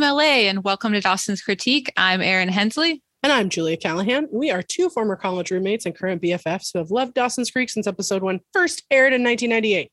[0.00, 1.92] from LA, and welcome to Dawson's Critique.
[1.94, 3.02] I'm Erin Hensley.
[3.22, 4.28] And I'm Julia Callahan.
[4.32, 7.86] We are two former college roommates and current BFFs who have loved Dawson's Creek since
[7.86, 9.90] episode one first aired in 1998.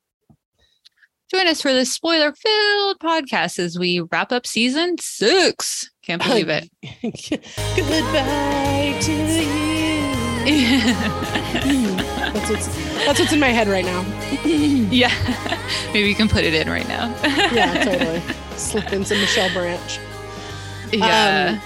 [1.30, 5.92] Join us for this spoiler filled podcast as we wrap up season six.
[6.04, 6.70] Can't believe it.
[7.76, 9.12] Goodbye to
[12.00, 12.04] you.
[12.38, 12.68] that's, what's,
[13.06, 14.02] that's what's in my head right now.
[14.46, 15.12] yeah.
[15.92, 17.08] Maybe you can put it in right now.
[17.24, 18.22] yeah, totally.
[18.56, 20.00] Slip in some Michelle Branch.
[20.92, 21.60] Yeah.
[21.60, 21.62] Um,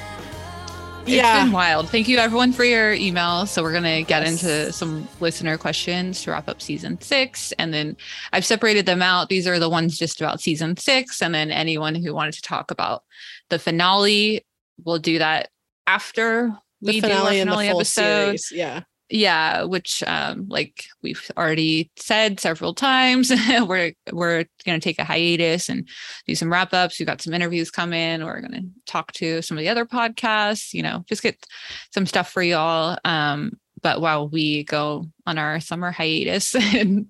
[1.02, 1.44] it's yeah.
[1.44, 1.90] been wild.
[1.90, 3.48] Thank you everyone for your emails.
[3.48, 4.44] So we're gonna get yes.
[4.44, 7.52] into some listener questions to wrap up season six.
[7.54, 7.98] And then
[8.32, 9.28] I've separated them out.
[9.28, 11.22] These are the ones just about season six.
[11.22, 13.04] And then anyone who wanted to talk about
[13.50, 14.46] the finale,
[14.86, 15.50] we'll do that
[15.88, 18.40] after the we finale do our finale episode.
[18.40, 18.52] Series.
[18.54, 23.32] Yeah yeah which um like we've already said several times
[23.68, 25.88] we're we're going to take a hiatus and
[26.26, 28.24] do some wrap ups we've got some interviews coming.
[28.24, 31.46] We're going to talk to some of the other podcasts you know just get
[31.94, 32.98] some stuff for y'all.
[33.06, 37.08] Um but while we go on our summer hiatus and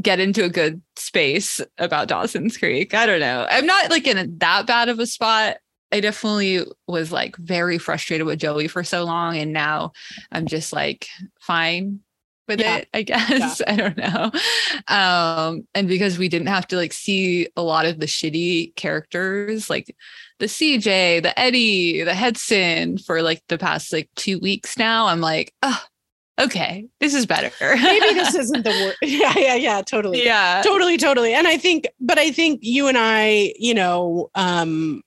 [0.00, 3.46] get into a good space about Dawson's Creek, I don't know.
[3.48, 5.56] I'm not like in that bad of a spot
[5.92, 9.36] I definitely was like very frustrated with Joey for so long.
[9.36, 9.92] And now
[10.32, 11.06] I'm just like
[11.40, 12.00] fine
[12.48, 12.78] with yeah.
[12.78, 13.60] it, I guess.
[13.60, 13.72] Yeah.
[13.72, 14.30] I don't know.
[14.88, 19.70] Um, and because we didn't have to like see a lot of the shitty characters,
[19.70, 19.94] like
[20.38, 25.20] the CJ, the Eddie, the Hudson for like the past like two weeks now, I'm
[25.20, 25.80] like, oh,
[26.40, 27.50] okay, this is better.
[27.60, 28.96] Maybe this isn't the word.
[29.02, 30.24] Yeah, yeah, yeah, totally.
[30.24, 30.62] Yeah.
[30.64, 31.34] Totally, totally.
[31.34, 35.02] And I think, but I think you and I, you know, um,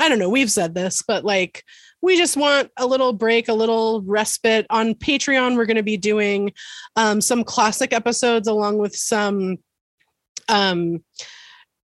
[0.00, 1.62] I don't know, we've said this, but like
[2.02, 4.66] we just want a little break, a little respite.
[4.70, 6.52] On Patreon, we're going to be doing
[6.96, 9.58] um, some classic episodes along with some
[10.48, 11.04] um,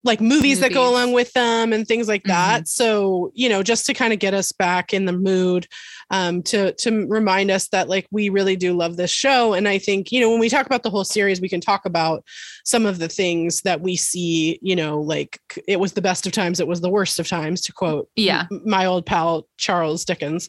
[0.03, 2.63] like movies, movies, that go along with them and things like that.
[2.63, 2.67] Mm-hmm.
[2.67, 5.67] So, you know, just to kind of get us back in the mood,
[6.11, 9.53] um, to to remind us that like we really do love this show.
[9.53, 11.85] And I think, you know, when we talk about the whole series, we can talk
[11.85, 12.25] about
[12.65, 15.39] some of the things that we see, you know, like
[15.69, 18.47] it was the best of times, it was the worst of times, to quote yeah,
[18.65, 20.49] my old pal Charles Dickens.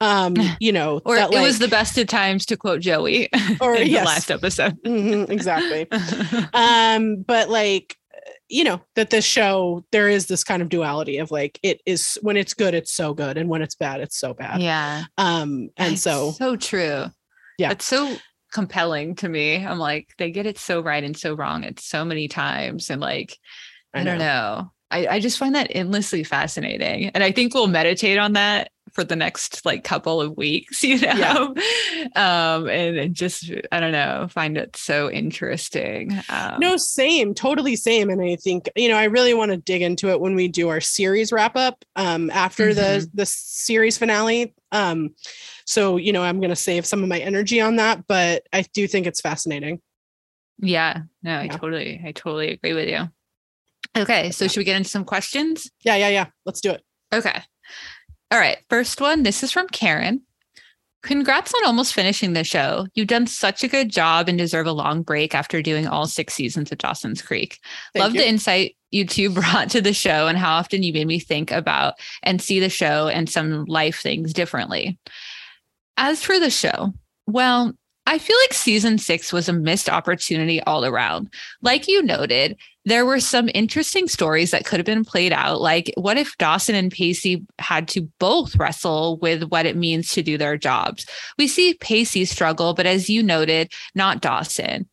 [0.00, 3.28] Um, you know, or that, it like, was the best of times to quote Joey
[3.60, 4.00] or in yes.
[4.00, 4.82] the last episode.
[4.82, 5.86] mm-hmm, exactly.
[6.54, 7.96] um, but like
[8.52, 12.18] you know that this show there is this kind of duality of like it is
[12.22, 14.60] when it's good it's so good and when it's bad it's so bad.
[14.60, 15.04] Yeah.
[15.16, 17.06] Um and it's so so true.
[17.58, 17.70] Yeah.
[17.70, 18.16] It's so
[18.52, 19.64] compelling to me.
[19.64, 23.00] I'm like they get it so right and so wrong at so many times and
[23.00, 23.36] like
[23.94, 24.70] i, I don't know.
[24.90, 29.04] I, I just find that endlessly fascinating and i think we'll meditate on that for
[29.04, 32.54] the next like couple of weeks, you know, yeah.
[32.54, 36.12] um, and just I don't know, find it so interesting.
[36.28, 38.10] Um, no, same, totally same.
[38.10, 40.68] And I think you know I really want to dig into it when we do
[40.68, 42.80] our series wrap up um, after mm-hmm.
[42.80, 44.54] the the series finale.
[44.70, 45.14] Um,
[45.66, 48.62] so you know I'm going to save some of my energy on that, but I
[48.74, 49.80] do think it's fascinating.
[50.58, 53.08] Yeah, no, I totally, I totally agree with you.
[53.96, 55.70] Okay, so should we get into some questions?
[55.82, 56.26] Yeah, yeah, yeah.
[56.46, 56.82] Let's do it.
[57.12, 57.42] Okay.
[58.32, 58.56] All right.
[58.70, 59.24] First one.
[59.24, 60.22] This is from Karen.
[61.02, 62.86] Congrats on almost finishing the show.
[62.94, 66.32] You've done such a good job and deserve a long break after doing all six
[66.32, 67.58] seasons of Dawson's Creek.
[67.92, 68.22] Thank Love you.
[68.22, 71.50] the insight you two brought to the show and how often you made me think
[71.50, 74.98] about and see the show and some life things differently.
[75.98, 76.94] As for the show,
[77.26, 77.74] well,
[78.06, 81.30] I feel like season six was a missed opportunity all around.
[81.60, 85.60] Like you noted, there were some interesting stories that could have been played out.
[85.60, 90.22] Like, what if Dawson and Pacey had to both wrestle with what it means to
[90.22, 91.06] do their jobs?
[91.38, 94.88] We see Pacey struggle, but as you noted, not Dawson.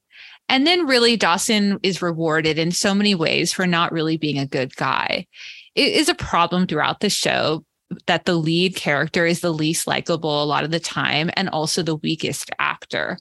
[0.47, 4.47] And then, really, Dawson is rewarded in so many ways for not really being a
[4.47, 5.27] good guy.
[5.75, 7.63] It is a problem throughout the show
[8.05, 11.81] that the lead character is the least likable a lot of the time and also
[11.81, 13.17] the weakest actor.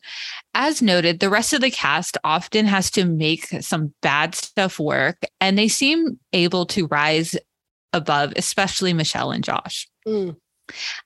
[0.54, 5.22] As noted, the rest of the cast often has to make some bad stuff work
[5.40, 7.36] and they seem able to rise
[7.92, 9.88] above, especially Michelle and Josh.
[10.06, 10.36] Mm.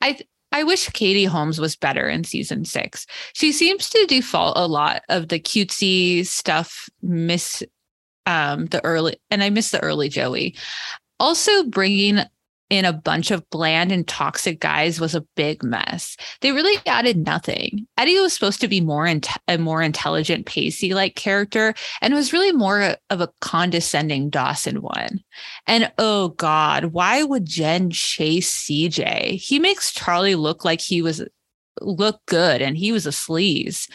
[0.00, 0.18] I
[0.52, 3.06] I wish Katie Holmes was better in season six.
[3.32, 7.62] She seems to default a lot of the cutesy stuff, miss
[8.26, 10.54] um, the early, and I miss the early Joey.
[11.18, 12.20] Also, bringing
[12.70, 16.16] in a bunch of bland and toxic guys was a big mess.
[16.40, 17.86] They really added nothing.
[17.98, 22.32] Eddie was supposed to be more in- a more intelligent, pacey like character, and was
[22.32, 25.20] really more of a condescending Dawson one.
[25.66, 29.34] And oh God, why would Jen chase CJ?
[29.34, 31.22] He makes Charlie look like he was
[31.80, 33.88] look good, and he was a sleaze.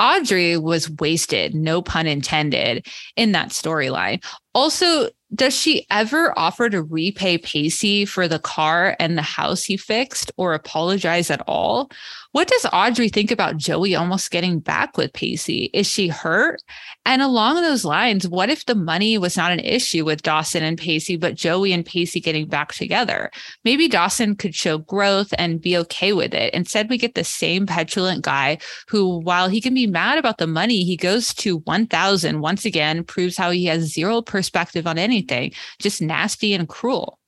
[0.00, 2.86] Audrey was wasted, no pun intended,
[3.16, 4.24] in that storyline.
[4.54, 9.76] Also, does she ever offer to repay Pacey for the car and the house he
[9.76, 11.90] fixed or apologize at all?
[12.32, 15.68] What does Audrey think about Joey almost getting back with Pacey?
[15.74, 16.62] Is she hurt?
[17.04, 20.78] And along those lines, what if the money was not an issue with Dawson and
[20.78, 23.32] Pacey, but Joey and Pacey getting back together?
[23.64, 26.54] Maybe Dawson could show growth and be okay with it.
[26.54, 30.46] Instead, we get the same petulant guy who, while he can be mad about the
[30.46, 35.52] money, he goes to 1000 once again, proves how he has zero perspective on anything,
[35.80, 37.19] just nasty and cruel.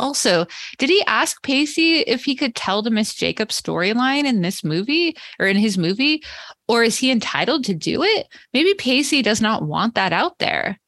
[0.00, 0.46] Also,
[0.78, 5.14] did he ask Pacey if he could tell the Miss Jacob storyline in this movie
[5.38, 6.22] or in his movie?
[6.68, 8.26] Or is he entitled to do it?
[8.54, 10.80] Maybe Pacey does not want that out there.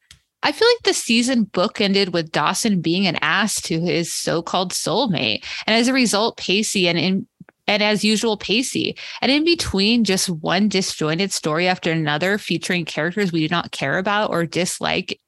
[0.43, 4.73] I feel like the season book ended with Dawson being an ass to his so-called
[4.73, 5.45] soulmate.
[5.67, 7.27] And as a result, Pacey and in
[7.69, 8.97] and as usual, Pacey.
[9.21, 13.99] And in between, just one disjointed story after another featuring characters we do not care
[13.99, 15.21] about or dislike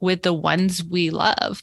[0.00, 1.62] with the ones we love.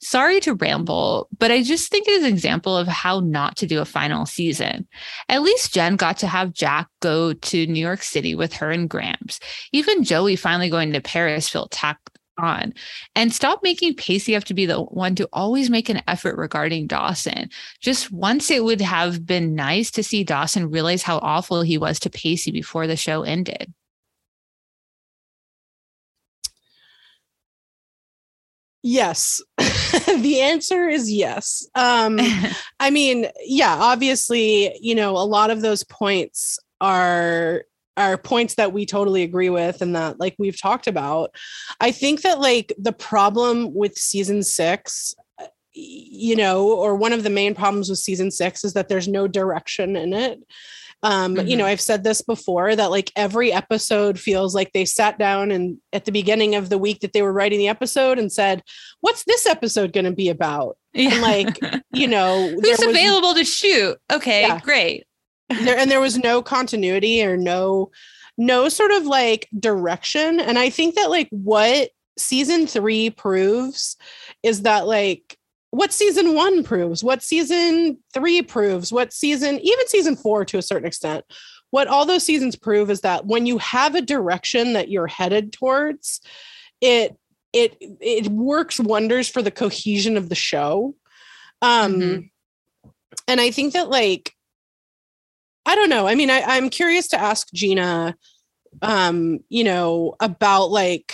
[0.00, 3.66] Sorry to ramble, but I just think it is an example of how not to
[3.66, 4.86] do a final season.
[5.28, 8.88] At least Jen got to have Jack go to New York City with her and
[8.88, 9.40] Gramps.
[9.72, 12.72] Even Joey finally going to Paris felt tacked on.
[13.14, 16.86] And stop making Pacey have to be the one to always make an effort regarding
[16.86, 17.50] Dawson.
[17.80, 22.00] Just once it would have been nice to see Dawson realize how awful he was
[22.00, 23.72] to Pacey before the show ended.
[28.82, 29.40] Yes.
[29.58, 31.66] the answer is yes.
[31.74, 32.18] Um,
[32.80, 37.64] I mean, yeah, obviously, you know, a lot of those points are
[37.96, 41.34] are points that we totally agree with and that like we've talked about.
[41.80, 45.14] I think that like the problem with season 6
[45.72, 49.28] you know, or one of the main problems with season 6 is that there's no
[49.28, 50.40] direction in it.
[51.02, 51.46] Um, mm-hmm.
[51.46, 51.70] you know, mm-hmm.
[51.70, 56.04] I've said this before that like every episode feels like they sat down and at
[56.04, 58.62] the beginning of the week that they were writing the episode and said,
[59.00, 60.76] What's this episode going to be about?
[60.92, 61.12] Yeah.
[61.12, 61.58] And like,
[61.92, 63.96] you know, who's was, available to shoot?
[64.12, 64.60] Okay, yeah.
[64.60, 65.06] great.
[65.48, 67.90] there and there was no continuity or no
[68.36, 70.40] no sort of like direction.
[70.40, 73.96] And I think that like what season three proves
[74.42, 75.36] is that like
[75.70, 80.62] what season one proves, what season three proves, what season, even season four to a
[80.62, 81.24] certain extent,
[81.70, 85.52] what all those seasons prove is that when you have a direction that you're headed
[85.52, 86.20] towards,
[86.80, 87.16] it
[87.52, 90.94] it it works wonders for the cohesion of the show.
[91.62, 92.90] Um mm-hmm.
[93.28, 94.32] and I think that like
[95.66, 96.06] I don't know.
[96.06, 98.16] I mean, I, I'm curious to ask Gina
[98.82, 101.12] um, you know, about like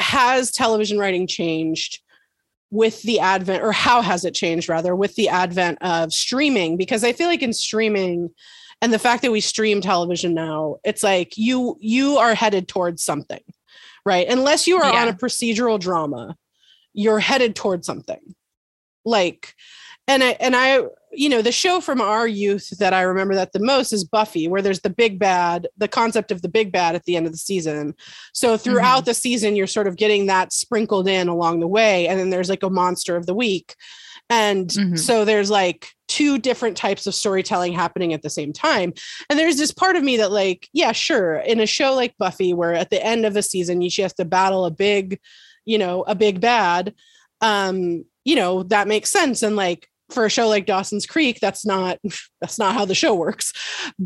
[0.00, 2.00] has television writing changed
[2.74, 6.76] with the advent or how has it changed rather with the advent of streaming?
[6.76, 8.30] Because i feel like in streaming
[8.82, 13.02] and the fact that we stream television now it's like you you are headed towards
[13.02, 13.40] something
[14.06, 14.28] right?
[14.28, 15.02] Unless you are yeah.
[15.02, 16.36] on a procedural drama
[16.94, 18.34] you're headed towards something.
[19.04, 19.54] Like
[20.06, 20.80] and i and i
[21.16, 24.48] you know, the show from our youth that I remember that the most is Buffy,
[24.48, 27.32] where there's the big bad, the concept of the big bad at the end of
[27.32, 27.94] the season.
[28.32, 29.10] So throughout mm-hmm.
[29.10, 32.06] the season, you're sort of getting that sprinkled in along the way.
[32.08, 33.74] And then there's like a monster of the week.
[34.30, 34.96] And mm-hmm.
[34.96, 38.92] so there's like two different types of storytelling happening at the same time.
[39.28, 42.54] And there's this part of me that, like, yeah, sure, in a show like Buffy,
[42.54, 45.18] where at the end of a season, she has to battle a big,
[45.64, 46.94] you know, a big bad.
[47.40, 49.42] Um, you know, that makes sense.
[49.42, 51.98] And like for a show like Dawson's Creek, that's not
[52.40, 53.52] that's not how the show works.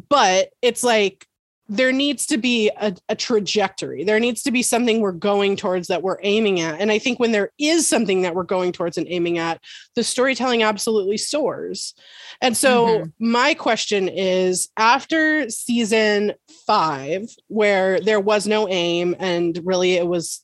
[0.08, 1.26] But it's like
[1.70, 4.02] there needs to be a, a, trajectory.
[4.02, 6.80] There needs to be something we're going towards that we're aiming at.
[6.80, 9.60] And I think when there is something that we're going towards and aiming at,
[9.94, 11.92] the storytelling absolutely soars.
[12.40, 13.08] And so mm-hmm.
[13.18, 16.32] my question is after season
[16.66, 20.42] five, where there was no aim and really it was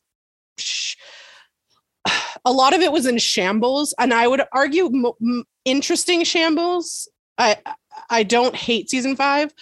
[2.44, 7.08] a lot of it was in shambles and i would argue m- m- interesting shambles
[7.38, 7.56] i
[8.10, 9.52] i don't hate season 5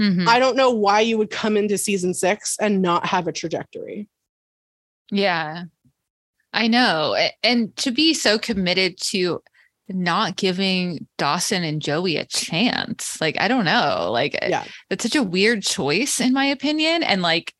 [0.00, 0.28] mm-hmm.
[0.28, 4.08] i don't know why you would come into season six and not have a trajectory
[5.10, 5.64] yeah
[6.52, 9.42] i know and to be so committed to
[9.88, 13.20] not giving Dawson and Joey a chance.
[13.20, 14.08] Like, I don't know.
[14.10, 14.64] Like, yeah.
[14.90, 17.02] it's such a weird choice, in my opinion.
[17.02, 17.54] And like,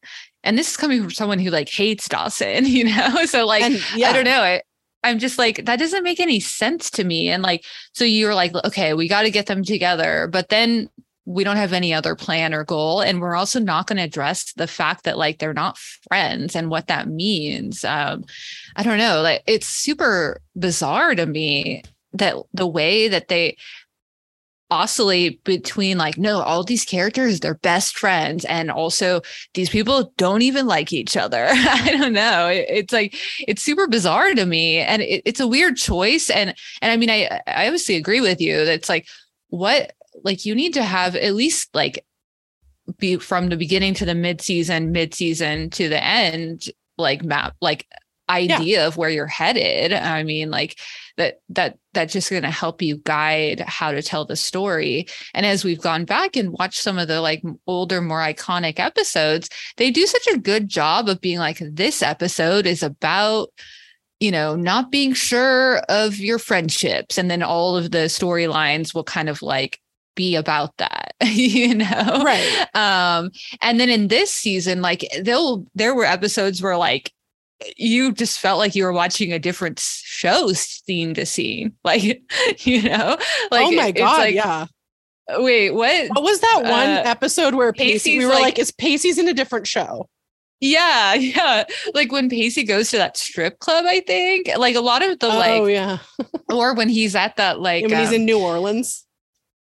[0.45, 3.25] and this is coming from someone who like hates Dawson, you know?
[3.27, 4.11] So like, and, yeah.
[4.11, 4.43] I don't know.
[4.43, 4.63] I,
[5.03, 7.29] I'm just like, that doesn't make any sense to me.
[7.29, 10.29] And like, so you're like, okay, we got to get them together.
[10.31, 10.89] But then
[11.27, 13.01] we don't have any other plan or goal.
[13.01, 16.71] And we're also not going to address the fact that like they're not friends and
[16.71, 17.85] what that means.
[17.85, 18.25] Um,
[18.77, 19.23] I don't know.
[19.23, 21.83] Like it's super bizarre to me
[22.15, 23.57] that the way that they
[24.71, 29.21] oscillate between like no all these characters they're best friends and also
[29.52, 31.47] these people don't even like each other.
[31.50, 32.49] I don't know.
[32.49, 33.14] It, it's like
[33.47, 37.11] it's super bizarre to me and it, it's a weird choice and and i mean
[37.11, 39.06] i i obviously agree with you that's like
[39.49, 39.92] what
[40.23, 42.04] like you need to have at least like
[42.99, 46.66] be from the beginning to the mid-season mid-season to the end
[46.99, 47.87] like map like
[48.28, 48.87] idea yeah.
[48.87, 49.92] of where you're headed.
[49.92, 50.78] I mean like
[51.16, 55.06] that that that's just going to help you guide how to tell the story.
[55.33, 59.49] And as we've gone back and watched some of the like older more iconic episodes
[59.76, 63.50] they do such a good job of being like this episode is about
[64.21, 67.18] you know not being sure of your friendships.
[67.18, 69.80] And then all of the storylines will kind of like
[70.16, 72.23] be about that you know?
[72.25, 72.66] Right.
[72.75, 73.30] Um
[73.62, 77.12] and then in this season like they'll there were episodes where like
[77.77, 82.23] you just felt like you were watching a different show scene to scene like
[82.61, 83.17] you know?
[83.51, 84.67] Like oh my god like, yeah.
[85.31, 86.09] Wait what?
[86.11, 89.29] What was that one uh, episode where pacey we were like, like is pacey's in
[89.29, 90.09] a different show?
[90.61, 91.65] Yeah yeah.
[91.95, 95.27] Like when pacey goes to that strip club i think like a lot of the
[95.27, 95.99] oh, like yeah.
[96.53, 99.04] or when he's at that like when um, he's in new orleans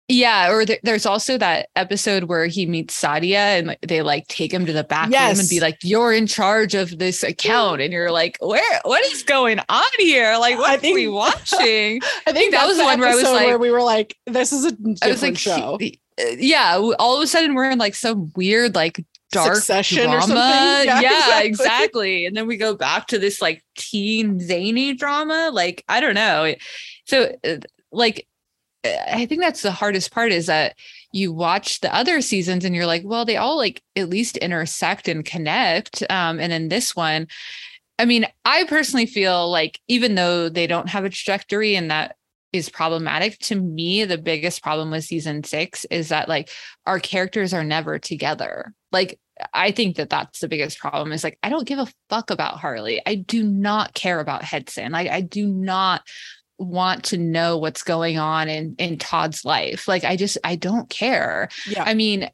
[0.10, 4.28] yeah, or th- there's also that episode where he meets Sadia and like, they like
[4.28, 5.32] take him to the back yes.
[5.32, 8.82] room and be like, "You're in charge of this account," and you're like, "Where?
[8.84, 10.38] What is going on here?
[10.38, 13.16] Like, what I think, are we watching?" I think that was the one where I
[13.16, 16.00] was like, where we were like, "This is a different I was like, show." He,
[16.20, 20.34] uh, yeah, all of a sudden we're in like some weird like dark Succession drama.
[20.86, 21.48] Yeah, yeah exactly.
[21.48, 22.26] exactly.
[22.26, 25.50] And then we go back to this like teen zany drama.
[25.52, 26.54] Like I don't know.
[27.06, 27.58] So uh,
[27.92, 28.28] like
[28.86, 30.76] I think that's the hardest part is that
[31.14, 35.08] you watch the other seasons and you're like, well, they all like at least intersect
[35.08, 36.04] and connect.
[36.10, 37.28] Um, and in this one,
[37.98, 42.16] I mean, I personally feel like even though they don't have a trajectory and that
[42.52, 46.50] is problematic to me, the biggest problem with season six is that like
[46.86, 48.74] our characters are never together.
[48.92, 49.20] Like,
[49.54, 52.60] I think that that's the biggest problem is like, I don't give a fuck about
[52.60, 53.02] Harley.
[53.06, 54.92] I do not care about Hedson.
[54.92, 56.04] Like, I do not
[56.64, 59.88] want to know what's going on in in Todd's life.
[59.88, 61.50] Like I just I don't care.
[61.68, 61.84] Yeah.
[61.84, 62.30] I mean,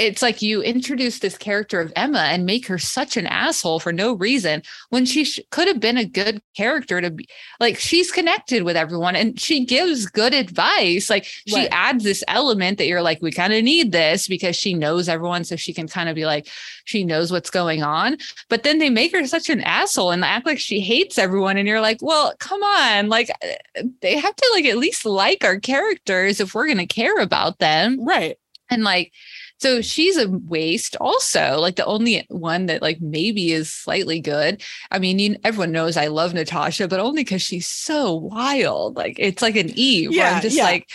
[0.00, 3.92] it's like you introduce this character of Emma and make her such an asshole for
[3.92, 7.28] no reason when she sh- could have been a good character to be
[7.60, 11.10] like she's connected with everyone and she gives good advice.
[11.10, 11.68] Like she right.
[11.70, 15.44] adds this element that you're like we kind of need this because she knows everyone
[15.44, 16.48] so she can kind of be like
[16.86, 18.16] she knows what's going on.
[18.48, 21.68] But then they make her such an asshole and act like she hates everyone and
[21.68, 25.60] you're like well come on like uh, they have to like at least like our
[25.60, 28.02] characters if we're going to care about them.
[28.02, 28.38] Right.
[28.70, 29.12] And like
[29.60, 34.62] so she's a waste also, like the only one that like maybe is slightly good.
[34.90, 38.96] I mean, you, everyone knows I love Natasha, but only because she's so wild.
[38.96, 40.12] Like it's like an Eve.
[40.12, 40.64] Yeah, I'm just yeah.
[40.64, 40.88] like,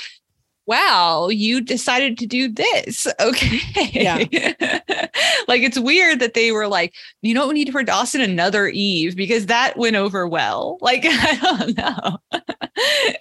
[0.67, 3.07] wow, you decided to do this.
[3.25, 3.59] Okay.
[3.91, 4.17] Yeah.
[5.47, 9.47] like it's weird that they were like, you don't need for Dawson another Eve because
[9.47, 10.77] that went over well.
[10.81, 12.17] Like, I don't know.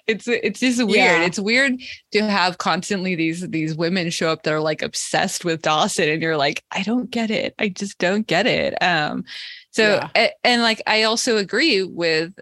[0.05, 0.97] it's it's just weird.
[0.97, 1.23] Yeah.
[1.23, 1.79] It's weird
[2.11, 6.21] to have constantly these these women show up that are like obsessed with Dawson and
[6.21, 7.55] you're like, I don't get it.
[7.57, 8.75] I just don't get it.
[8.83, 9.23] Um
[9.71, 10.09] so yeah.
[10.13, 12.33] and, and like I also agree with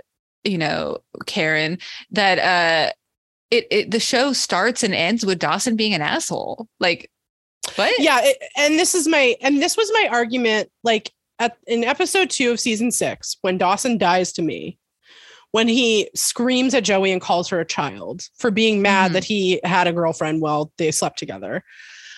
[0.43, 1.77] you know Karen
[2.11, 2.93] that uh
[3.53, 6.67] it, it the show starts and ends with Dawson being an asshole.
[6.79, 7.11] Like,
[7.75, 7.93] what?
[7.99, 10.69] Yeah, it, and this is my and this was my argument.
[10.83, 14.79] Like at in episode two of season six, when Dawson dies to me,
[15.51, 19.13] when he screams at Joey and calls her a child for being mad mm-hmm.
[19.13, 21.63] that he had a girlfriend while they slept together.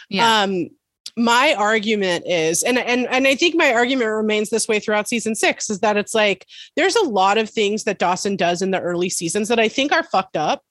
[0.10, 0.44] Yeah.
[0.44, 0.70] Um,
[1.18, 5.34] my argument is and and and I think my argument remains this way throughout season
[5.36, 8.82] 6 is that it's like there's a lot of things that Dawson does in the
[8.82, 10.64] early seasons that I think are fucked up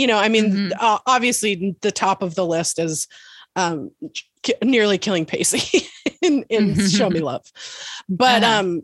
[0.00, 0.72] you know, I mean, mm-hmm.
[0.80, 3.06] uh, obviously the top of the list is
[3.54, 3.90] um,
[4.42, 5.86] k- nearly killing Pacey
[6.22, 7.44] in, in Show Me Love.
[8.08, 8.60] But uh-huh.
[8.60, 8.82] um,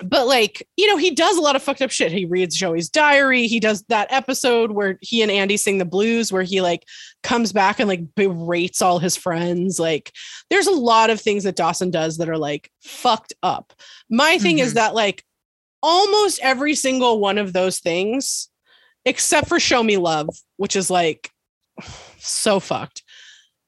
[0.00, 2.12] but like, you know, he does a lot of fucked up shit.
[2.12, 3.48] He reads Joey's diary.
[3.48, 6.84] He does that episode where he and Andy sing the blues, where he like
[7.24, 9.80] comes back and like berates all his friends.
[9.80, 10.12] Like,
[10.50, 13.72] there's a lot of things that Dawson does that are like fucked up.
[14.08, 14.66] My thing mm-hmm.
[14.66, 15.24] is that like
[15.82, 18.48] almost every single one of those things
[19.04, 21.30] except for Show Me Love, which is like
[22.18, 23.02] so fucked.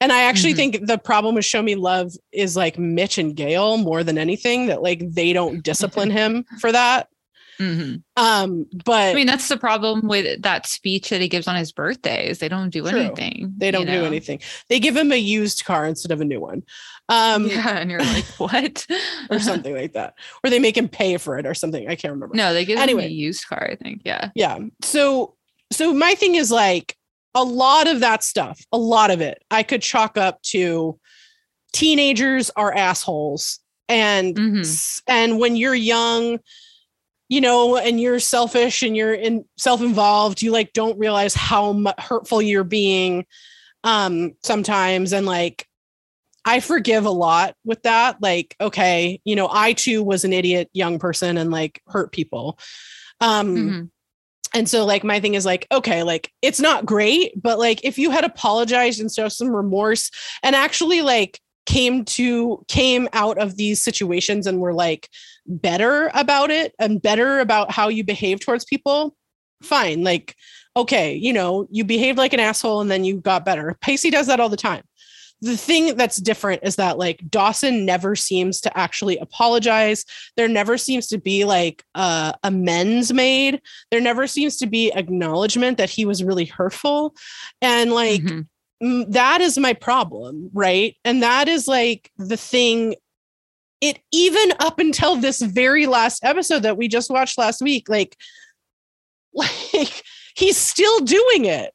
[0.01, 0.73] And I actually mm-hmm.
[0.73, 4.67] think the problem with Show Me Love is like Mitch and Gail more than anything
[4.67, 7.09] that like they don't discipline him for that.
[7.59, 7.97] Mm-hmm.
[8.23, 11.73] Um, but I mean, that's the problem with that speech that he gives on his
[11.73, 12.99] birthday is they don't do true.
[12.99, 13.55] anything.
[13.57, 14.05] They don't do know?
[14.05, 14.41] anything.
[14.69, 16.63] They give him a used car instead of a new one.
[17.09, 18.87] Um, yeah, and you're like, what?
[19.31, 20.15] or something like that.
[20.43, 21.89] Or they make him pay for it or something.
[21.89, 22.35] I can't remember.
[22.35, 24.03] No, they give anyway, him a used car, I think.
[24.05, 24.31] Yeah.
[24.35, 24.59] Yeah.
[24.83, 25.35] So
[25.73, 26.97] so my thing is like
[27.35, 30.99] a lot of that stuff, a lot of it, I could chalk up to
[31.73, 33.59] teenagers are assholes.
[33.89, 35.03] And Mhm.
[35.09, 36.39] and when you're young,
[37.29, 42.43] you know, and you're selfish and you're in self-involved, you like don't realize how hurtful
[42.43, 43.27] you're being
[43.83, 45.67] um sometimes and like
[46.47, 48.21] I forgive a lot with that.
[48.21, 52.59] Like, okay, you know, I too was an idiot young person and like hurt people.
[53.21, 53.91] Um Mhm.
[54.53, 57.99] and so like my thing is like, okay, like it's not great, but like if
[57.99, 60.11] you had apologized and showed some remorse
[60.43, 65.09] and actually like came to came out of these situations and were like
[65.47, 69.17] better about it and better about how you behave towards people,
[69.63, 70.03] fine.
[70.05, 70.35] Like,
[70.77, 73.77] okay, you know, you behaved like an asshole and then you got better.
[73.81, 74.83] Pacey does that all the time.
[75.41, 80.05] The thing that's different is that like Dawson never seems to actually apologize.
[80.37, 83.61] There never seems to be like uh, amends made.
[83.91, 87.15] There never seems to be acknowledgement that he was really hurtful.
[87.61, 88.47] And like, Mhm.
[89.09, 90.97] That is my problem right?
[91.05, 92.97] And that is like the thing
[93.81, 98.17] it even up until this very last episode that we just watched last week like
[99.35, 100.03] like
[100.37, 101.73] he's still doing it.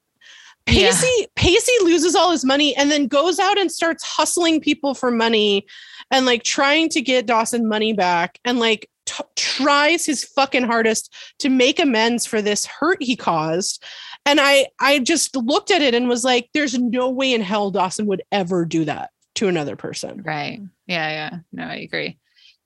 [0.68, 0.90] Yeah.
[0.92, 5.10] Pacey Pacey loses all his money and then goes out and starts hustling people for
[5.10, 5.66] money
[6.12, 11.14] and like trying to get Dawson money back and like t- tries his fucking hardest
[11.40, 13.84] to make amends for this hurt he caused
[14.30, 17.72] and I I just looked at it and was like there's no way in hell
[17.72, 20.22] Dawson would ever do that to another person.
[20.22, 20.62] Right.
[20.86, 21.10] Yeah.
[21.10, 21.40] Yeah.
[21.52, 22.18] No, I agree.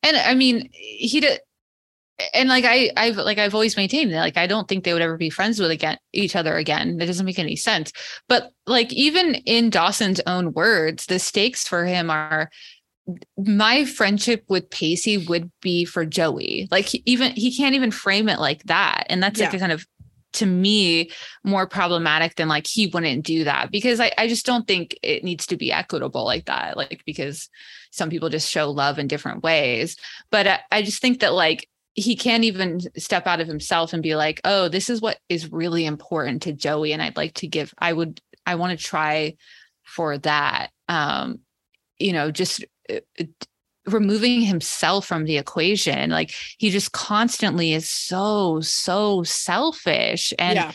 [0.01, 1.39] And I mean, he did.
[2.33, 5.01] And like I, I've like I've always maintained that like I don't think they would
[5.01, 6.97] ever be friends with again each other again.
[6.97, 7.91] That doesn't make any sense.
[8.27, 12.49] But like even in Dawson's own words, the stakes for him are
[13.37, 16.67] my friendship with Pacey would be for Joey.
[16.71, 19.05] Like he, even he can't even frame it like that.
[19.09, 19.85] And that's like a kind of
[20.33, 21.11] to me
[21.43, 25.23] more problematic than like he wouldn't do that because I, I just don't think it
[25.23, 26.77] needs to be equitable like that.
[26.77, 27.49] Like because
[27.91, 29.95] some people just show love in different ways.
[30.31, 34.01] But I, I just think that like he can't even step out of himself and
[34.01, 36.91] be like, oh, this is what is really important to Joey.
[36.91, 39.35] And I'd like to give, I would, I want to try
[39.83, 40.71] for that.
[40.89, 41.39] Um,
[41.99, 43.25] you know, just uh, uh,
[43.85, 46.09] removing himself from the equation.
[46.09, 50.33] Like he just constantly is so, so selfish.
[50.39, 50.71] And yeah.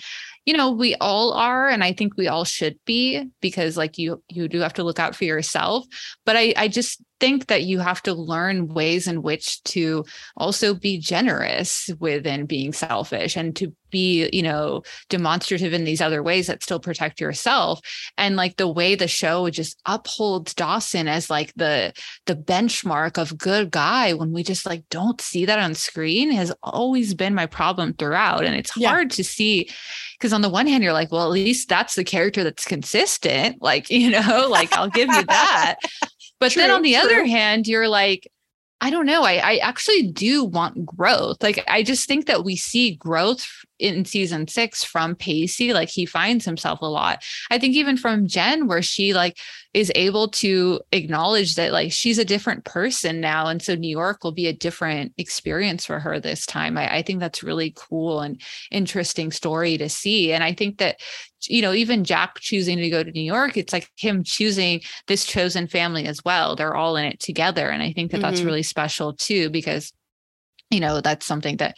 [0.46, 4.22] you know we all are and i think we all should be because like you
[4.30, 5.84] you do have to look out for yourself
[6.24, 10.04] but i i just think that you have to learn ways in which to
[10.37, 16.22] also be generous within being selfish and to be you know demonstrative in these other
[16.22, 17.81] ways that still protect yourself.
[18.18, 21.92] And like the way the show just upholds dawson as like the
[22.26, 26.52] the benchmark of good guy when we just like don't see that on screen has
[26.62, 28.44] always been my problem throughout.
[28.44, 28.90] And it's Yeah.
[28.90, 29.70] hard to see
[30.18, 33.62] because on the one hand you're like well at least that's the character that's consistent.
[33.62, 35.76] Like you know like i'll give you that
[36.40, 38.31] but then on the other hand you're like
[38.81, 39.24] i don't know.
[39.24, 41.42] I, I actually do want growth.
[41.42, 43.46] Like i just think that we see growth
[43.79, 45.72] in season six from pacey.
[45.72, 47.22] Like he finds himself a lot.
[47.51, 49.38] I think even from jen where she like
[49.74, 53.46] is able to acknowledge that like she's a different person now.
[53.46, 56.79] And so new york will be a different experience for her this time.
[56.79, 60.33] I, I think that's really cool and interesting story to see.
[60.33, 61.01] And i think that
[61.46, 65.24] you know even jack choosing to go to new york it's like him choosing this
[65.24, 68.46] chosen family as well they're all in it together and i think that that's Mhm.
[68.46, 69.92] really special too because
[70.70, 71.77] you know that's something that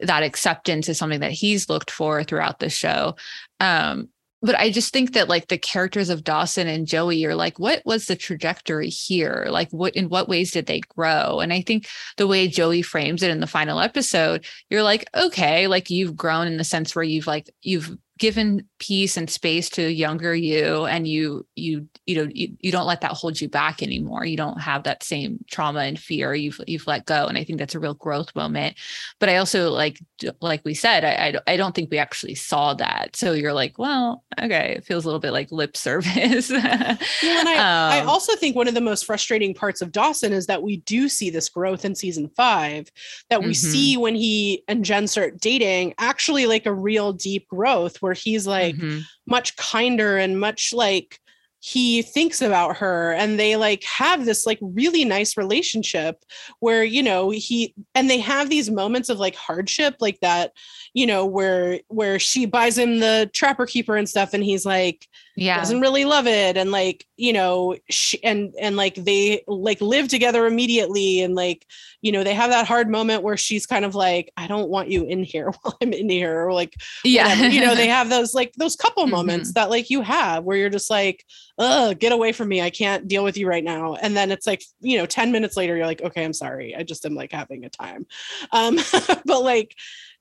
[0.00, 3.14] that acceptance is something that he's looked for throughout the show
[3.60, 4.08] um
[4.42, 7.82] but I just think that like the characters of Dawson and Joey are like, what
[7.86, 9.46] was the trajectory here?
[9.48, 11.40] Like, what in what ways did they grow?
[11.40, 15.66] And I think the way Joey frames it in the final episode, you're like, okay,
[15.68, 19.92] like you've grown in the sense where you've like you've given peace and space to
[19.92, 23.82] younger you and you you you know you, you don't let that hold you back
[23.82, 24.24] anymore.
[24.24, 27.26] You don't have that same trauma and fear you've you've let go.
[27.26, 28.76] And i think that's a real growth moment.
[29.18, 30.00] But i also like
[30.40, 33.16] like we said i i, I don't think we actually saw that.
[33.16, 36.50] So you're like well okay it feels a little bit like lip service.
[36.50, 40.32] Well, and I, I Um, also think one of the most frustrating parts of Dawson
[40.32, 42.90] is that we do see this growth in season five
[43.30, 43.56] that we Mhm.
[43.56, 48.46] see when he and Jen start dating, actually like a real deep growth where he's
[48.46, 49.02] like mhm.
[49.26, 51.18] much kinder and much like
[51.58, 56.22] he thinks about her and they like have this like really nice relationship
[56.60, 60.52] where you know he and they have these moments of like hardship like that
[60.94, 65.08] you know where where she buys him the trapper keeper and stuff and he's like
[65.36, 65.58] yeah.
[65.58, 66.56] doesn't really love it.
[66.56, 71.20] And like you know she, and and like they like live together immediately.
[71.20, 71.66] And like
[72.02, 74.88] you know they have that hard moment where she's kind of like i don't want
[74.88, 77.26] you in here while i'm in here or like yeah.
[77.28, 77.48] whatever.
[77.48, 79.10] you know they have those like those couple Mhm.
[79.10, 81.24] moments that like you have where you're just like
[81.58, 82.60] Ugh, get away from me.
[82.60, 83.94] I can't deal with you right now.
[83.94, 86.76] And then it's like you know 10 minutes later you're like okay i'm sorry.
[86.76, 88.06] I just am like having a time.
[88.52, 88.78] Um
[89.24, 89.74] but like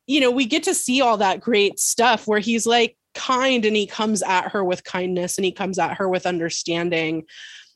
[0.08, 3.75] you know we get to see all that great stuff where he's like kind and
[3.75, 7.25] he comes at her with kindness and he comes at her with understanding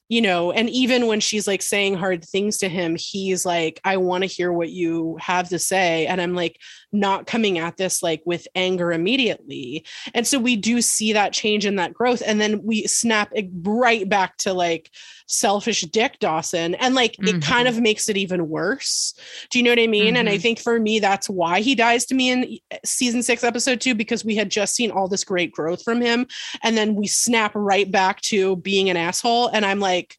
[0.10, 3.97] you know and even when she's like saying hard things to him he's like i
[3.97, 6.60] want to hear what you have to say and i'm like
[6.91, 9.86] not coming at this like with anger immediately.
[10.13, 14.08] And so we do see that change and that growth and then we snap right
[14.08, 14.89] back to like
[15.32, 19.13] selfish dick dawson and like it kind of makes it even worse.
[19.52, 20.18] Do you know what i mean?
[20.18, 20.42] And i Mhm.
[20.42, 24.26] think for me that's why he dies to me in season six episode two because
[24.26, 26.26] we had just seen all this great growth from him
[26.63, 30.18] and then we snap right back to being an asshole and i'm like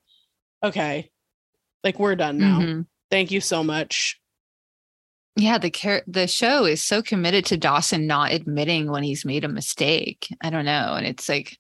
[0.65, 1.11] okay
[1.83, 2.61] like we're done now.
[2.61, 2.87] Mhm.
[3.11, 4.17] thank you so much.
[5.37, 9.45] Yeah the char- the show is so committed to dawson not admitting when he's made
[9.45, 10.29] a mistake.
[10.43, 11.57] I don't know and it's like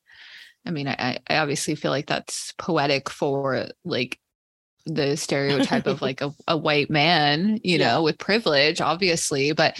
[0.66, 4.18] i mean i i obviously feel like that's poetic for like
[4.86, 7.92] the stereotype of like a, a white man you Yeah.
[7.94, 9.78] know with privilege obviously but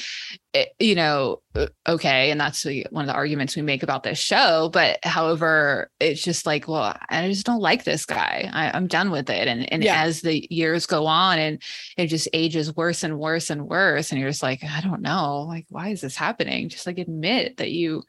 [0.53, 4.19] it, you know uh, okay and that's one of the arguments we make about this
[4.19, 8.87] show but however it's just like well i just don't like this guy I, i'm
[8.89, 10.03] done with it and and Yeah.
[10.03, 11.63] as the years go on and
[11.97, 15.43] it just ages worse and worse and worse and you're just like i don't know
[15.49, 18.03] like why is this happening just like admit that you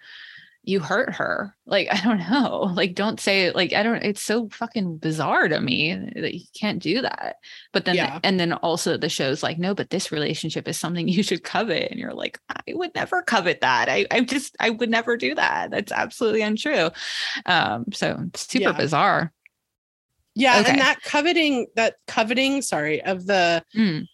[0.63, 1.55] you hurt her.
[1.65, 2.71] Like i don't know.
[2.75, 6.81] Like don't say like i don't it's so fucking bizarre to me that you can't
[6.81, 7.37] do that.
[7.73, 8.19] But then Yeah.
[8.23, 11.89] and then also the show's like no but this relationship is something you should covet.
[11.91, 13.89] And you're like i would never covet that.
[13.89, 15.71] I i just i would never do that.
[15.71, 16.89] That's absolutely untrue.
[17.45, 18.71] Um so it's super Yeah.
[18.73, 19.33] bizarre.
[20.35, 20.69] Yeah Okay.
[20.71, 24.05] and that coveting that coveting sorry of the Mm,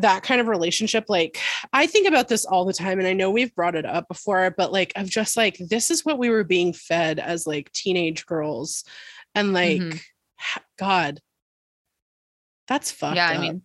[0.00, 1.38] that kind of relationship like
[1.72, 4.54] i think about this all the time and i know we've brought it up before
[4.56, 8.26] but like of just like this is what we were being fed as like teenage
[8.26, 8.84] girls
[9.34, 10.00] and like Mhm.
[10.78, 11.20] god
[12.68, 13.38] that's fucked yeah up.
[13.38, 13.62] i mean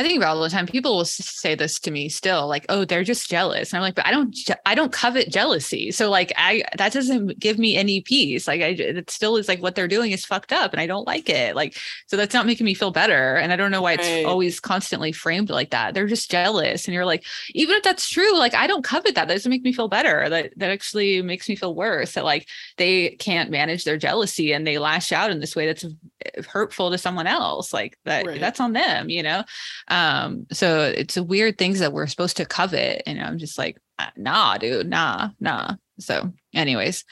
[0.00, 0.66] I think about all the time.
[0.66, 3.94] People will say this to me still, like, "Oh, they're just jealous," and I'm like,
[3.94, 5.90] "But I don't, je- I don't covet jealousy.
[5.92, 8.48] So, like, I that doesn't give me any peace.
[8.48, 11.06] Like, I it still is like what they're doing is fucked up, and I don't
[11.06, 11.54] like it.
[11.54, 13.36] Like, so that's not making me feel better.
[13.36, 14.24] And I don't know why it's Right.
[14.24, 15.92] always constantly framed like that.
[15.94, 19.28] They're just jealous, and you're like, even if that's true, like, I don't covet that.
[19.28, 20.28] That doesn't make me feel better.
[20.28, 22.12] That that actually makes me feel worse.
[22.12, 25.84] That like they can't manage their jealousy and they lash out in this way that's
[25.84, 27.72] eh, hurtful to someone else.
[27.72, 28.40] Like that, Right.
[28.40, 29.10] that's on them.
[29.10, 29.44] You know.
[29.90, 33.02] Um, so it's a weird things that we're supposed to covet.
[33.06, 35.74] And I'm just like, "Ah, nah, dude, nah, nah.
[35.98, 37.04] So, anyways,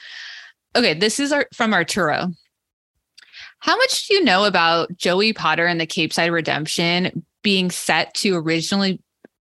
[0.75, 2.29] okay, this is our from Arturo.
[3.59, 8.35] How much do you know about Joey Potter and the Capeside Redemption being set to
[8.35, 9.01] originally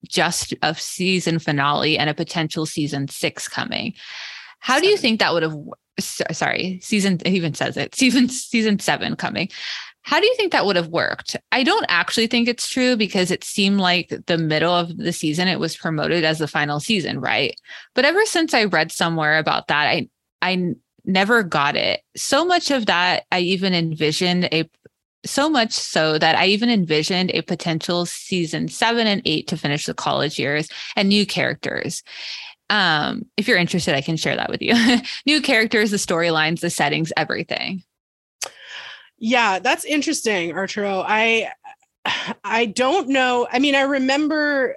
[0.08, 3.94] just a season finale and a potential season six coming?
[4.60, 5.56] How do you think that would have?
[5.98, 7.20] Sorry, season.
[7.24, 7.94] It even says it.
[7.94, 9.48] Season season seven coming.
[10.06, 11.34] How do you think that would have worked?
[11.50, 15.48] I don't actually think it's true because it seemed like the middle of the season
[15.48, 17.60] it was promoted as the final season, right?
[17.92, 20.08] But ever since I read somewhere about that, I
[20.40, 22.02] I never got it.
[22.16, 24.70] So much of that I even envisioned a
[25.24, 29.86] so much so that I even envisioned a potential season 7 and 8 to finish
[29.86, 32.04] the college years and new characters.
[32.70, 34.74] Um if you're interested I can share that with you.
[35.26, 37.82] new characters, the storylines, the settings, everything.
[39.18, 41.02] Yeah, that's interesting, Arturo.
[41.06, 41.50] I
[42.44, 43.48] I don't know.
[43.50, 44.76] I mean, I remember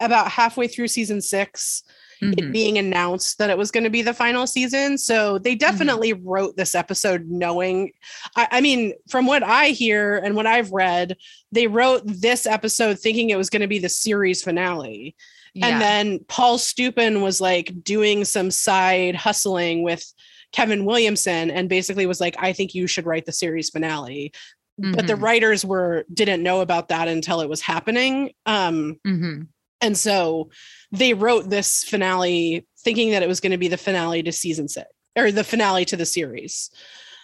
[0.00, 1.82] about halfway through season 6
[2.22, 2.38] Mhm.
[2.38, 4.96] it being announced that it was going to be the final season.
[4.96, 7.92] So they definitely wrote this episode knowing.
[8.34, 11.18] I, I mean, from what I hear and what I've read,
[11.52, 15.14] they wrote this episode thinking it was going to be the series finale.
[15.52, 15.66] Yeah.
[15.66, 20.10] And then Paul Stupin was like doing some side hustling with
[20.52, 24.32] Kevin Williamson and basically was like, I think you should write the series finale.
[24.78, 25.22] But the Mhm.
[25.22, 28.32] writers were didn't know about that until it was happening.
[28.44, 29.48] Um, Mhm.
[29.80, 30.50] and so
[30.92, 34.68] they wrote this finale thinking that it was going to be the finale to season
[34.68, 36.70] six or the finale to the series.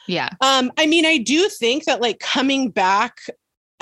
[0.08, 0.30] Yeah.
[0.40, 3.18] Um, I mean, I do think that like coming back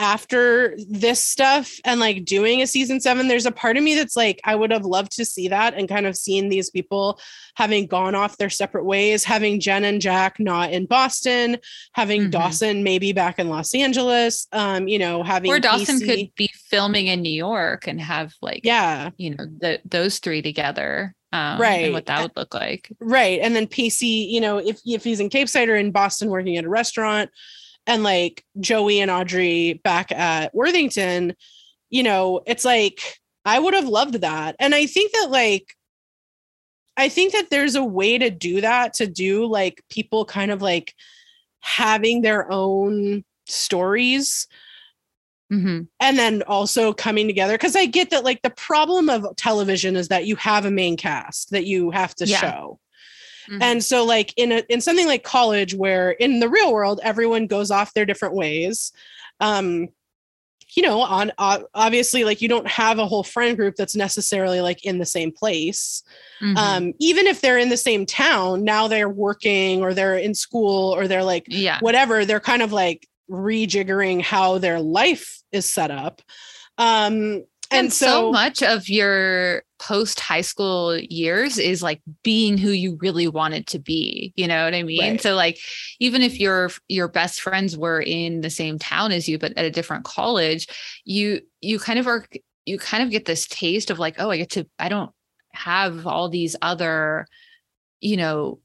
[0.00, 4.16] after this stuff and like doing a season seven, there's a part of me that's
[4.16, 7.20] like, I would have loved to see that and kind of seen these people
[7.54, 11.58] having gone off their separate ways, having Jen and Jack not in Boston,
[11.92, 12.30] having mm-hmm.
[12.30, 17.08] Dawson maybe back in Los Angeles, um, you know, having or Dawson could be filming
[17.08, 21.14] in New York and have like, yeah, you know, the, those three together.
[21.30, 21.84] Um, right.
[21.84, 22.90] And what that would look like.
[23.00, 23.38] Right.
[23.40, 26.64] And then Pacey, you know, if, if he's in Capeside or in Boston working at
[26.64, 27.30] a restaurant,
[27.90, 31.34] and like Joey and Audrey back at Worthington,
[31.90, 34.54] you know, it's like I would have loved that.
[34.60, 35.74] And I think that like
[36.96, 40.62] I think that there's a way to do that to do like people kind of
[40.62, 40.94] like
[41.60, 44.46] having their own stories
[45.52, 45.80] Mm-hmm.
[45.98, 50.06] and then also coming together because i get that like the problem of television is
[50.06, 52.36] that you have a main cast that you have to yeah.
[52.36, 52.79] show
[53.50, 53.62] Mm-hmm.
[53.62, 57.46] And so like in a in something like college where in the real world everyone
[57.46, 58.92] goes off their different ways
[59.40, 59.88] um
[60.76, 64.60] you know on uh, obviously like you don't have a whole friend group that's necessarily
[64.60, 66.02] like in the same place
[66.40, 66.56] mm-hmm.
[66.56, 70.94] um even if they're in the same town now they're working or they're in school
[70.94, 75.90] or they're like yeah whatever they're kind of like rejiggering how their life is set
[75.90, 76.22] up
[76.78, 82.58] um and, and so, so, much of your post high school years is like being
[82.58, 85.20] who you really wanted to be you know what i mean right.
[85.22, 85.58] so like
[85.98, 89.64] even if your your best friends were in the same town as you but at
[89.64, 90.68] a different college
[91.06, 92.26] you you kind of are
[92.66, 95.12] you kind of get this taste of like oh i get to i don't
[95.54, 97.26] have all these other
[98.00, 98.60] you know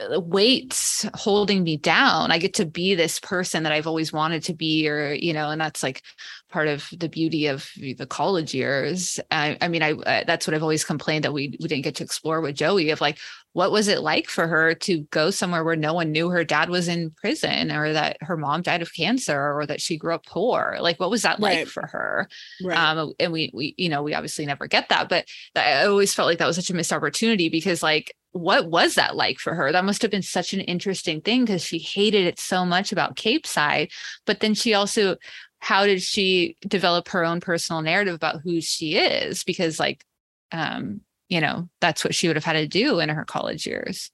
[0.00, 4.42] uh, weights holding me down i get to be this person that i've always wanted
[4.42, 6.02] to be or you know and that's like
[6.50, 10.54] part of the beauty of the college years i, I mean i uh, that's what
[10.54, 13.18] i've always complained that we we didn't get to explore with joey of like
[13.54, 16.70] what was it like for her to go somewhere where no one knew her dad
[16.70, 20.24] was in prison or that her mom died of cancer or that she grew up
[20.24, 21.58] poor like what was that right.
[21.58, 22.28] like for her
[22.64, 22.78] right.
[22.78, 26.26] um and we we you know we obviously never get that but i always felt
[26.26, 29.72] like that was such a missed opportunity because like what was that like for her?
[29.72, 33.16] That must have been such an interesting thing because she hated it so much about
[33.16, 33.90] Capeside.
[34.26, 35.16] But then she also,
[35.58, 39.44] how did she develop her own personal narrative about who she is?
[39.44, 40.04] Because, like,
[40.50, 44.10] um, you know, that's what she would have had to do in her college years.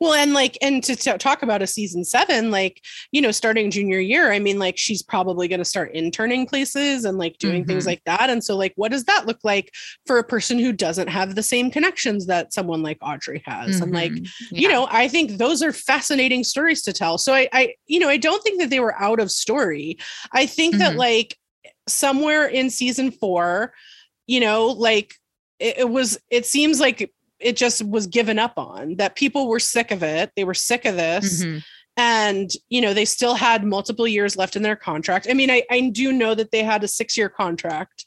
[0.00, 3.70] Well, and like, and to, to, talk about a season seven, like, you know, starting
[3.70, 7.62] junior year, I mean, like, she's probably going to start interning places and like doing
[7.62, 7.70] mm-hmm.
[7.70, 8.30] things like that.
[8.30, 9.72] And so, like, what does that look like
[10.06, 13.76] for a person who doesn't have the same connections that someone like Audrey has?
[13.76, 13.82] Mm-hmm.
[13.82, 14.54] And like, mm-hmm.
[14.54, 14.60] yeah.
[14.60, 17.18] you know, I think those are fascinating stories to tell.
[17.18, 19.98] So I, I, you know, I don't think that they were out of story.
[20.32, 20.80] I think mm-hmm.
[20.80, 21.36] that like
[21.86, 23.72] somewhere in season four,
[24.26, 25.14] you know, like,
[25.58, 29.60] it, it was, it seems like it just was given up on that people were
[29.60, 31.58] sick of it they were sick of this mm-hmm.
[31.96, 35.62] and you know they still had multiple years left in their contract i mean i,
[35.70, 38.06] I do know that they had a six year contract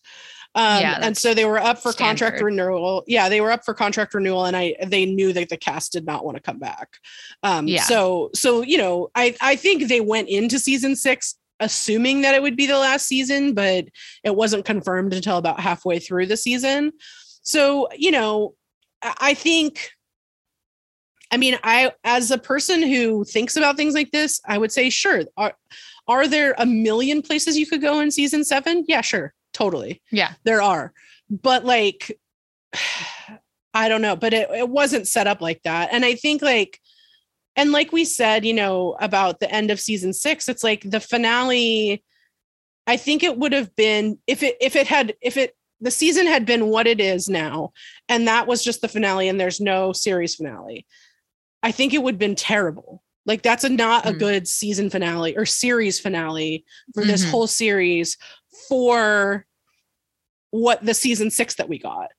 [0.53, 3.03] um, yeah, and so they were up for contract renewal.
[3.07, 6.05] Yeah, they were up for contract renewal, and I they knew that the cast did
[6.05, 6.97] not want to come back.
[7.41, 7.83] Um, yeah.
[7.83, 12.41] So so you know, I I think they went into season six assuming that it
[12.41, 13.85] would be the last season, but
[14.23, 16.91] it wasn't confirmed until about halfway through the season.
[17.43, 18.55] So you know,
[19.03, 19.91] I think
[21.31, 24.89] I mean, I as a person who thinks about things like this, I would say
[24.89, 25.23] sure.
[25.37, 25.53] Are
[26.07, 28.85] are there a million places you could go in season 7?
[28.87, 29.33] Yeah, sure.
[29.53, 30.01] Totally.
[30.11, 30.33] Yeah.
[30.43, 30.93] There are.
[31.29, 32.19] But like
[33.73, 35.89] I don't know, but it, it wasn't set up like that.
[35.93, 36.79] And I think like
[37.55, 40.99] and like we said, you know, about the end of season 6, it's like the
[40.99, 42.03] finale
[42.87, 46.27] I think it would have been if it if it had if it the season
[46.27, 47.73] had been what it is now,
[48.07, 50.85] and that was just the finale, and there's no series finale,
[51.63, 53.03] I think it would have been terrible.
[53.25, 57.31] Like that's a not mm a good season finale or series finale for this mm-hmm.
[57.31, 58.17] whole series
[58.67, 59.45] for
[60.49, 62.09] what the season six that we got.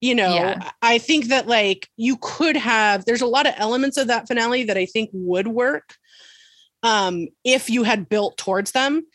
[0.00, 0.70] You know, yeah.
[0.82, 4.64] I think that like you could have, there's a lot of elements of that finale
[4.64, 5.94] that I think would work
[6.82, 9.06] um, if you had built towards them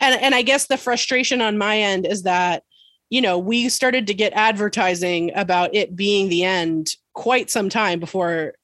[0.00, 2.62] and and i guess the frustration on my end is that
[3.10, 8.00] you know we started to get advertising about it being the end quite some time
[8.00, 8.54] before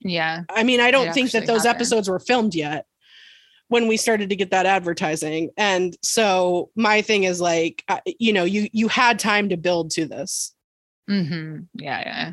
[0.00, 1.76] yeah i mean i don't think that those happened.
[1.76, 2.86] episodes were filmed yet
[3.68, 7.84] when we started to get that advertising and so my thing is like
[8.18, 10.54] you know you you had time to build to this
[11.08, 11.60] mm-hmm.
[11.74, 12.32] yeah yeah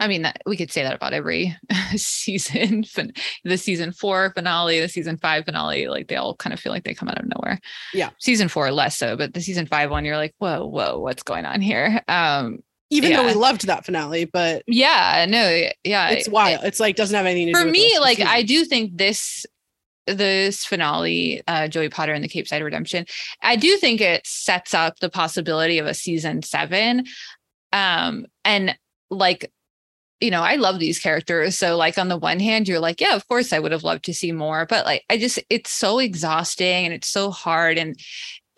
[0.00, 1.54] I mean, that, we could say that about every
[1.96, 2.84] season.
[3.44, 6.84] the season four finale, the season five finale, like they all kind of feel like
[6.84, 7.60] they come out of nowhere.
[7.92, 8.10] Yeah.
[8.18, 11.44] Season four less so, but the season five one, you're like, whoa, whoa, what's going
[11.44, 12.02] on here?
[12.08, 13.18] Um, even yeah.
[13.18, 16.64] though we loved that finale, but yeah, no, yeah, it's wild.
[16.64, 17.98] It, it's like doesn't have anything to for me.
[18.00, 19.46] like I do think this
[20.06, 23.06] this finale, uh, Joey Potter and the Capeside Redemption,
[23.42, 27.06] I do think it sets up the possibility of a season seven.
[27.72, 28.76] Um, and
[29.10, 29.52] like
[30.20, 31.56] you know, I love these characters.
[31.58, 34.04] So, like, on the one hand, you're like, yeah, of course, I would have loved
[34.04, 34.66] to see more.
[34.66, 37.78] But, like, I just, it's so exhausting and it's so hard.
[37.78, 37.96] And,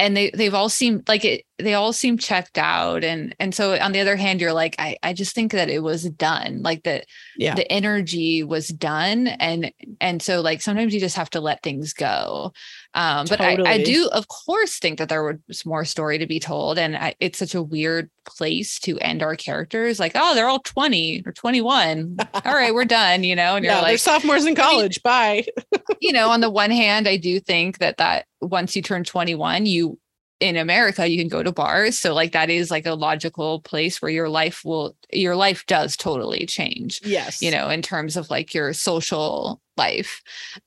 [0.02, 3.78] and they they've all seemed like it they all seem checked out and and so
[3.78, 6.82] on the other hand you're like i i just think that it was done like
[6.82, 7.04] the
[7.36, 9.70] yeah the energy was done and
[10.00, 12.52] and so like sometimes you just have to let things go
[12.94, 16.38] um but I, I do of course think that there was more story to be
[16.38, 20.48] told and I, it's such a weird place to end our characters like oh they're
[20.48, 23.98] all 20 or 21 all right we're done you know and you're yeah, like they're
[23.98, 25.44] sophomores in college bye
[26.00, 29.66] you know on the one hand i do think that that once you turn 21
[29.66, 29.98] you
[30.42, 31.98] in America, you can go to bars.
[31.98, 35.96] So like that is like a logical place where your life will your life does
[35.96, 37.00] totally change.
[37.04, 37.40] Yes.
[37.40, 40.20] You know, in terms of like your social life.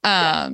[0.03, 0.49] Um yeah.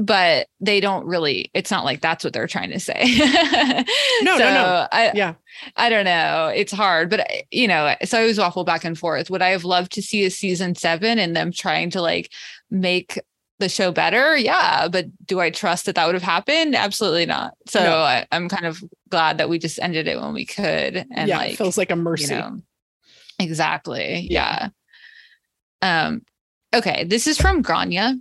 [0.00, 2.94] But they don't really it's not like that's what they're trying to say.
[4.22, 4.88] no, so no, no.
[4.90, 5.34] I, yeah.
[5.76, 6.50] I don't know.
[6.54, 9.28] It's hard, but you know, so I was waffle back and forth.
[9.30, 12.32] Would I have loved to see a season seven and them trying to like
[12.70, 13.20] make
[13.58, 17.52] the show better yeah but do i trust that that would have happened absolutely not
[17.68, 17.98] so no.
[17.98, 21.36] I, am kind of glad that we just ended it when we could and yeah,
[21.36, 22.56] like feels like a mercy you know,
[23.38, 24.70] exactly yeah.
[25.82, 26.22] yeah um
[26.74, 28.16] okay this is from grania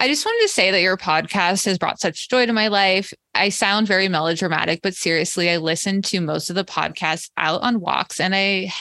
[0.00, 3.12] I just wanted to say that your podcast has brought such joy to my life.
[3.34, 7.80] I sound very melodramatic, but seriously, I listen to most of the podcasts out on
[7.80, 8.72] walks and I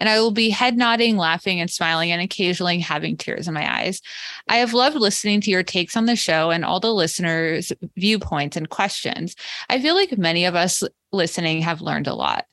[0.00, 3.80] and I will be head nodding, laughing, and smiling, and occasionally having tears in my
[3.80, 4.00] eyes.
[4.48, 8.56] I have loved listening to your takes on the show and all the listeners' viewpoints
[8.56, 9.34] and questions.
[9.68, 12.44] I feel like many of us listening have learned a lot.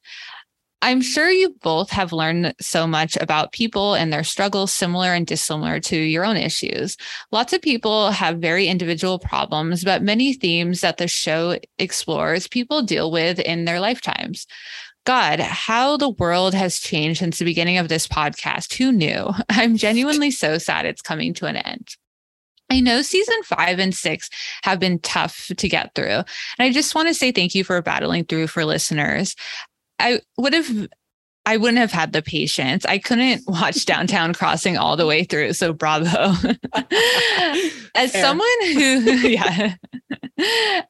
[0.82, 5.26] I'm sure you both have learned so much about people and their struggles, similar and
[5.26, 6.98] dissimilar to your own issues.
[7.32, 12.82] Lots of people have very individual problems, but many themes that the show explores people
[12.82, 14.46] deal with in their lifetimes.
[15.06, 18.74] God, how the world has changed since the beginning of this podcast.
[18.74, 19.32] Who knew?
[19.50, 21.88] I'm genuinely so sad it's coming to an end.
[22.72, 24.30] I know season five and six
[24.64, 26.10] have been tough to get through.
[26.10, 26.26] And
[26.60, 29.36] I just want to say thank you for battling through for listeners.
[30.00, 30.88] I would have
[31.48, 32.86] I wouldn't have had the patience.
[32.86, 35.54] I couldn't watch Downtown Crossing all the way through.
[35.54, 36.10] So bravo.
[37.96, 38.22] As Fair.
[38.22, 39.76] someone who, yeah,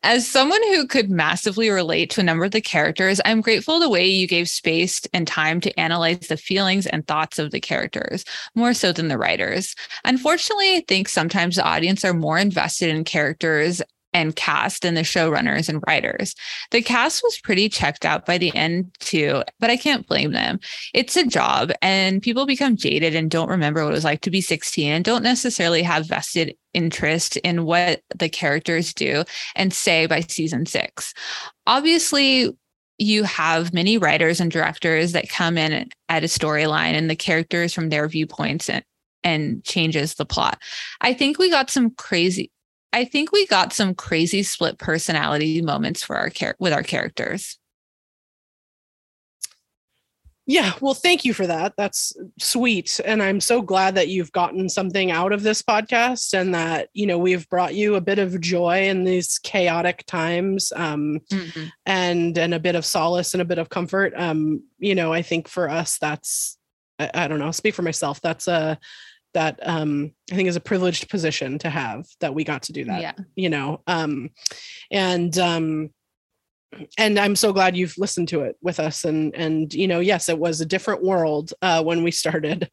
[0.02, 3.90] as someone who could massively relate to a number of the characters, I'm grateful the
[3.90, 8.26] way you gave space and time to analyze the feelings and thoughts of the characters,
[8.56, 9.76] more so than the writers.
[10.04, 13.84] Unfortunately, I think sometimes the audience are more invested in characters
[14.16, 16.36] and cast and the showrunners and writers.
[16.72, 20.62] The cast was pretty checked out by the end too, but I can't blame them.
[20.94, 24.32] It's a job and people become jaded and don't remember what it was like to
[24.32, 30.06] be 16 and don't necessarily have vested interest in what the characters do and say
[30.06, 31.14] by season 6.
[31.68, 32.56] Obviously,
[32.98, 37.74] you have many writers and directors that come in at a storyline and the characters
[37.74, 38.86] from their viewpoints and,
[39.26, 40.58] and changes the plot.
[41.02, 42.50] I think we got some crazy
[42.96, 47.60] I think we got some crazy split personality moments for our care with our characters.
[50.48, 51.74] Yeah, well, thank you for that.
[51.76, 53.02] That's sweet.
[53.04, 57.06] And I'm so glad that you've gotten something out of this podcast and that, you
[57.06, 61.66] know, we've brought you a bit of joy in these chaotic times um, mm-hmm.
[61.86, 64.14] and and a bit of solace and a bit of comfort.
[64.16, 66.58] Um, you know, I think for us that's
[66.98, 68.22] I, I don't know, I'll speak for myself.
[68.22, 68.80] That's a
[69.36, 72.86] that um, I think is a privileged position to have that we got to do
[72.86, 73.02] that.
[73.02, 73.14] Yeah.
[73.36, 74.32] You know, um,
[74.90, 75.92] and um,
[76.98, 79.06] and I'm so glad you've listened to it with us.
[79.06, 82.70] And and you know, yes, it was a different world uh, when we started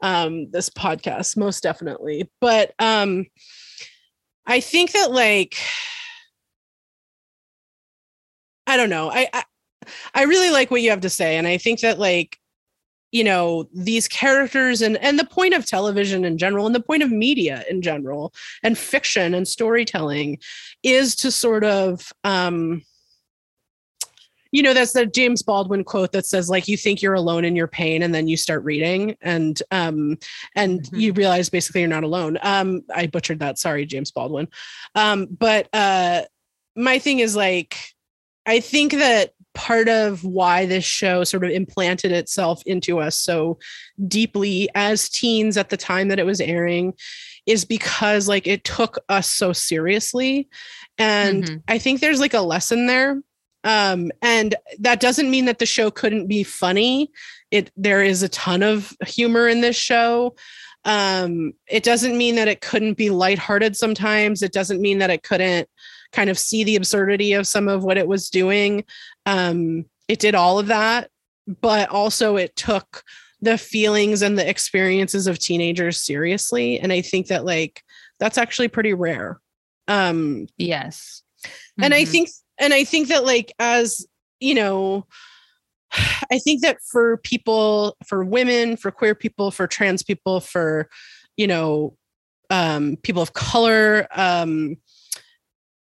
[0.00, 2.30] um, this podcast, most definitely.
[2.40, 3.26] But um,
[4.46, 5.56] I think that like
[8.66, 9.10] I don't know.
[9.10, 9.42] I, I
[10.14, 12.38] I really like what you have to say, and I think that like
[13.14, 17.00] you know these characters and and the point of television in general and the point
[17.00, 20.36] of media in general and fiction and storytelling
[20.82, 22.82] is to sort of um
[24.50, 27.54] you know that's the james baldwin quote that says like you think you're alone in
[27.54, 29.16] your pain and then you start reading.
[29.20, 30.18] And um
[30.56, 30.96] and mm-hmm.
[30.96, 32.36] you realize basically you're not alone.
[32.42, 33.58] Um i butchered that.
[33.58, 34.48] Sorry james baldwin.
[34.96, 36.22] Um but uh
[36.74, 37.76] my thing is like
[38.44, 43.58] i think that part of why this show sort of implanted itself into us so
[44.08, 46.92] deeply as teens at the time that it was airing
[47.46, 50.48] is because like it took us so seriously
[50.98, 51.56] and mm-hmm.
[51.68, 53.22] i think there's like a lesson there
[53.62, 57.10] um and that doesn't mean that the show couldn't be funny
[57.50, 60.34] it there is a ton of humor in this show
[60.86, 64.42] Um, it doesn't mean that it couldn't be lighthearted sometimes.
[64.42, 65.68] It doesn't mean that it couldn't
[66.14, 68.84] kind of see the absurdity of some of what it was doing.
[69.26, 71.10] Um, it did all of that,
[71.60, 73.02] but also it took
[73.40, 76.80] the feelings and the experiences of teenagers seriously.
[76.80, 77.82] And I think that like
[78.18, 79.40] that's actually pretty rare.
[79.88, 81.22] Um, yes.
[81.44, 81.84] Mm-hmm.
[81.84, 82.12] And I mm-hmm.
[82.12, 84.06] think, and I think that like as
[84.40, 85.06] you know,
[86.30, 90.88] I think that for people, for women, for queer people, for trans people, for
[91.36, 91.96] you know,
[92.50, 94.76] um, people of color, um,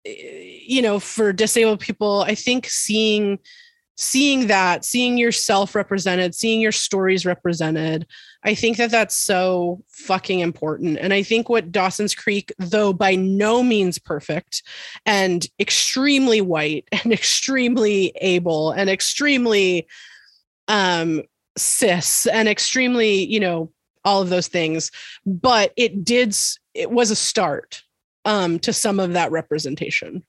[0.06, 3.38] you know, for disabled people, I think seeing
[3.96, 8.06] seeing that, seeing yourself represented, seeing your stories represented,
[8.44, 10.98] I think that that's so fucking important.
[10.98, 14.62] And I think what Dawson's Creek, though by no means perfect
[15.06, 19.86] and extremely white and extremely able and extremely
[20.68, 21.22] um
[21.56, 23.72] cis and extremely, you know,
[24.04, 24.90] all of those things,
[25.24, 26.36] but it did
[26.74, 27.82] it was a start
[28.26, 30.22] um to some of that representation.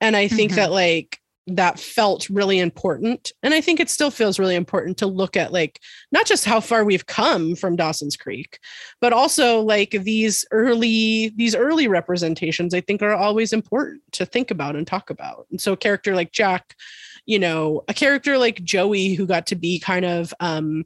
[0.00, 0.60] And I think mm-hmm.
[0.60, 5.06] that like that felt really important and i think it still feels really important to
[5.06, 5.80] look at like
[6.10, 8.58] not just how far we've come from dawson's creek
[9.00, 14.50] but also like these early these early representations i think are always important to think
[14.50, 16.74] about and talk about and so a character like jack
[17.26, 20.84] you know a character like joey who got to be kind of um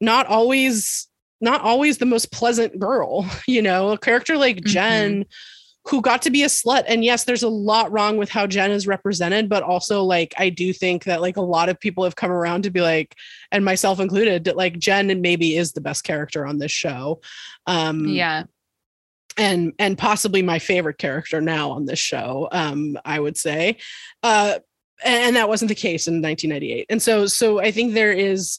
[0.00, 1.08] not always
[1.44, 4.68] not always the most pleasant girl you know a character like mm-hmm.
[4.68, 5.24] jen
[5.86, 6.84] who got to be a slut.
[6.88, 10.48] And yes, there's a lot wrong with how Jen is represented, but also like I
[10.48, 13.14] do think that like a lot of people have come around to be like,
[13.52, 17.20] and myself included, that like Jen maybe is the best character on this show.
[17.66, 18.44] Um yeah.
[19.36, 23.76] And and possibly my favorite character now on this show, um, I would say.
[24.22, 24.60] Uh
[25.04, 26.86] and that wasn't the case in 1998.
[26.88, 28.58] And so so I think there is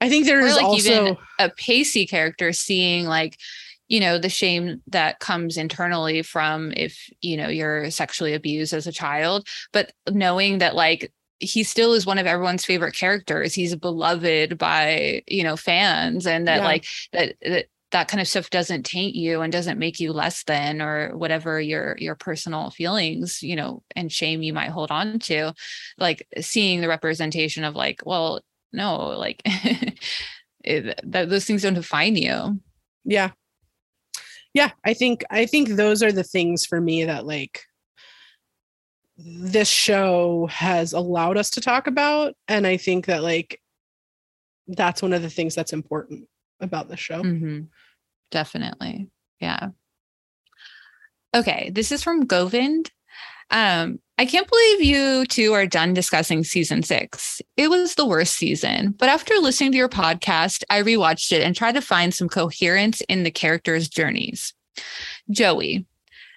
[0.00, 3.38] I think there is like also a Pacey character seeing like
[3.88, 8.86] you know the shame that comes internally from if you know you're sexually abused as
[8.86, 13.74] a child but knowing that like he still is one of everyone's favorite characters he's
[13.74, 16.64] beloved by you know fans and that yeah.
[16.64, 20.44] like that, that that kind of stuff doesn't taint you and doesn't make you less
[20.44, 25.18] than or whatever your your personal feelings you know and shame you might hold on
[25.18, 25.52] to
[25.98, 28.40] like seeing the representation of like well
[28.72, 29.42] no like
[30.64, 32.60] it, that those things don't define you.
[33.04, 33.30] Yeah.
[34.52, 37.62] Yeah i think i think those are the things for me that like
[39.16, 43.60] this show has allowed us to talk about and i think that like
[44.66, 46.28] that's one of the things that's important
[46.60, 47.22] about the show.
[47.22, 47.62] Mm-hmm.
[48.30, 49.08] definitely.
[49.40, 49.68] Yeah.
[51.34, 52.90] Okay this is from govind
[53.50, 57.40] um, I can't believe you two are done discussing season six.
[57.56, 61.56] It was the worst season, but after listening to your podcast, I rewatched it and
[61.56, 64.52] tried to find some coherence in the characters' journeys.
[65.30, 65.86] Joey.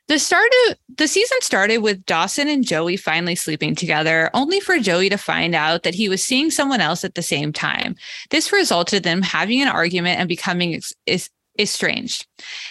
[0.08, 4.78] The start of the season started with Dawson and Joey finally sleeping together, only for
[4.78, 7.96] Joey to find out that he was seeing someone else at the same time.
[8.30, 10.76] This resulted in them having an argument and becoming
[11.08, 12.28] ex- estranged.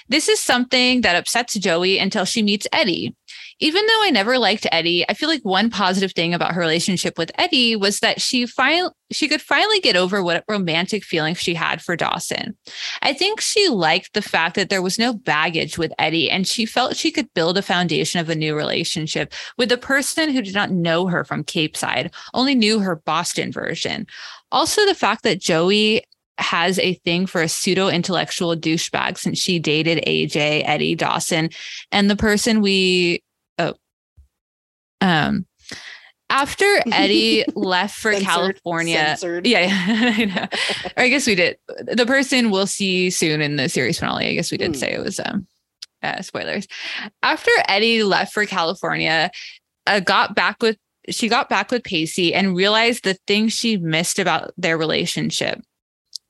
[0.09, 3.15] This is something that upsets Joey until she meets Eddie
[3.63, 7.17] even though I never liked Eddie, I feel like one positive thing about her relationship
[7.17, 11.55] with Eddie was that she finally she could finally get over what romantic feelings she
[11.55, 12.57] had for Dawson.
[13.03, 16.67] I think she liked the fact that there was no baggage with Eddie and she
[16.67, 20.55] felt she could build a foundation of a new relationship with a person who did
[20.55, 24.07] not know her from Capeside, only knew her Boston version.
[24.51, 26.03] Also the fact that Joey
[26.39, 31.51] has a thing for a pseudo intellectual douchebag since she dated AJ, Eddie Dawson,
[31.93, 33.23] and the person we
[35.03, 35.47] um,
[36.31, 39.47] after Eddie left for censored, California, censored.
[39.47, 40.47] yeah, yeah
[40.97, 41.59] or I guess we did.
[41.69, 44.27] The person we'll see soon in the series finale.
[44.27, 44.77] I guess we did mm.
[44.77, 45.47] say it was um,
[46.03, 46.67] uh, spoilers.
[47.23, 49.31] After Eddie left for California,
[49.87, 50.79] uh, got back with
[51.09, 55.61] she got back with Pacey and realized the things she missed about their relationship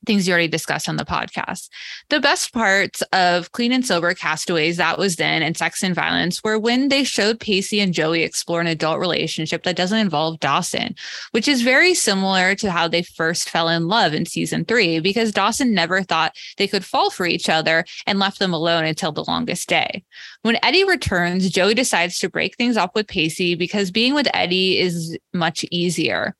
[0.05, 1.69] things you already discussed on the podcast.
[2.09, 6.43] The best parts of Clean and Sober Castaways, that was then, and Sex and Violence
[6.43, 10.95] were when they showed Pacey and Joey explore an adult relationship that doesn't involve Dawson,
[11.31, 15.31] which is very similar to how they first fell in love in season three, because
[15.31, 19.25] Dawson never thought they could fall for each other and left them alone until the
[19.27, 20.03] longest day.
[20.41, 24.79] When Eddie returns, Joey decides to break things up with Pacey because being with Eddie
[24.79, 26.35] is much easier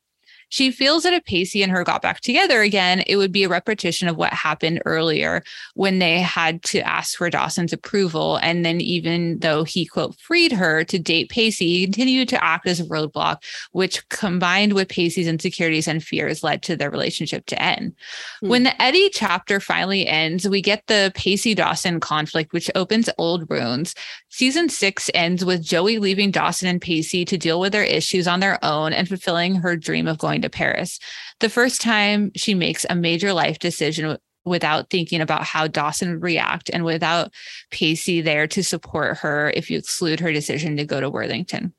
[0.54, 3.48] She feels that if Pacey and her got back together again, it would be a
[3.48, 5.42] repetition of what happened earlier
[5.74, 8.36] when they had to ask for Dawson's approval.
[8.36, 12.68] And then, even though he, quote, freed her to date Pacey, he continued to act
[12.68, 13.42] as a roadblock,
[13.72, 17.92] which combined with Pacey's insecurities and fears led to their relationship to end.
[18.38, 18.48] Hmm.
[18.48, 23.50] When the Eddie chapter finally ends, we get the Pacey Dawson conflict, which opens old
[23.50, 23.96] wounds.
[24.28, 28.38] Season six ends with Joey leaving Dawson and Pacey to deal with their issues on
[28.38, 30.98] their own and fulfilling her dream of going to Paris.
[31.40, 36.22] The first time she makes a major life decision without thinking about how Dawson would
[36.22, 37.32] react and without
[37.70, 41.74] Pacey there to support her if you exclude her decision to go to Worthington.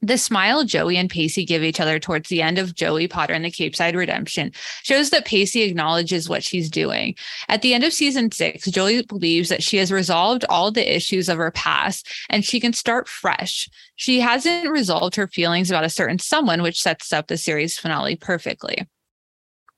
[0.00, 3.44] The smile Joey and Pacey give each other towards the end of Joey Potter and
[3.44, 4.52] the Capeside Redemption
[4.84, 7.16] shows that Pacey acknowledges what she's doing.
[7.48, 11.28] At the end of season six, Joey believes that she has resolved all the issues
[11.28, 13.68] of her past and she can start fresh.
[13.96, 18.14] She hasn't resolved her feelings about a certain someone, which sets up the series finale
[18.14, 18.86] perfectly.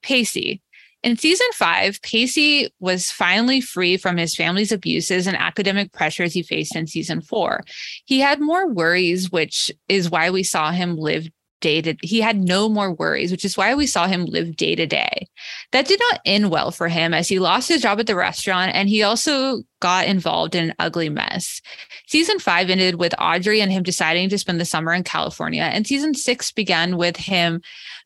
[0.03, 0.61] Pacey,
[1.03, 6.43] in season five, Pacey was finally free from his family's abuses and academic pressures he
[6.43, 7.63] faced in season four.
[8.05, 11.29] He had more worries, which is why we saw him live
[11.61, 14.75] day to he had no more worries which is why we saw him live day
[14.75, 15.29] to day
[15.73, 18.75] that did not end well for him as he lost his job at the restaurant
[18.75, 21.61] and he also got involved in an ugly mess
[22.07, 25.87] season 5 ended with Audrey and him deciding to spend the summer in California and
[25.87, 27.61] season 6 began with him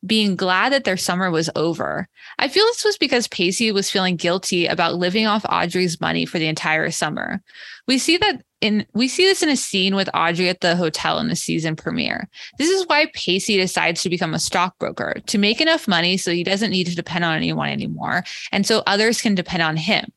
[0.07, 4.16] being glad that their summer was over i feel this was because Pacey was feeling
[4.16, 7.42] guilty about living off Audrey's money for the entire summer
[7.86, 11.18] we see that in we see this in a scene with Audrey at the hotel
[11.18, 12.28] in the season premiere.
[12.57, 16.42] This is why Pacey decides to become a stockbroker to make enough money so he
[16.42, 20.11] doesn't need to depend on anyone anymore and so others can depend on him.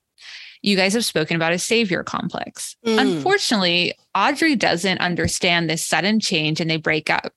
[0.62, 2.78] You guys have spoken about a savior complex.
[2.86, 3.00] Mm.
[3.00, 7.34] Unfortunately, Audrey doesn't understand this sudden change and they break up.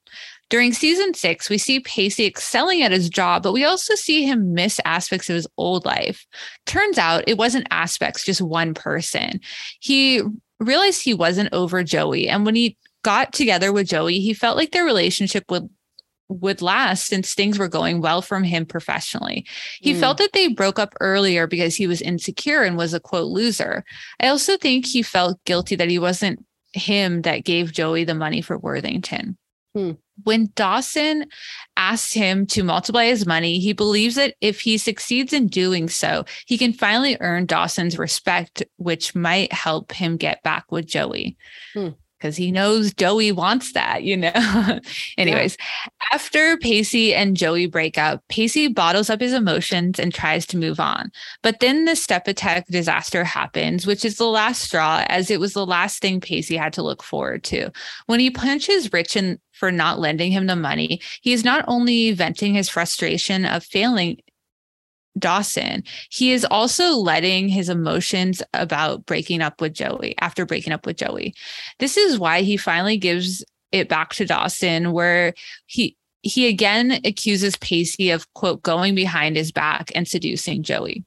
[0.51, 4.53] During season six, we see Pacey excelling at his job, but we also see him
[4.53, 6.27] miss aspects of his old life.
[6.67, 9.41] Turns out it wasn't aspects, just one person.
[9.81, 10.23] He
[10.59, 12.29] realized he wasn't over Joey.
[12.29, 15.71] And when he got together with Joey, he felt like their relationship would
[16.29, 19.45] would last since things were going well from him professionally.
[19.81, 19.99] He mm.
[19.99, 23.85] felt that they broke up earlier because he was insecure and was a quote loser.
[24.21, 28.43] I also think he felt guilty that he wasn't him that gave Joey the money
[28.43, 29.37] for Worthington.
[29.75, 29.93] Hmm.
[30.25, 31.27] When Dawson
[31.77, 36.25] asks him to multiply his money, he believes that if he succeeds in doing so,
[36.47, 41.37] he can finally earn Dawson's respect, which might help him get back with Joey.
[41.75, 41.91] Hmm
[42.21, 44.33] because he knows Joey wants that, you know.
[45.19, 45.91] Anyways, yeah.
[46.13, 50.79] after Pacey and Joey break up, Pacey bottles up his emotions and tries to move
[50.79, 51.11] on.
[51.43, 55.55] But then the step attack disaster happens, which is the last straw, as it was
[55.55, 57.71] the last thing Pacey had to look forward to.
[58.07, 62.13] When he punches Rich in for not lending him the money, he is not only
[62.13, 64.19] venting his frustration of failing
[65.21, 70.87] Dawson, he is also letting his emotions about breaking up with Joey after breaking up
[70.87, 71.35] with Joey.
[71.79, 75.35] This is why he finally gives it back to Dawson, where
[75.67, 81.05] he he again accuses Pacey of quote going behind his back and seducing Joey.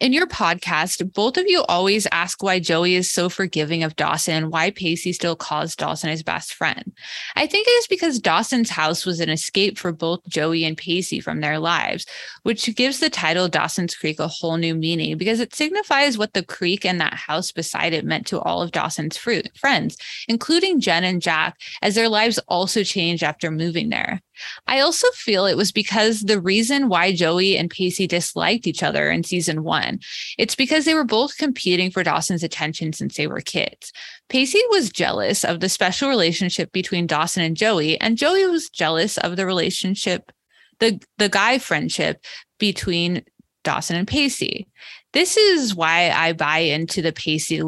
[0.00, 4.34] In your podcast, both of you always ask why Joey is so forgiving of Dawson
[4.34, 6.92] and why Pacey still calls Dawson his best friend.
[7.34, 11.20] I think it is because Dawson's house was an escape for both Joey and Pacey
[11.20, 12.06] from their lives,
[12.42, 16.44] which gives the title Dawson's Creek a whole new meaning because it signifies what the
[16.44, 19.96] creek and that house beside it meant to all of Dawson's friends,
[20.28, 24.22] including Jen and Jack, as their lives also changed after moving there.
[24.66, 29.10] I also feel it was because the reason why Joey and Pacey disliked each other
[29.10, 30.00] in season one,
[30.38, 33.92] it's because they were both competing for Dawson's attention since they were kids.
[34.28, 39.18] Pacey was jealous of the special relationship between Dawson and Joey, and Joey was jealous
[39.18, 40.32] of the relationship,
[40.80, 42.24] the, the guy friendship
[42.58, 43.22] between
[43.64, 44.68] Dawson and Pacey.
[45.12, 47.62] This is why I buy into the Pacey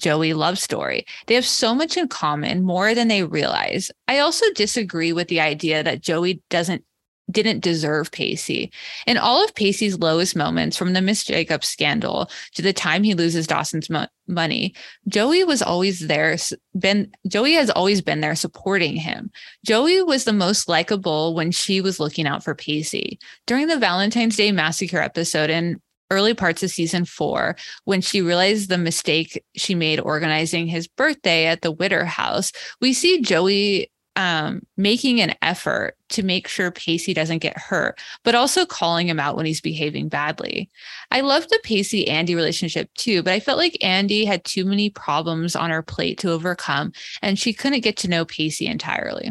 [0.00, 1.06] Joey love story.
[1.26, 3.90] They have so much in common, more than they realize.
[4.08, 6.84] I also disagree with the idea that Joey doesn't
[7.30, 8.72] didn't deserve Pacey.
[9.06, 13.14] In all of Pacey's lowest moments, from the Miss Jacobs scandal to the time he
[13.14, 14.74] loses Dawson's mo- money,
[15.08, 16.36] Joey was always there.
[16.78, 19.30] Been Joey has always been there supporting him.
[19.64, 23.18] Joey was the most likable when she was looking out for Pacey.
[23.46, 25.80] During the Valentine's Day massacre episode in
[26.10, 31.46] early parts of season four when she realized the mistake she made organizing his birthday
[31.46, 32.52] at the Witter house.
[32.80, 38.34] We see Joey um, making an effort to make sure Pacey doesn't get hurt, but
[38.34, 40.68] also calling him out when he's behaving badly.
[41.10, 44.90] I love the Pacey Andy relationship too, but I felt like Andy had too many
[44.90, 46.92] problems on her plate to overcome,
[47.22, 49.30] and she couldn't get to know Pacey entirely.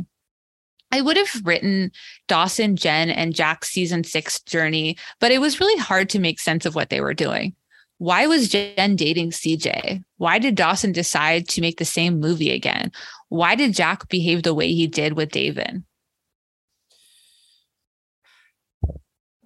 [0.91, 1.91] I would have written
[2.27, 6.65] Dawson, Jen, and Jack's season six journey, but it was really hard to make sense
[6.65, 7.55] of what they were doing.
[7.99, 10.03] Why was Jen dating CJ?
[10.17, 12.91] Why did Dawson decide to make the same movie again?
[13.27, 15.83] Why did Jack behave the way he did with David?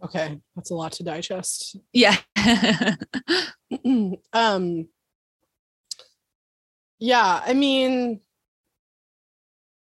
[0.04, 1.78] Okay, that's a lot to digest.
[1.94, 2.18] Yeah.
[4.34, 4.88] um
[7.00, 8.20] Yeah, I mean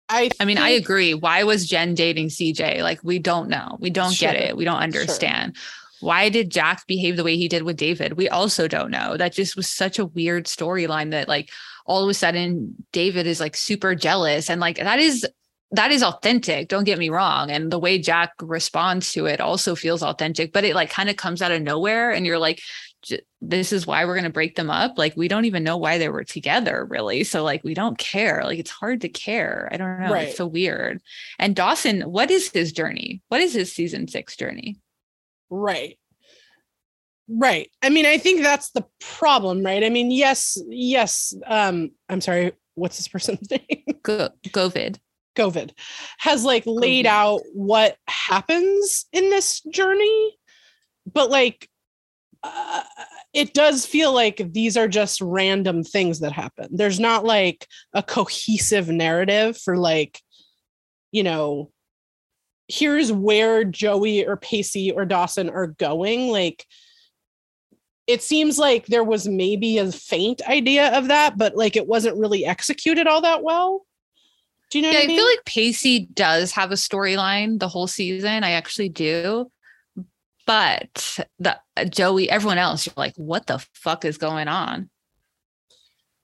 [0.10, 1.14] I I mean, I agree.
[1.14, 2.82] Why was Jen dating CJ?
[2.82, 3.78] Like we don't know.
[3.80, 4.58] We don't Sure, get it.
[4.58, 5.56] We don't understand.
[6.00, 8.14] Why did Jack behave the way he did with David?
[8.14, 9.18] We also don't know.
[9.18, 11.50] That just was such a weird storyline that like
[11.86, 15.26] all of a sudden David is like super jealous and like that is
[15.72, 19.76] that is authentic don't get me wrong and the way jack responds to it also
[19.76, 22.62] feels authentic but it like kind of comes out of nowhere and you're like
[23.04, 25.78] j- this is why we're going to break them up like we don't even know
[25.78, 29.70] why they were together really so like we don't care like it's hard to care
[29.72, 30.30] i don't know Right.
[30.30, 31.02] it's so weird
[31.40, 34.78] and dawson what is his journey what is his season six journey
[35.50, 35.98] Right.
[37.30, 37.70] Right.
[37.82, 39.84] I mean, I think that's the problem, right?
[39.84, 41.34] I mean, yes, yes.
[41.46, 43.84] Um, I'm sorry, what's this person's name?
[44.04, 44.98] Go- govid
[45.36, 45.72] COVID
[46.20, 47.10] has like laid COVID.
[47.10, 50.38] out what happens in this journey,
[51.14, 51.70] but like
[52.54, 52.84] uh,
[53.34, 56.70] it does feel like these are just random things that happen.
[56.72, 60.22] There's not like a cohesive narrative for like,
[61.12, 61.72] you know,
[62.68, 66.30] here's where Joey or Pacey or Dawson are going.
[66.30, 66.66] Like,
[68.08, 72.18] it seems like there was maybe a faint idea of that, but like it wasn't
[72.18, 73.86] really executed all that well.
[74.70, 77.70] Do you know yeah what i I feel like pacey does have a storyline the
[77.70, 79.50] whole season i actually do
[80.48, 84.90] but the uh, joey everyone else you're like what the fuck is going on?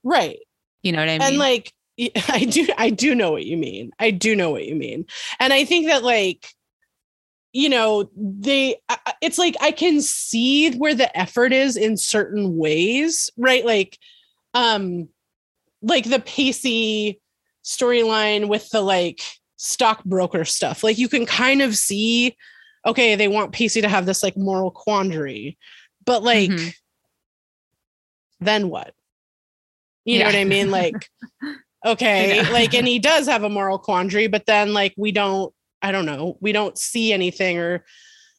[0.02, 0.38] Right.
[0.82, 1.22] you know what i mean?
[1.22, 1.72] and like
[2.28, 3.92] I do i do know what you mean.
[4.00, 5.06] I do know what you mean.
[5.38, 6.48] And i think that like
[7.52, 8.80] you know they
[9.20, 13.64] it's like i can see where the effort is in certain ways right?
[13.64, 13.96] Like
[14.54, 15.08] um
[15.82, 17.20] like the pacey
[17.64, 19.22] storyline with the like
[19.56, 20.82] stockbroker stuff.
[20.82, 22.36] Like you can kind of see
[22.86, 25.58] okay they want pacey to have this like moral quandary.
[26.04, 26.74] But like Mhm.
[28.40, 28.94] then what?
[30.04, 30.70] You know what i mean?
[30.70, 31.08] Like
[31.84, 32.48] okay Yeah.
[32.50, 36.06] like and he does have a moral quandary but then like we don't i don't
[36.06, 37.84] know we don't see anything or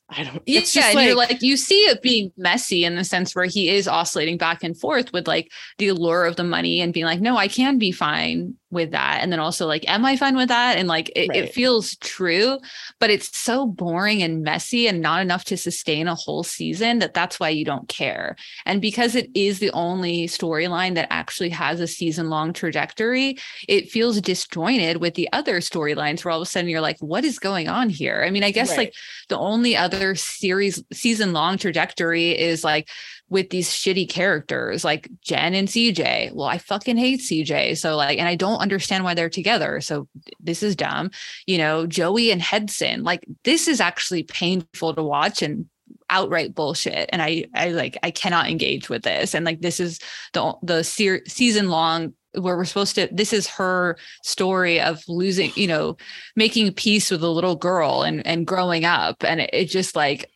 [0.10, 2.96] i don't yeah, it's just and like, you're like you see it being messy in
[2.96, 6.44] the sense where he is oscillating back and forth with like the allure of the
[6.44, 9.22] money and being like, no, I can be fine with that.
[9.24, 10.78] And then also like, am I fine with that?
[10.78, 11.46] And like it, Right.
[11.46, 12.60] it feels true,
[13.00, 17.16] but it's so boring and messy and not enough to sustain a whole season that
[17.16, 18.36] that's why you don't care.
[18.68, 23.90] And because it is the only storyline that actually has a season long trajectory, it
[23.90, 27.40] feels disjointed with the other storylines where all of a sudden you're like, what is
[27.40, 28.24] going on here?
[28.24, 28.78] I mean, I guess Right.
[28.78, 28.94] like
[29.30, 32.90] the only other series season long trajectory is like
[33.30, 36.34] with these shitty characters like Jen and CJ.
[36.34, 37.78] Well, I fucking hate CJ.
[37.78, 39.82] So like, and I don't understand why they're together.
[39.82, 40.08] So
[40.40, 41.12] this is dumb.
[41.48, 45.66] You know, Joey and Hetson, like this is actually painful to watch and
[46.10, 47.10] outright bullshit.
[47.12, 49.34] And I, I like, I cannot engage with this.
[49.34, 50.00] And like, this is
[50.34, 55.52] the, the se- season long where we're supposed to, this is her story of losing,
[55.56, 55.98] you know,
[56.36, 59.24] making peace with a little girl and, and growing up.
[59.24, 60.30] And it, it just like,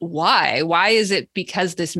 [0.00, 0.62] why?
[0.62, 1.96] Why is it because this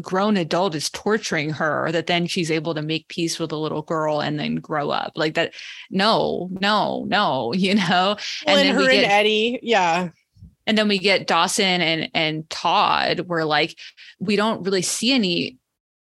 [0.00, 3.82] grown adult is torturing her that then she's able to make peace with a little
[3.82, 5.52] girl and then grow up like that?
[5.90, 8.16] No, no, no, you know?
[8.16, 10.08] well, and, then her we and get- eddie yeah
[10.66, 13.78] and then we get Dawson and and Todd where like
[14.20, 15.58] we don't really see any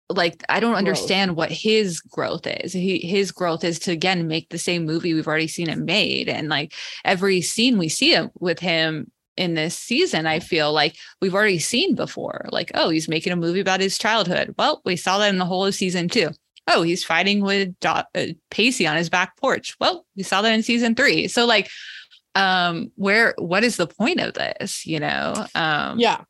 [0.10, 0.78] like I don't Growth.
[0.80, 2.74] understand what his growth is.
[2.74, 6.30] He his growth is to again make the same movie we've already seen it made
[6.30, 6.74] and like
[7.04, 11.60] every scene we see him with him in this season I feel like we've already
[11.60, 12.48] seen before.
[12.52, 14.56] Like oh, he's making a movie about his childhood.
[14.58, 16.30] Well, we saw that in the whole of season 2.
[16.68, 19.76] Oh, he's fighting with Do- uh, Pacey on his back porch.
[19.80, 21.28] Well, we saw that in season 3.
[21.28, 21.70] So like
[22.36, 26.22] um where what is the point of this you know um yeah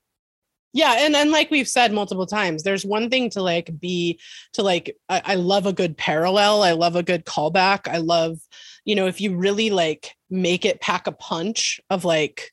[0.73, 4.19] yeah and and like we've said multiple times there's one thing to like be
[4.53, 8.39] to like I, I love a good parallel i love a good callback i love
[8.83, 12.51] you know if you really like make it pack a punch of like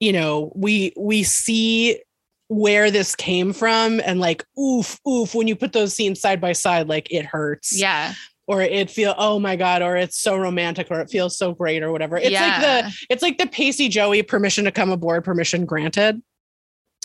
[0.00, 2.00] you know we we see
[2.48, 6.52] where this came from and like oof oof when you put those scenes side by
[6.52, 8.14] side like it hurts yeah
[8.46, 11.82] or it feel oh my god or it's so romantic or it feels so great
[11.82, 12.82] or whatever it's like Yeah.
[12.82, 16.22] the it's like the pacey joey permission to come aboard permission granted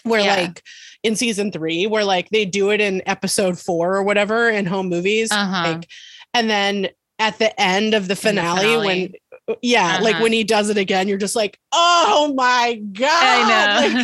[0.04, 0.36] where Yeah.
[0.36, 0.64] like
[1.04, 4.88] in season three where like they do it in episode four or whatever in home
[4.88, 5.74] movies Uh-huh.
[5.74, 5.90] like
[6.34, 6.88] and then
[7.20, 9.14] at the end of the In the finale, when
[9.62, 10.24] yeah, like Uh-huh.
[10.24, 13.10] when he does it again, you're just like, oh my god!
[13.12, 14.04] I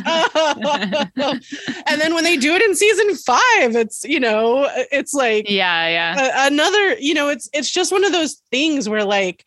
[1.16, 1.34] know.
[1.88, 5.88] and then when they do it in season five, it's you know, it's like Yeah,
[5.88, 6.44] yeah.
[6.44, 6.96] a- another.
[7.00, 9.46] You know, it's it's just one of those things where like,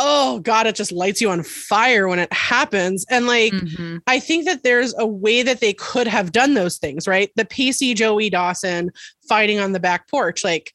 [0.00, 3.52] oh god, it just lights you on fire when it happens, and like.
[3.52, 4.00] Mhm.
[4.06, 7.30] I think that there's a way that they could have done those things, right?
[7.36, 8.90] The Pacey Joey Dawson
[9.28, 10.72] fighting on the back porch, like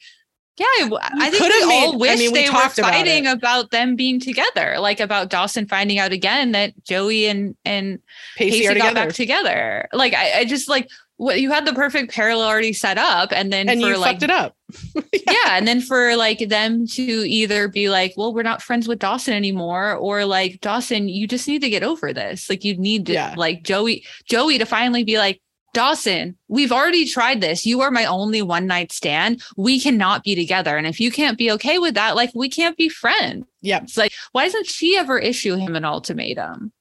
[0.57, 0.89] Yeah, I
[1.19, 3.71] I think we made- all I wish mean, we they were talked about fighting about,
[3.71, 7.97] them being together, like about Dawson finding out again that Joey and and
[8.37, 8.93] Pacey, Pacey got together.
[8.93, 9.89] back together.
[9.93, 10.87] Like I, I just like
[11.17, 14.19] what you had the perfect parallel already set up, and then and for you like
[14.19, 14.55] fucked it up.
[15.27, 18.99] yeah, and then for like them to either be like, well, we're not friends with
[18.99, 22.47] Dawson anymore, or like Dawson, you just need to get over this.
[22.47, 23.33] Like you need to Yeah.
[23.37, 25.41] like Joey, Joey to finally be like.
[25.73, 27.65] Dawson, we've already tried this.
[27.65, 29.41] You are my only one night stand.
[29.57, 30.77] We cannot be together.
[30.77, 33.45] And if you can't be okay with that, like we can't be friends.
[33.61, 33.81] Yeah.
[33.81, 36.71] It's like, why doesn't she ever issue him an ultimatum?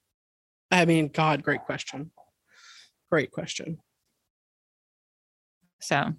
[0.70, 2.10] I mean, God, great question.
[3.10, 3.78] Great question.
[5.80, 6.12] So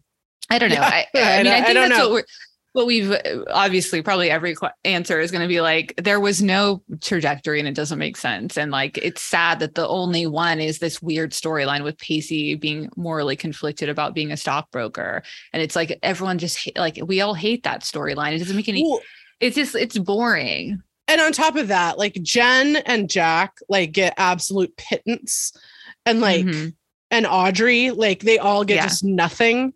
[0.49, 0.75] I don't know.
[0.75, 2.09] Yeah, I, I, I mean, I I think that's know.
[2.09, 2.25] what we're
[2.73, 3.19] what we've uh,
[3.51, 7.67] obviously probably every qu- answer is going to be like there was no trajectory and
[7.67, 11.31] it doesn't make sense and like it's sad that the only one is this weird
[11.31, 16.69] storyline with Pacey being morally conflicted about being a stockbroker and it's like everyone just
[16.75, 19.01] like we all hate that storyline it doesn't make any Well,
[19.39, 24.13] it's just it's boring and on top of that, like Jen and Jack like get
[24.17, 25.51] absolute pittance,
[26.05, 26.73] and like Mhm.
[27.11, 28.83] and Audrey, like they all get Yeah.
[28.87, 29.73] just nothing.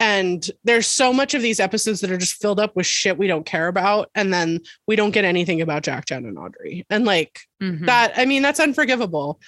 [0.00, 3.26] And there's so much of these episodes that are just filled up with shit we
[3.28, 6.84] don't care about, and then we don't get anything about Jack, Jen, and Audrey.
[6.90, 7.86] And like Mhm.
[7.86, 9.40] that, I mean, that's unforgivable.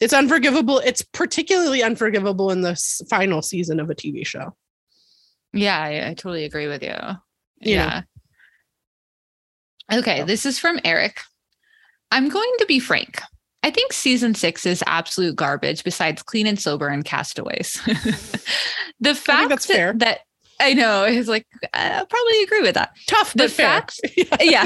[0.00, 0.78] It's unforgivable.
[0.78, 2.76] It's particularly unforgivable in the
[3.08, 4.54] final season of a TV show.
[5.52, 6.90] Yeah, I, I totally agree with you.
[6.90, 7.16] Know.
[7.60, 8.02] yeah.
[9.90, 11.20] Okay, this is from Eric.
[12.12, 13.22] I'm going to be frank.
[13.68, 17.78] I think season six is absolute garbage besides Clean and Sober and Castaways.
[19.00, 19.92] the fact that's that, fair.
[19.98, 20.20] that
[20.60, 22.90] I know is like, I probably agree with that.
[23.06, 24.00] Tough, The fact-
[24.40, 24.64] yeah.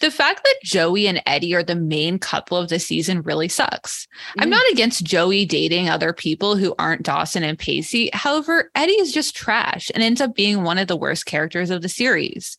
[0.00, 4.06] the fact that Joey and Eddie are the main couple of the season really sucks.
[4.38, 4.52] I'm Mm.
[4.52, 8.10] not against Joey dating other people who aren't Dawson and Pacey.
[8.12, 11.82] However, Eddie is just trash and ends up being one of the worst characters of
[11.82, 12.56] the series.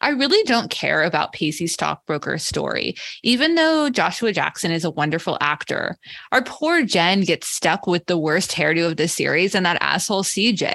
[0.00, 5.38] I really don't care about Pacey's stockbroker story, even though Joshua Jackson is a wonderful
[5.40, 5.96] actor.
[6.32, 10.24] Our poor Jen gets stuck with the worst hairdo of the series and that asshole
[10.24, 10.69] CJ.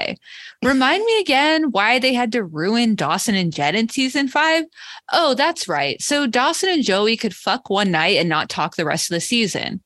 [0.63, 4.63] Remind me again why they had to ruin Dawson and Jen in season five?
[5.11, 6.01] Oh, that's right.
[6.01, 9.21] So Dawson and Joey could fuck one night and not talk the rest of the
[9.21, 9.81] season.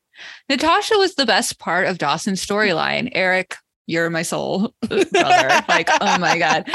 [0.47, 3.09] Natasha was the best part of Dawson's storyline.
[3.13, 3.55] Eric,
[3.87, 5.63] you're my soul brother.
[5.67, 6.69] like, oh my God.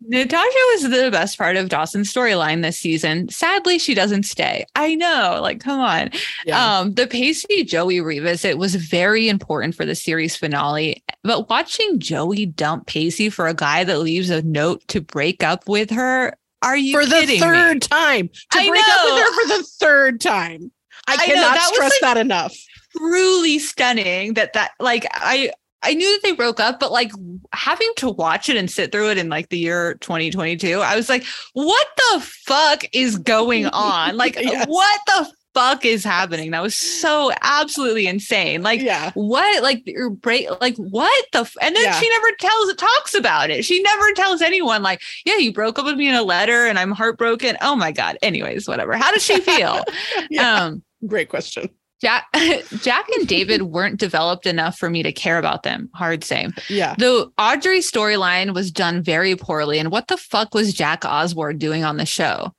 [0.00, 3.28] Natasha was the best part of Dawson's storyline this season.
[3.28, 4.64] Sadly, she doesn't stay.
[4.76, 6.10] I know, like, come on.
[6.46, 6.78] Yeah.
[6.78, 12.46] Um, the Pacey Joey revisit was very important for the series finale, but watching Joey
[12.46, 16.32] dump Pacey for a guy that leaves a note to break up with her,
[16.62, 17.40] are you for the kidding me?
[17.40, 20.70] third time to I break up with her for the third time.
[21.08, 22.56] I, I know, cannot that was stress like- that enough.
[22.96, 25.52] truly stunning that that like I
[25.82, 27.10] I knew that they broke up, but like
[27.52, 31.08] having to watch it and sit through it in like the year 2022, I was
[31.08, 34.16] like, what the fuck is going on?
[34.16, 34.66] Like, Yes.
[34.68, 36.50] what the fuck is happening?
[36.50, 38.62] That was so absolutely insane.
[38.62, 39.10] Like, yeah.
[39.14, 41.56] what like your break like what the f-?
[41.62, 41.92] and then Yeah.
[41.92, 45.84] she never tells talks about it she never tells anyone like yeah you broke up
[45.84, 49.22] with me in a letter and i'm heartbroken oh my god anyways whatever how does
[49.24, 49.82] she feel
[50.30, 50.64] Yeah.
[50.66, 51.68] um Great question.
[52.00, 52.26] Jack
[52.80, 55.90] jack and david weren't developed enough for me to care about them.
[55.94, 56.94] Hard same Yeah.
[56.98, 61.84] the audrey storyline was done very poorly and what the fuck was jack osbourne doing
[61.84, 62.52] on the show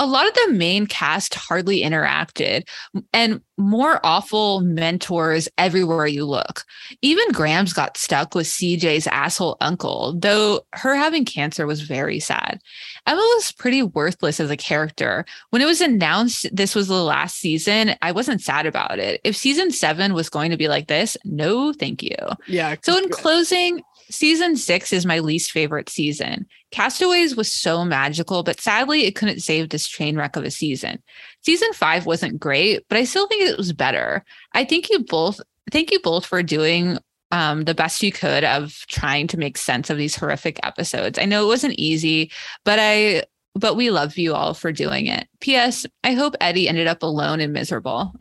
[0.00, 2.66] a lot of the main cast hardly interacted
[3.12, 6.64] and more awful mentors everywhere you look.
[7.02, 12.60] Even Grams got stuck with CJ's asshole uncle, though her having cancer was very sad.
[13.06, 15.26] Emma was pretty worthless as a character.
[15.50, 19.20] When it was announced this was the last season, I wasn't sad about it.
[19.22, 22.16] If season seven was going to be like this, no, thank you.
[22.46, 22.76] Yeah.
[22.82, 26.46] So, in closing, season six is my least favorite season.
[26.70, 31.02] Castaways was so magical, but sadly, it couldn't save this train wreck of a season.
[31.42, 34.24] Season five wasn't great, but I still think it was better.
[34.52, 35.40] I think you both,
[35.70, 36.98] thank you both for doing
[37.30, 41.18] um, the best you could of trying to make sense of these horrific episodes.
[41.18, 42.32] I know it wasn't easy,
[42.64, 45.28] but I, but we love you all for doing it.
[45.40, 45.86] P.S.
[46.04, 48.14] I hope Eddie ended up alone and miserable.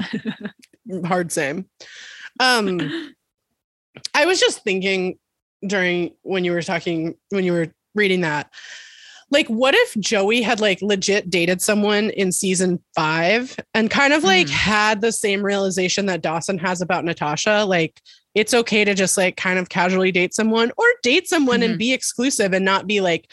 [1.05, 1.67] hard same.
[2.39, 2.79] Um,
[4.13, 5.17] I was just thinking
[5.67, 8.49] during when you were talking when you were reading that,
[9.31, 14.23] like what if Joey had like legit dated someone in season 5 and kind of
[14.23, 14.51] like Mhm.
[14.51, 17.99] had the same realization that Dawson has about Natasha like
[18.35, 21.79] it's okay to just like kind of casually date someone or date someone and Mhm.
[21.79, 23.29] be exclusive and not be like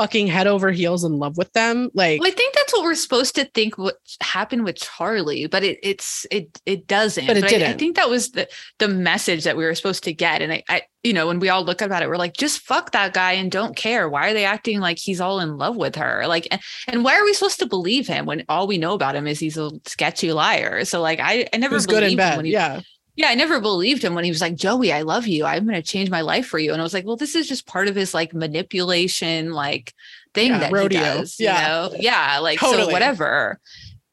[0.00, 2.94] fucking head over heels in love with them like Well, I think that's what we're
[2.94, 7.26] supposed to think what happened with Charlie, but it it's it it doesn't.
[7.26, 7.68] But it I- I, didn't.
[7.68, 8.48] I think that was the
[8.78, 10.40] the message that we were supposed to get.
[10.40, 12.92] And I, I you know, when we all look about it, we're like, just fuck
[12.92, 14.08] that guy and don't care.
[14.08, 16.26] Why are they acting like he's all in love with her?
[16.26, 19.16] Like, and, and why are we supposed to believe him when all we know about
[19.16, 20.84] him is he's a sketchy liar?
[20.86, 22.80] So like, I I never in believed him when he, yeah
[23.20, 25.44] yeah, I never believed him when he was like, Joey, I love you.
[25.44, 26.72] I'm going to change my life for you.
[26.72, 29.92] And I was like, well, this is just part of his like manipulation, like
[30.32, 30.98] thing Yeah, that rodeo.
[30.98, 31.38] he does.
[31.38, 31.84] Yeah.
[31.84, 31.96] You know?
[32.00, 32.38] Yeah.
[32.38, 32.84] Like, Totally.
[32.84, 33.60] so whatever.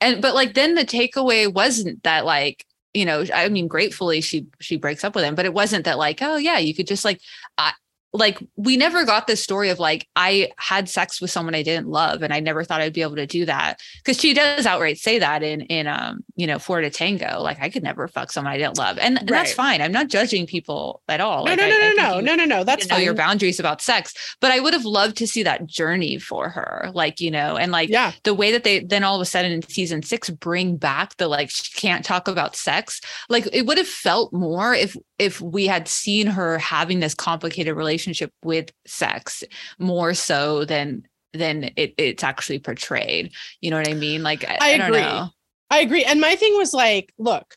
[0.02, 4.48] And, but like, then the takeaway wasn't that like, you know, I mean, gratefully she,
[4.60, 7.06] she breaks up with him, but it wasn't that like, oh yeah, you could just
[7.06, 7.22] like,
[7.58, 7.72] I,
[8.18, 11.88] like we never got this story of like I had sex with someone I didn't
[11.88, 13.80] love and I never thought I'd be able to do that.
[13.98, 17.70] Because she does outright say that in in um you know Florida Tango like I
[17.70, 18.98] could never fuck someone I didn't love.
[18.98, 19.82] And, and that's fine.
[19.82, 21.46] I'm not judging people at all.
[21.46, 22.64] No Like, no no I no think no you no no no.
[22.64, 24.36] That's to know your boundaries about sex.
[24.42, 27.72] But I would have loved to see that journey for her like you know and
[27.72, 28.14] like yeah.
[28.24, 31.28] the way that they then all of a sudden in season six bring back the
[31.28, 33.00] like she can't talk about sex.
[33.30, 37.76] Like it would have felt more if if we had seen her having this complicated
[37.76, 38.07] relationship
[38.44, 39.44] with sex
[39.80, 41.04] more so than
[41.34, 43.32] than it, it's actually portrayed
[43.62, 45.02] you know what i mean like i, I I don't agree.
[45.02, 45.30] know
[45.70, 46.04] I agree.
[46.04, 47.56] And my thing was like, look,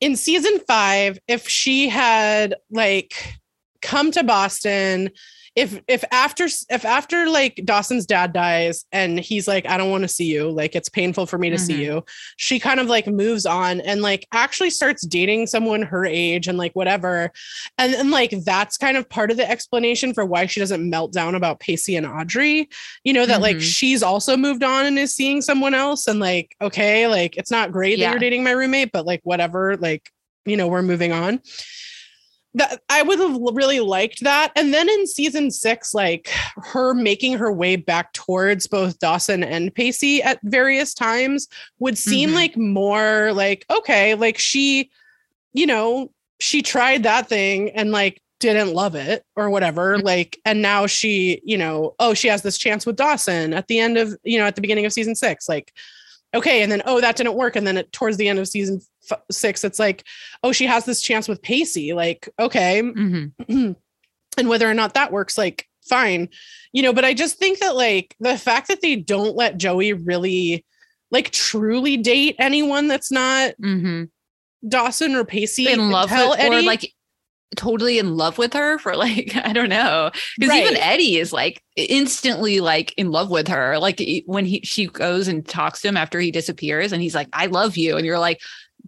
[0.00, 3.36] in season five, if she had like
[3.82, 5.10] come to Boston,
[5.54, 10.02] if if after if after like Dawson's dad dies and he's like, I don't want
[10.02, 11.78] to see you, like it's painful for me to see Mhm.
[11.84, 12.04] you,
[12.38, 16.56] she kind of like moves on and like actually starts dating someone her age and
[16.56, 17.30] like whatever.
[17.76, 21.12] And then like that's kind of part of the explanation for why she doesn't melt
[21.12, 22.70] down about Pacey and Audrey.
[23.04, 23.60] You know, that like Mhm.
[23.60, 27.72] she's also moved on and is seeing someone else and like, okay, like it's not
[27.72, 30.08] great that you're dating my roommate, but like whatever, like,
[30.46, 31.40] you know, we're moving on.
[32.54, 34.52] That I would have really liked that.
[34.56, 39.74] And then in season six, like her making her way back towards both Dawson and
[39.74, 41.48] Pacey at various times
[41.78, 42.34] would seem Mhm.
[42.34, 44.90] like more like, okay, like she,
[45.54, 49.96] you know, she tried that thing and like didn't love it or whatever.
[49.96, 50.02] Mhm.
[50.02, 53.78] Like, and now she, you know, oh, she has this chance with Dawson at the
[53.78, 55.48] end of, you know, at the beginning of season six.
[55.48, 55.72] Like,
[56.34, 56.62] okay.
[56.62, 57.56] And then, oh, that didn't work.
[57.56, 58.80] And then it, towards the end of season
[59.10, 60.04] f- six, it's like,
[60.42, 61.92] oh, she has this chance with Pacey.
[61.92, 62.82] Like, okay.
[62.82, 63.32] Mhm.
[64.38, 66.28] and whether or not that works, like, fine.
[66.72, 69.92] You know, but I just think that, like, the fact that they don't let Joey
[69.92, 70.64] really,
[71.10, 74.08] like, truly date anyone that's not Mhm.
[74.68, 76.92] Dawson or Pacey in love with or like
[77.56, 81.62] totally in love with her for like i don't know because even eddie is like
[81.76, 85.96] instantly like in love with her like when he she goes and talks to him
[85.96, 88.40] after he disappears and he's like i love you and you're like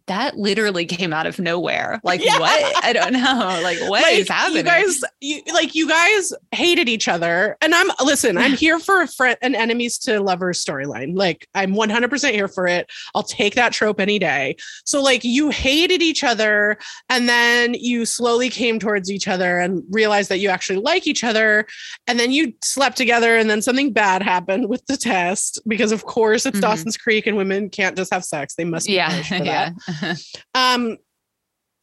[0.07, 2.39] that literally came out of nowhere like Yeah.
[2.39, 6.33] what i don't know like what is like, happening You guys, you, like you guys
[6.53, 8.37] hated each other, and I'm listen.
[8.37, 11.17] I'm here for a friend, an enemies to lovers storyline.
[11.17, 12.91] Like I'm 100 percent here for it.
[13.15, 14.57] I'll take that trope any day.
[14.85, 16.77] So like you hated each other,
[17.09, 21.25] and then you slowly came towards each other and realized that you actually like each
[21.25, 21.67] other,
[22.07, 26.05] and then you slept together, and then something bad happened with the test because of
[26.05, 26.63] course it's Mhm.
[26.63, 29.45] Dawson's Creek and women can't just have sex; they must be yeah punished for that.
[29.45, 29.94] yeah
[30.55, 30.97] Um,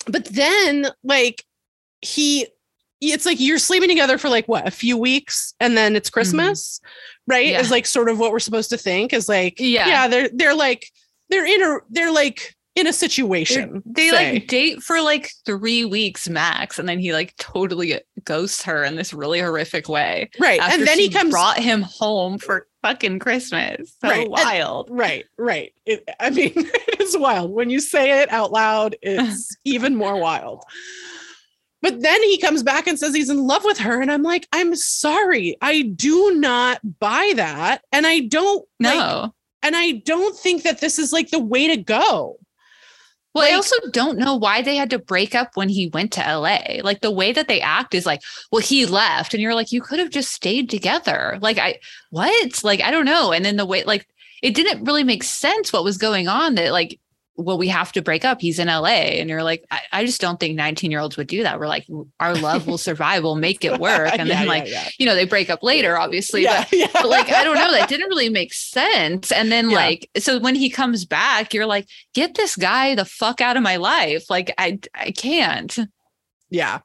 [0.07, 1.43] but then like
[2.01, 2.47] he
[3.01, 6.80] it's like you're sleeping together for like what a few weeks and then it's Christmas,
[7.28, 7.47] right?
[7.47, 7.59] Yeah.
[7.59, 9.88] Is like sort of what we're supposed to think is like, Yeah.
[9.88, 10.86] yeah, they're they're like
[11.30, 13.82] they're in a they're like in a They're- situation.
[13.86, 14.34] they say.
[14.34, 18.95] like date for like three weeks max and then he like totally ghosts her in
[18.95, 20.59] this really horrific way right.
[20.62, 23.96] And then he comes brought him home for fucking Christmas.
[24.02, 24.22] So Right.
[24.22, 24.90] And- wild.
[24.92, 25.74] Right, right.
[25.86, 27.52] It, I mean, it is wild.
[27.52, 30.64] When you say it out loud, it's even more wild.
[31.82, 34.02] But then he comes back and says he's in love with her.
[34.02, 35.58] And I'm like, I'm sorry.
[35.62, 37.82] I do not buy that.
[37.92, 39.32] And I don't like,
[39.64, 42.38] and I don't think that this is like the way to go.
[43.34, 46.22] Well, I also don't know why they had to break up when he went to
[46.22, 46.82] LA.
[46.84, 48.22] Like the way that they act is like,
[48.52, 51.38] well, he left, and you're like, you could have just stayed together.
[51.42, 51.80] Like, I
[52.10, 52.64] what?
[52.64, 53.32] Like, I don't know.
[53.32, 54.08] And then the way, like,
[54.42, 56.56] it didn't really make sense what was going on.
[56.56, 57.00] That like,
[57.38, 58.42] well, we have to break up.
[58.42, 61.28] He's in LA, and you're like, I, I just don't think 19 year olds would
[61.28, 61.60] do that.
[61.60, 61.88] We're like,
[62.20, 63.24] our love will survive.
[63.24, 64.12] We'll make it work.
[64.20, 64.88] And Yeah, then like, yeah.
[65.00, 66.44] you know, they break up later, obviously.
[66.44, 66.88] yeah, But yeah.
[66.94, 69.32] but like I don't know, that didn't really make sense.
[69.32, 69.76] And then Yeah.
[69.78, 73.64] like so when he comes back, you're like, get this guy the fuck out of
[73.64, 74.30] my life.
[74.30, 75.78] Like I I can't.
[76.50, 76.80] Yeah.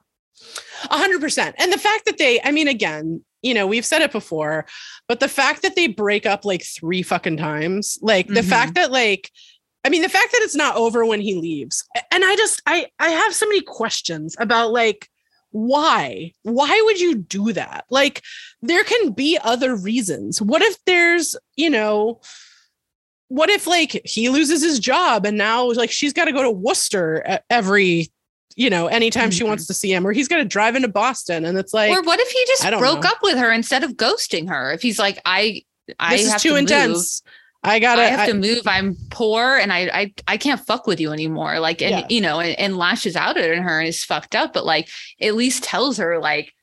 [0.89, 1.55] A hundred percent.
[1.59, 4.65] And the fact that they, I mean, again, you know, we've said it before,
[5.07, 8.49] but the fact that they break up like three fucking times, like the Mhm.
[8.49, 9.29] fact that like
[9.87, 11.83] I mean the fact that it's not over when he leaves.
[12.11, 15.09] And I just I I have so many questions about like
[15.51, 16.33] why?
[16.43, 17.85] Why would you do that?
[17.89, 18.21] Like
[18.61, 20.41] there can be other reasons.
[20.41, 22.19] What if there's, you know,
[23.29, 26.51] what if like he loses his job and now like she's got to go to
[26.51, 28.09] Worcester every
[28.57, 29.47] you know anytime she Mhm.
[29.47, 32.01] wants to see him or he's got to drive into Boston and it's like or
[32.01, 33.09] what if he just broke know.
[33.09, 34.73] up with her instead of ghosting her?
[34.73, 35.61] If he's like, I,
[35.97, 37.05] I this is have too to move.
[37.67, 38.01] I gotta.
[38.01, 38.61] I have I- to move.
[38.65, 41.59] I'm poor and I I I can't fuck with you anymore.
[41.59, 42.07] Like and Yeah.
[42.09, 44.89] you know, and, and lashes out at her and is fucked up, but like
[45.21, 46.53] at least tells her like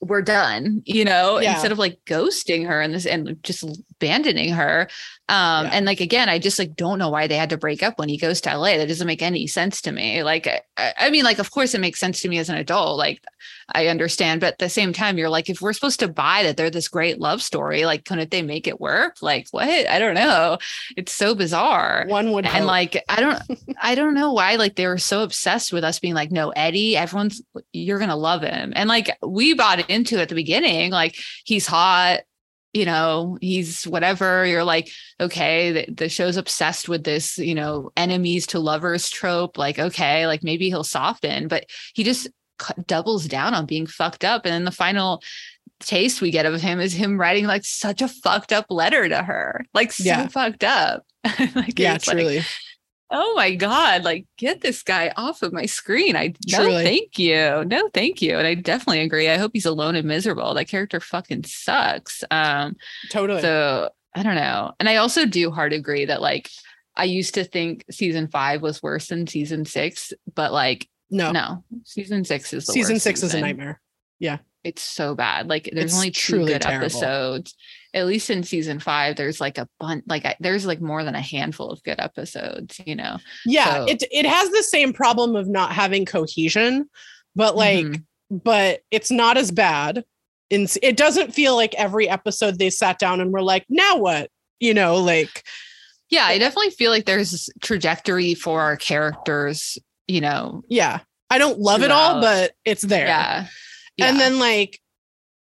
[0.00, 1.52] we're done, you know, Yeah.
[1.52, 3.64] instead of like ghosting her and this and just
[4.02, 4.88] abandoning her.
[5.28, 5.70] Um Yeah.
[5.74, 8.08] and like again, I just like don't know why they had to break up when
[8.08, 8.76] he goes to LA.
[8.76, 10.22] That doesn't make any sense to me.
[10.22, 10.46] Like
[10.76, 12.98] I, I mean, like of course it makes sense to me as an adult.
[12.98, 13.22] Like
[13.74, 16.56] I understand, but at the same time, you're like, if we're supposed to buy that
[16.56, 19.16] they're this great love story, like couldn't they make it work?
[19.22, 19.68] Like what?
[19.88, 20.58] I don't know.
[20.96, 22.04] It's so bizarre.
[22.08, 22.66] one would And hope.
[22.66, 23.40] like I don't
[23.80, 26.96] I don't know why like they were so obsessed with us being like, no, Eddie,
[26.96, 27.40] everyone's
[27.72, 28.72] you're gonna love him.
[28.74, 32.20] And like we bought into it at the beginning, like he's hot,
[32.72, 34.46] you know, he's whatever.
[34.46, 39.58] You're like, okay, the, the show's obsessed with this, you know, enemies to lovers trope.
[39.58, 42.28] Like, okay, like maybe he'll soften, but he just
[42.86, 44.44] doubles down on being fucked up.
[44.46, 45.22] And then the final
[45.80, 49.22] taste we get of him is him writing like such a fucked up letter to
[49.22, 50.28] her, like so Yeah.
[50.28, 51.04] fucked up.
[51.54, 52.42] like, yeah, it's like, truly.
[53.12, 56.16] Oh my god like get this guy off of my screen.
[56.16, 57.64] I no thank you.
[57.66, 58.38] No thank you.
[58.38, 59.28] And i definitely agree.
[59.28, 60.54] I hope he's alone and miserable.
[60.54, 62.24] That character fucking sucks.
[62.30, 62.76] Um
[63.10, 63.42] totally.
[63.42, 64.72] so i don't know.
[64.80, 66.50] And i also do hard agree that like
[66.96, 71.62] i used to think season five was worse than season six but like no, no.
[71.84, 73.82] Season six is season six is a nightmare.
[74.18, 75.46] Yeah, it's so bad.
[75.46, 76.86] Like there's It's only two truly good terrible.
[76.86, 77.54] episodes
[77.94, 81.14] at least in season five there's like a bunch like I, there's like more than
[81.14, 85.36] a handful of good episodes you know Yeah, So- it it has the same problem
[85.36, 86.88] of not having cohesion,
[87.36, 88.04] but like, Mhm.
[88.30, 90.04] but it's not as bad.
[90.50, 94.30] In it doesn't feel like every episode they sat down and were like, now what?
[94.60, 95.42] You know, like
[96.10, 100.62] Yeah, I definitely feel like there's trajectory for our characters, you know.
[100.68, 103.06] yeah, I don't love it all, but it's there.
[103.06, 103.46] Yeah.
[103.98, 104.78] and then like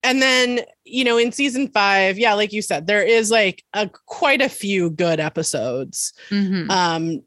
[0.04, 3.89] and then you know in season five yeah like you said there is like a
[4.08, 6.70] quite a few good episodes Mhm.
[6.70, 7.22] um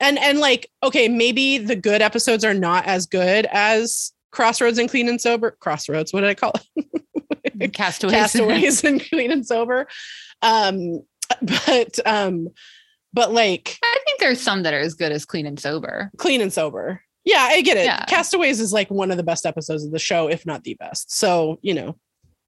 [0.00, 4.88] and and like okay maybe the good episodes are not as good as crossroads and
[4.88, 6.52] clean and sober crossroads what did i call
[7.60, 8.14] it castaways.
[8.14, 9.86] castaways and clean and sober
[10.42, 11.00] um
[11.42, 12.48] but um
[13.12, 16.10] but like I think there's some that are as good as clean and sober.
[16.18, 18.04] clean and sober yeah i get it Yeah.
[18.06, 21.12] castaways is like one of the best episodes of the show if not the best
[21.12, 21.96] so you know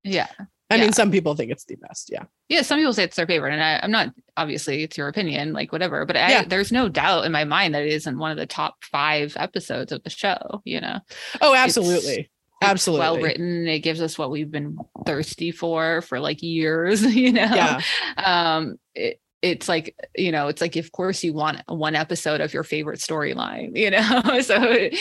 [0.05, 0.28] Yeah.
[0.70, 0.83] i Yeah.
[0.83, 2.62] mean some people think it's the best yeah Yeah.
[2.62, 3.53] Some people say it's their favorite.
[3.55, 6.05] And I, I'm not obviously it's your opinion, like whatever.
[6.07, 6.45] But I, Yeah.
[6.45, 9.93] there's no doubt in my mind that it isn't one of the top five episodes
[9.93, 10.99] of the show, you know.
[11.41, 12.20] oh absolutely
[12.62, 13.01] It's Absolutely.
[13.07, 13.68] well written.
[13.68, 14.76] It gives us what we've been
[15.07, 17.51] thirsty for for like years, you know.
[17.62, 17.81] yeah
[18.16, 22.53] um it, it's like you know it's like of course you want one episode of
[22.53, 24.01] your favorite storyline you know?
[24.43, 24.95] So it,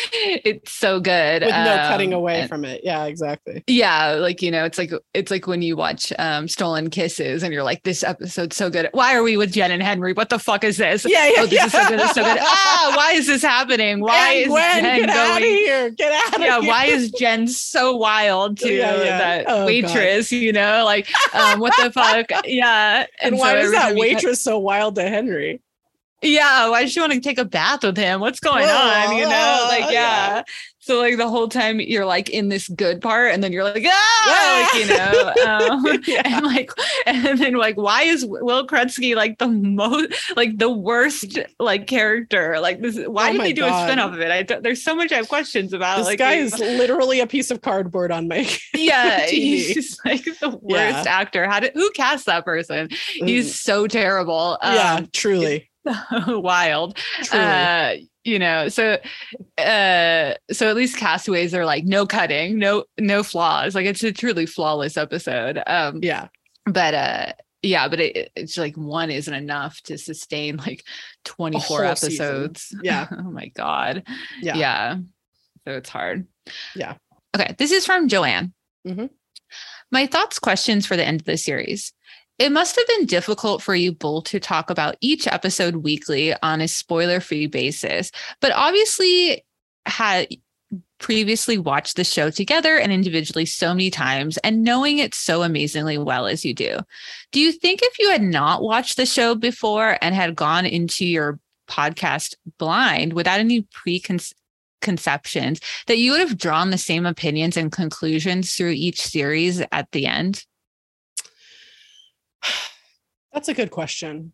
[0.45, 2.81] it's so good with no cutting um, away and- from it.
[2.83, 3.63] Yeah exactly.
[3.67, 7.53] Yeah like you know it's like it's like when you watch um stolen kisses and
[7.53, 8.87] you're like this episode's so good.
[8.93, 10.13] Why are we with jen and henry?
[10.13, 11.05] What the fuck is this?
[11.05, 11.65] Yeah yeah oh this yeah.
[11.65, 12.37] is so good it's so good.
[12.39, 13.99] ah why is this happening?
[14.09, 16.69] Why And is Gwen, jen get out of going here get out of yeah here.
[16.69, 19.17] why is jen so wild to Yeah, yeah.
[19.17, 19.65] that Oh, God.
[19.65, 20.83] waitress you know?
[20.85, 22.31] Like um what the fuck?
[22.45, 23.95] Yeah and so why is that time
[24.32, 25.61] cut- so wild to henry
[26.22, 29.24] yeah why does she want to take a bath with him what's going on you
[29.24, 30.38] know like yeah.
[30.38, 30.43] yeah.
[30.80, 33.86] so like the whole time you're like in this good part and then you're like
[33.88, 36.22] ah like you know um, Yeah.
[36.26, 36.72] and like
[37.05, 42.59] and then like why is will Krudski like the most like the worst like character
[42.59, 43.84] like this why Oh did they do God.
[43.84, 46.20] a spin-off of it i don't, there's so much i have questions about this like
[46.20, 48.39] guy is literally a piece of cardboard on my
[48.74, 49.30] yeah TV.
[49.30, 51.03] he's just like the worst Yeah.
[51.07, 55.68] actor how did who cast that person he's so terrible yeah um, truly
[56.27, 56.97] wild
[57.32, 58.97] uh you know so
[59.57, 64.11] uh so at least castaways are like no cutting no no flaws like it's a
[64.11, 66.27] truly flawless episode um yeah.
[66.65, 70.84] but uh yeah but it, it's like one isn't enough to sustain like
[71.25, 72.25] 24 whole season.
[72.25, 72.75] episodes.
[72.82, 73.07] Yeah.
[73.11, 74.03] oh my god.
[74.41, 74.55] Yeah.
[74.55, 74.97] Yeah.
[75.65, 76.27] So it's hard.
[76.75, 76.95] Yeah.
[77.36, 78.53] okay this is from joanne.
[78.88, 79.09] Mhm.
[79.91, 81.93] my thoughts questions for the end of the series
[82.39, 86.61] it must have been difficult for you both to talk about each episode weekly on
[86.61, 89.45] a spoiler free basis, but obviously
[89.85, 90.27] had
[90.99, 95.97] previously watched the show together and individually so many times and knowing it so amazingly
[95.97, 96.77] well as you do.
[97.31, 101.05] Do you think if you had not watched the show before and had gone into
[101.05, 107.71] your podcast blind without any preconceptions that you would have drawn the same opinions and
[107.71, 110.45] conclusions through each series at the end?
[113.33, 114.33] That's a good question.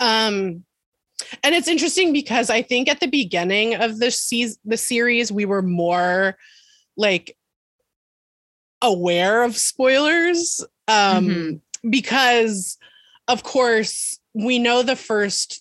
[0.00, 0.64] Um,
[1.42, 5.44] and it's interesting because I think at the beginning of the season, the series, we
[5.44, 6.36] were more
[6.96, 7.36] like
[8.82, 11.90] aware of spoilers um, mm-hmm.
[11.90, 12.76] because,
[13.28, 15.60] of course, we know the first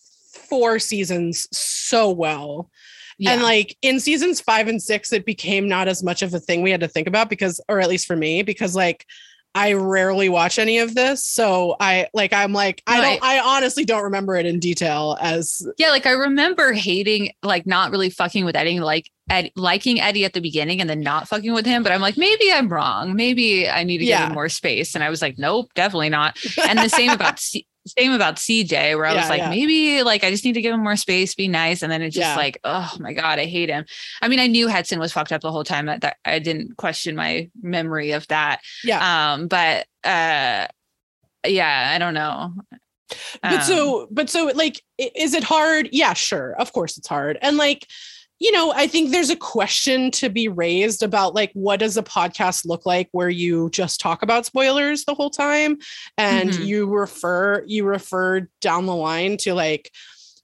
[0.50, 2.70] four seasons so well.
[3.18, 3.34] Yeah.
[3.34, 6.64] And like in seasons five and six, it became not as much of a thing
[6.64, 9.06] we had to think about because, or at least for me, because like
[9.54, 11.26] I rarely watch any of this.
[11.26, 15.68] So I like I'm like I don't I honestly don't remember it in detail as
[15.78, 20.26] Yeah, like I remember hating like not really fucking with Eddie like Ed, liking Eddie
[20.26, 23.16] at the beginning and then not fucking with him, but I'm like maybe I'm wrong.
[23.16, 24.20] Maybe I need to yeah.
[24.20, 26.38] give him more space and I was like nope, definitely not.
[26.66, 27.42] And the same about
[27.88, 29.50] same about CJ, where I yeah, was like, yeah.
[29.50, 31.82] maybe like I just need to give him more space, be nice.
[31.82, 32.36] And then it's just yeah.
[32.36, 33.86] like, oh my God, I hate him.
[34.22, 35.88] I mean, I knew Hetson was fucked up the whole time.
[35.88, 38.62] That, that I didn't question my memory of that.
[38.84, 39.34] Yeah.
[39.34, 40.68] Um, but uh
[41.48, 42.54] yeah, I don't know.
[43.42, 45.90] But um, so, but so like, is it hard?
[45.92, 46.56] Yeah, sure.
[46.58, 47.38] Of course it's hard.
[47.42, 47.88] And like,
[48.42, 52.02] you know, I think there's a question to be raised about like what does a
[52.02, 55.78] podcast look like where you just talk about spoilers the whole time
[56.18, 56.64] and mm-hmm.
[56.64, 59.92] you refer you refer down the line to like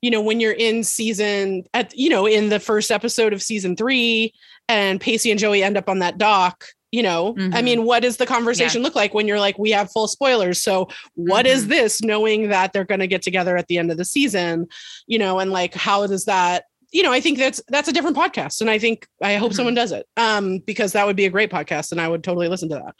[0.04, 3.76] you know when you're in season at you know in the first episode of season
[3.76, 4.32] 3
[4.70, 7.54] and Pacey and Joey end up on that dock you know mm-hmm.
[7.54, 8.86] i mean what does the conversation yeah.
[8.86, 11.56] look like when you're like we have full spoilers so what mm-hmm.
[11.56, 14.68] is this knowing that they're going to get together at the end of the season
[15.06, 18.18] you know and like how does that you know, I think that's that's a different
[18.18, 19.56] podcast, and I think I hope mm-hmm.
[19.56, 22.48] someone does it um, because that would be a great podcast, and I would totally
[22.48, 22.96] listen to that.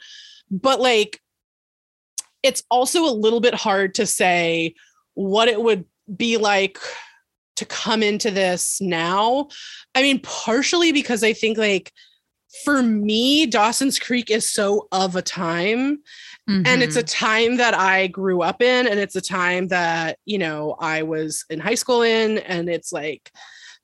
[0.50, 1.20] But like,
[2.42, 4.74] it's also a little bit hard to say
[5.14, 5.84] what it would
[6.16, 6.78] be like
[7.56, 9.48] to come into this now.
[9.94, 11.92] I mean, partially because I think like
[12.64, 15.98] for me, Dawson's Creek is so of a time.
[16.48, 16.62] Mm-hmm.
[16.66, 17.26] And it's a mm-hmm.
[17.26, 21.44] time that I grew up in, and it's a time that, you know, I was
[21.50, 23.30] in high school in, and it's like,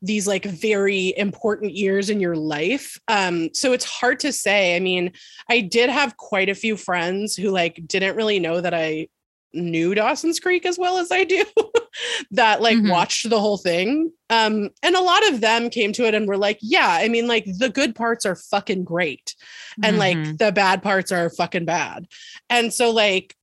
[0.04, 2.98] these like very important years in your life.
[3.08, 4.76] Um, so it's hard to say.
[4.76, 5.12] I mean,
[5.48, 9.08] I did have quite a few friends who like didn't really know that I
[9.54, 11.44] knew Dawson's Creek as well as I do
[12.32, 12.90] that like mm-hmm.
[12.90, 14.12] watched the whole thing.
[14.28, 17.26] Um, and a lot of them came to it and were like, yeah, I mean,
[17.26, 19.34] like the good parts are fucking great.
[19.82, 20.22] And mm-hmm.
[20.24, 22.06] like the bad parts are fucking bad.
[22.50, 23.34] And so like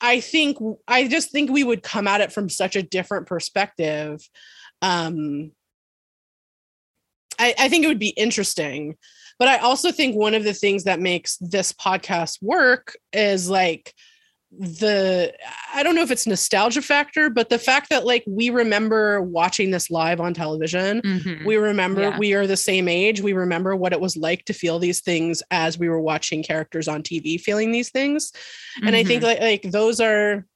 [0.00, 4.20] I think I just think we would come at it from such a different perspective
[4.80, 5.50] um
[7.38, 8.96] I, I think it would be interesting.
[9.38, 13.94] But I also think one of the things that makes this podcast work is like
[14.50, 15.32] the
[15.74, 19.70] I don't know if it's nostalgia factor, but the fact that like we remember watching
[19.70, 21.02] this live on television.
[21.02, 21.46] Mm-hmm.
[21.46, 22.18] We remember yeah.
[22.18, 23.20] we are the same age.
[23.20, 26.88] We remember what it was like to feel these things as we were watching characters
[26.88, 28.32] on TV feeling these things.
[28.32, 28.86] Mm-hmm.
[28.86, 29.42] And I think mm-hmm.
[29.42, 30.46] like, like those are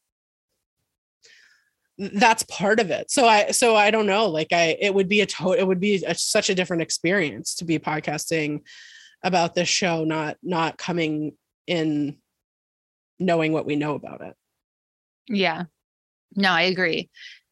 [1.99, 3.11] that's part of it.
[3.11, 5.81] So i so i don't know like i it would be a to it would
[5.81, 8.63] be a, such a different experience to be podcasting
[9.23, 11.37] about this show not not coming
[11.67, 12.17] in
[13.19, 14.35] knowing what we know about it.
[15.29, 15.65] Yeah.
[16.35, 17.11] No i agree.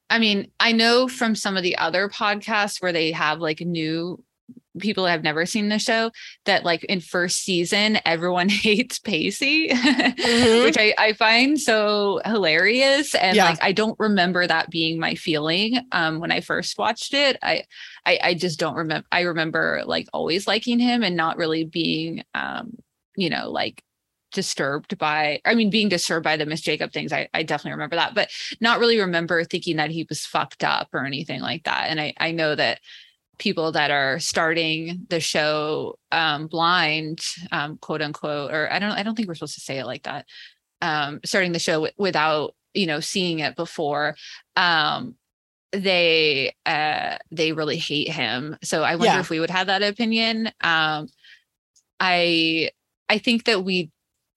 [0.09, 4.23] I mean i know from some of the other podcasts where they have like new
[4.79, 6.11] people have never seen the show
[6.45, 10.65] that like in first season everyone hates Pacey, mm-hmm.
[10.65, 13.15] which I, I find so hilarious.
[13.15, 13.51] And yeah.
[13.51, 17.37] like I don't remember that being my feeling um when I first watched it.
[17.43, 17.65] I,
[18.07, 22.23] I I just don't remember I remember like always liking him and not really being
[22.35, 22.77] um,
[23.17, 23.83] you know, like
[24.33, 27.97] disturbed by i mean being disturbed by the miss jacob things I, I definitely remember
[27.97, 28.31] that but
[28.61, 32.15] not really remember thinking that he was fucked up or anything like that and i
[32.19, 32.81] i know that
[33.41, 37.19] people that are starting the show um, blind,
[37.51, 40.05] um, quote unquote, or I don't, I don't think we're supposed to say it like
[40.05, 40.27] that.
[40.81, 44.15] Um, starting the show w- without, you know, seeing it before.
[44.55, 45.17] Um,
[45.73, 49.21] they uh they really hate him so i wonder yeah.
[49.21, 51.07] if we would have that opinion um
[52.01, 52.69] i
[53.09, 53.89] i think that we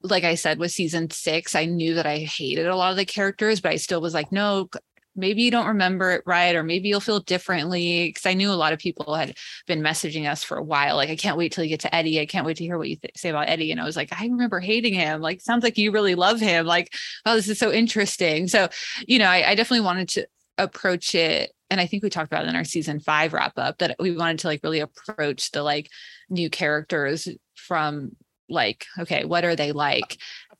[0.03, 3.05] like i said with season six i knew that i hated a lot of the
[3.05, 4.69] characters but i still was like no
[5.15, 8.53] maybe you don't remember it right or maybe you'll feel differently because i knew a
[8.53, 9.35] lot of people had
[9.67, 12.19] been messaging us for a while like i can't wait till you get to eddie.
[12.19, 13.71] I can't wait to hear what you th- say about eddie.
[13.71, 15.21] And i was like i remember hating him.
[15.21, 16.65] Like sounds like you really love him.
[16.65, 16.93] Like
[17.25, 18.47] oh this is so interesting.
[18.47, 18.69] So
[19.07, 20.27] you know i, I definitely wanted to
[20.57, 23.79] approach it and I think we talked about it in our season five wrap up
[23.79, 25.89] that we wanted to like really approach the like
[26.29, 28.11] new characters from
[28.47, 30.17] like, okay, what are they like?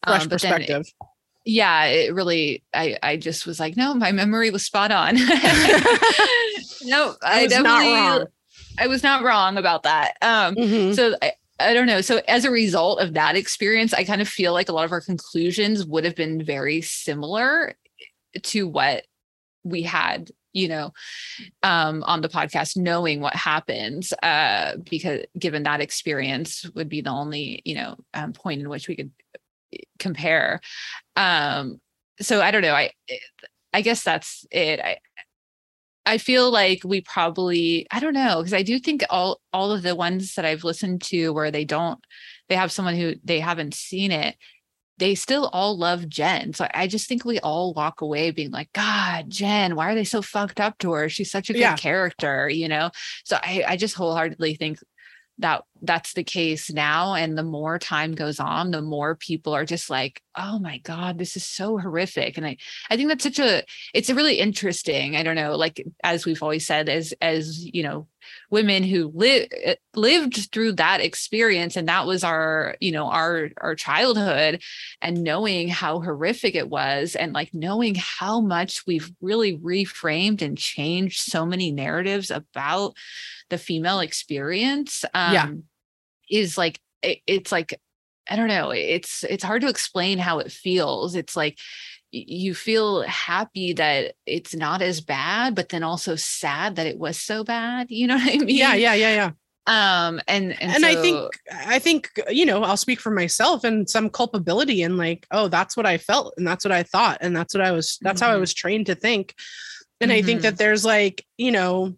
[0.08, 0.82] Fresh um, perspective.
[0.82, 1.08] It,
[1.46, 5.16] yeah, it really I I just was like, no, my memory was spot on.
[6.84, 8.28] no, I, definitely
[8.80, 10.14] I was not wrong about that.
[10.22, 10.94] Um mm-hmm.
[10.94, 12.02] so I, I don't know.
[12.02, 14.92] So as a result of that experience, I kind of feel like a lot of
[14.92, 17.76] our conclusions would have been very similar
[18.42, 19.06] to what
[19.64, 20.94] we had you know
[21.64, 27.10] um, on the podcast knowing what happens uh, because given that experience would be the
[27.10, 29.12] only you know um, point in which we could
[30.00, 30.60] compare
[31.16, 31.80] um,
[32.20, 32.92] so i don't know i
[33.74, 34.98] i guess that's it i
[36.06, 39.84] I feel like we probably I don't know because I do think all all of
[39.84, 41.98] the ones that I've listened to where they don't
[42.50, 44.36] they have someone who they haven't seen it
[44.98, 46.54] they still all love Jen.
[46.54, 50.04] So I just think we all walk away being like, God, Jen, why are they
[50.04, 51.10] so fucked up to her?
[51.10, 51.76] She's such a good yeah.
[51.76, 52.92] character, you know?
[53.26, 54.80] So I, I just wholeheartedly think
[55.40, 59.66] that that's the case now and the more time goes on the more people are
[59.66, 62.58] just like oh my god this is so horrific and i
[62.90, 66.42] i think that's such a it's a really interesting i don't know like as we've
[66.42, 68.08] always said as as you know
[68.50, 73.50] women who live eh, lived through that experience and that was our you know our
[73.58, 74.62] our childhood
[75.02, 80.58] and knowing how horrific it was and like knowing how much we've really reframed and
[80.58, 82.96] changed so many narratives about
[83.50, 85.52] the female experience um, yeah.
[86.34, 87.80] Is like it, it's like
[88.30, 91.60] i don't know it's it's hard to explain how it feels it's like
[92.12, 97.20] you feel happy that it's not as bad but then also sad that it was
[97.20, 99.32] so bad you know what i mean yeah yeah yeah yeah
[99.66, 103.64] um and and, and so, i think i think you know i'll speak for myself
[103.64, 107.18] and some culpability and like oh that's what i felt and that's what i thought
[107.22, 108.26] and that's what i was that's mm-hmm.
[108.26, 108.42] how i mm-hmm.
[108.42, 109.34] was trained to think
[110.02, 110.18] and mm-hmm.
[110.18, 110.58] i think that mm-hmm.
[110.58, 111.96] there's like you know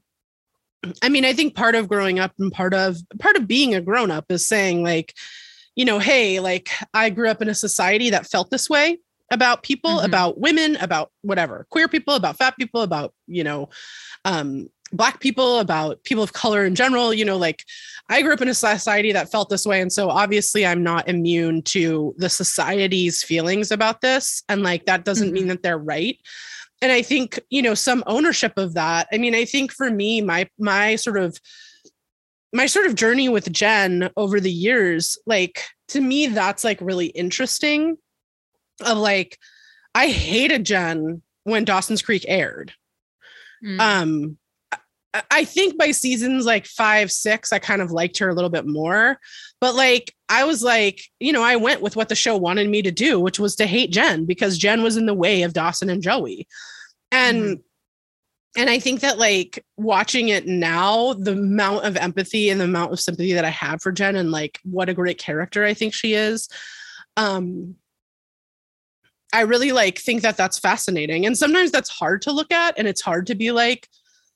[1.02, 3.82] I mean, I think part of growing up and part of part of being a
[3.82, 5.14] grown up is saying like,
[5.76, 9.00] you know, hey, like I grew up in a society that felt this way
[9.32, 10.06] about people, mm-hmm.
[10.06, 13.70] about women, about whatever, queer people, about fat people, about, you know,
[14.26, 17.64] um black people, about people of color in general, you know, like
[18.08, 21.10] I grew up in a society that felt this way and so obviously I'm not
[21.10, 25.34] immune to the society's feelings about this and like that doesn't mm-hmm.
[25.34, 26.20] mean that they're right
[26.82, 30.22] and i think you know some ownership of that i mean i think for me
[30.22, 31.40] my my sort of
[32.54, 37.08] my sort of journey with jen over the years like to me that's like really
[37.08, 37.98] interesting
[38.86, 39.38] of like
[39.94, 42.74] i hated jen when dawson's creek aired
[43.64, 43.80] mm.
[43.80, 44.38] um
[45.32, 48.66] I think by seasons like five, six, I kind of liked her a little bit
[48.66, 49.20] more.
[49.62, 52.82] But like, I was like, you know, I went with what the show wanted me
[52.82, 55.90] to do, which was to hate Jen because Jen was in the way of Dawson
[55.90, 56.48] and Joey
[57.16, 58.62] and mm-hmm.
[58.62, 62.92] and i think that like watching it now the amount of empathy and the amount
[62.92, 65.94] of sympathy that i have for jen and like what a great character i think
[65.94, 66.50] she is
[67.18, 67.76] um
[69.34, 72.88] i really like think that that's fascinating and sometimes that's hard to look at and
[72.88, 73.88] it's hard to be like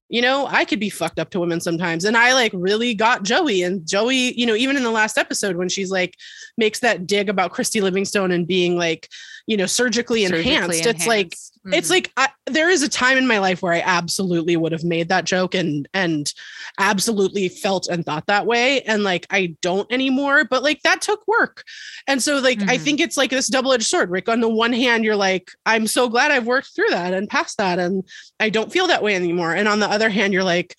[0.10, 2.04] you know, I could be fucked up to women sometimes.
[2.04, 5.56] And I like really got Joey and Joey, you know, even in the last episode
[5.56, 6.16] when she's like
[6.58, 9.08] makes that dig about Christy Livingstone and being like,
[9.50, 10.78] you know, surgically, surgically enhanced.
[10.78, 10.86] enhanced.
[10.86, 11.74] It's like mm-hmm.
[11.74, 14.84] it's like I, there is a time in my life where I absolutely would have
[14.84, 16.32] made that joke and and
[16.78, 21.28] absolutely felt and thought that way and like I don't anymore, but like that took
[21.28, 21.64] work.
[22.06, 22.70] And so like mm-hmm.
[22.70, 24.12] I think it's like this double-edged sword.
[24.12, 27.28] Rick on the one hand you're like I'm so glad I've worked through that and
[27.28, 28.08] past that and
[28.40, 29.56] I don't feel that way anymore.
[29.56, 30.76] And on the other hand you're like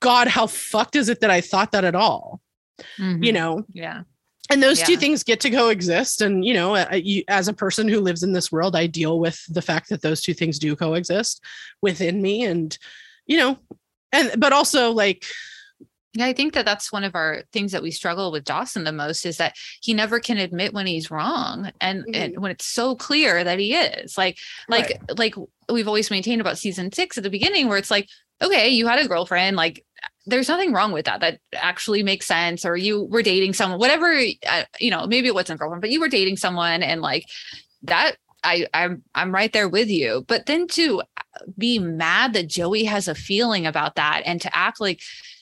[0.00, 2.40] god how fucked is it that I thought that at all?
[2.98, 3.24] Mm-hmm.
[3.24, 3.66] You know.
[3.74, 4.04] Yeah
[4.50, 4.86] and those yeah.
[4.86, 6.74] two things get to coexist and you know
[7.28, 10.20] as a person who lives in this world i deal with the fact that those
[10.20, 11.42] two things do coexist
[11.82, 12.78] within me and
[13.26, 13.58] you know
[14.12, 15.24] and but also like
[16.16, 18.92] yeah, I think that that's one of our things that we struggle with Dawson the
[18.92, 22.14] most is that he never can admit when he's wrong and, mm-hmm.
[22.14, 24.16] and when it's so clear that he is.
[24.16, 25.18] Like like right.
[25.18, 25.34] like
[25.70, 28.08] we've always maintained about season 6 at the beginning where it's like
[28.42, 29.84] okay, you had a girlfriend like
[30.26, 31.20] there's nothing wrong with that.
[31.20, 32.64] That actually makes sense.
[32.64, 34.12] Or you were dating someone, whatever,
[34.48, 37.24] uh, you know, maybe it wasn't a girlfriend, but you were dating someone and like
[37.82, 38.16] that.
[38.44, 40.24] I, I'm I'm right there with you.
[40.28, 41.02] But then to
[41.56, 45.00] be mad that Joey has a feeling about that and to act like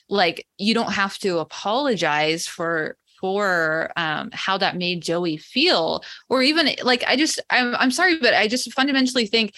[0.09, 6.41] like you don't have to apologize for for um, how that made Joey feel, or
[6.41, 9.53] even like I just I'm I'm sorry, but I just fundamentally think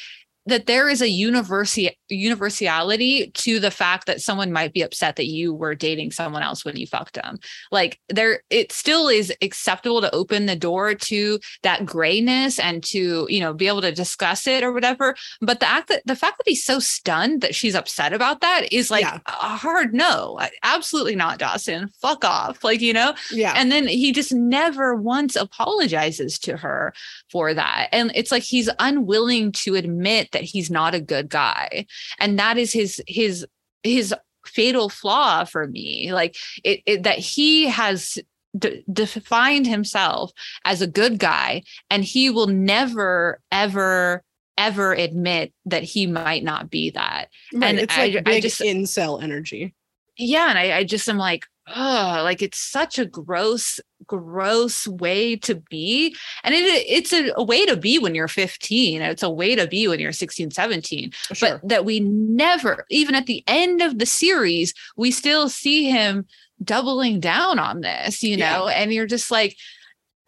[0.47, 5.27] that there is a university universality to the fact that someone might be upset that
[5.27, 7.37] you were dating someone else when you fucked them.
[7.71, 13.27] Like there, it still is acceptable to open the door to that grayness and to
[13.29, 15.15] you know be able to discuss it or whatever.
[15.41, 18.71] But the act that the fact that he's so stunned that she's upset about that
[18.71, 19.19] is like Yeah.
[19.27, 20.39] a hard no.
[20.63, 21.89] Absolutely not, Dawson.
[22.01, 22.63] Fuck off.
[22.63, 23.13] Like you know.
[23.31, 23.53] Yeah.
[23.55, 26.93] And then he just never once apologizes to her
[27.29, 27.89] for that.
[27.91, 31.85] And it's like he's unwilling to admit that he's not a good guy.
[32.19, 33.45] And that is his his
[33.83, 34.13] his
[34.45, 36.13] fatal flaw for me.
[36.13, 38.17] Like it, it that he has
[38.57, 40.31] d- defined himself
[40.63, 44.23] as a good guy and he will never ever
[44.57, 47.27] ever admit that he might not be that.
[47.53, 47.69] Right.
[47.69, 49.73] and it's like I big just- incel energy.
[50.17, 51.45] yeah and I, I just am like
[51.75, 57.43] oh like it's such a gross gross way to be and it it's a, a
[57.43, 61.11] way to be when you're 15 it's a way to be when you're 16 17
[61.33, 61.59] Sure.
[61.59, 66.25] but that we never even at the end of the series we still see him
[66.63, 68.73] doubling down on this you know, Yeah.
[68.81, 69.57] and you're just like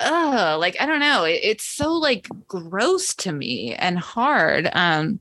[0.02, 5.20] oh like i don't know it, it's so like gross to me and hard um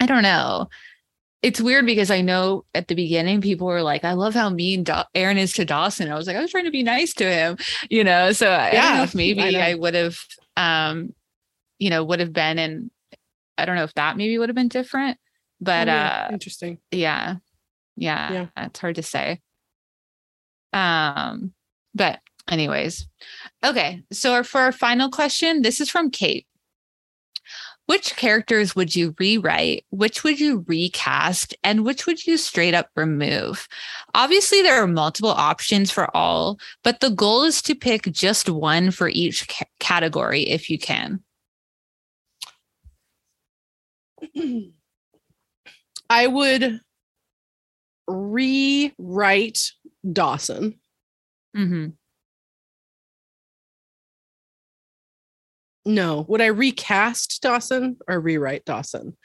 [0.00, 0.68] i don't know
[1.42, 4.84] it's weird because I know at the beginning people were like, "I love how mean
[4.84, 7.24] da- Aaron is to Dawson." I was like, I was trying to be nice to
[7.24, 7.56] him,
[7.88, 8.32] you know.
[8.32, 9.70] So I, I don't know Yeah, if maybe I.
[9.70, 10.18] I, would have,
[10.56, 11.14] um,
[11.78, 12.90] you know, would have been, and
[13.56, 15.18] I don't know if that maybe would have been different,
[15.60, 16.26] but Oh, yeah.
[16.28, 16.78] uh, interesting.
[16.90, 17.36] yeah,
[17.96, 18.46] yeah, Yeah.
[18.66, 19.40] it's hard to say.
[20.72, 21.52] Um,
[21.94, 23.08] but anyways,
[23.64, 24.02] okay.
[24.12, 26.46] So for our final question, this is from Kate.
[27.90, 29.84] Which characters would you rewrite?
[29.90, 31.56] Which would you recast?
[31.64, 33.66] And which would you straight up remove?
[34.14, 38.92] Obviously, there are multiple options for all, but the goal is to pick just one
[38.92, 41.20] for each ca- category if you can.
[46.08, 46.80] I would
[48.06, 49.72] rewrite
[50.12, 50.78] Dawson.
[51.56, 51.86] hmm
[55.84, 59.16] No, would I recast Dawson or rewrite Dawson?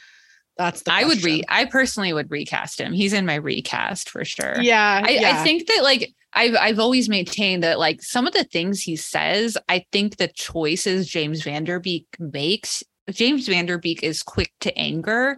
[0.58, 1.44] That's the I would re.
[1.50, 2.94] I personally would recast him.
[2.94, 4.62] He's in my recast for sure.
[4.62, 5.30] Yeah, I, yeah.
[5.32, 8.96] I think that like I've I've always maintained that like some of the things he
[8.96, 14.24] says, I think the choices James Van Der Beek makes, James Van Der Beek is
[14.24, 15.38] quick to anger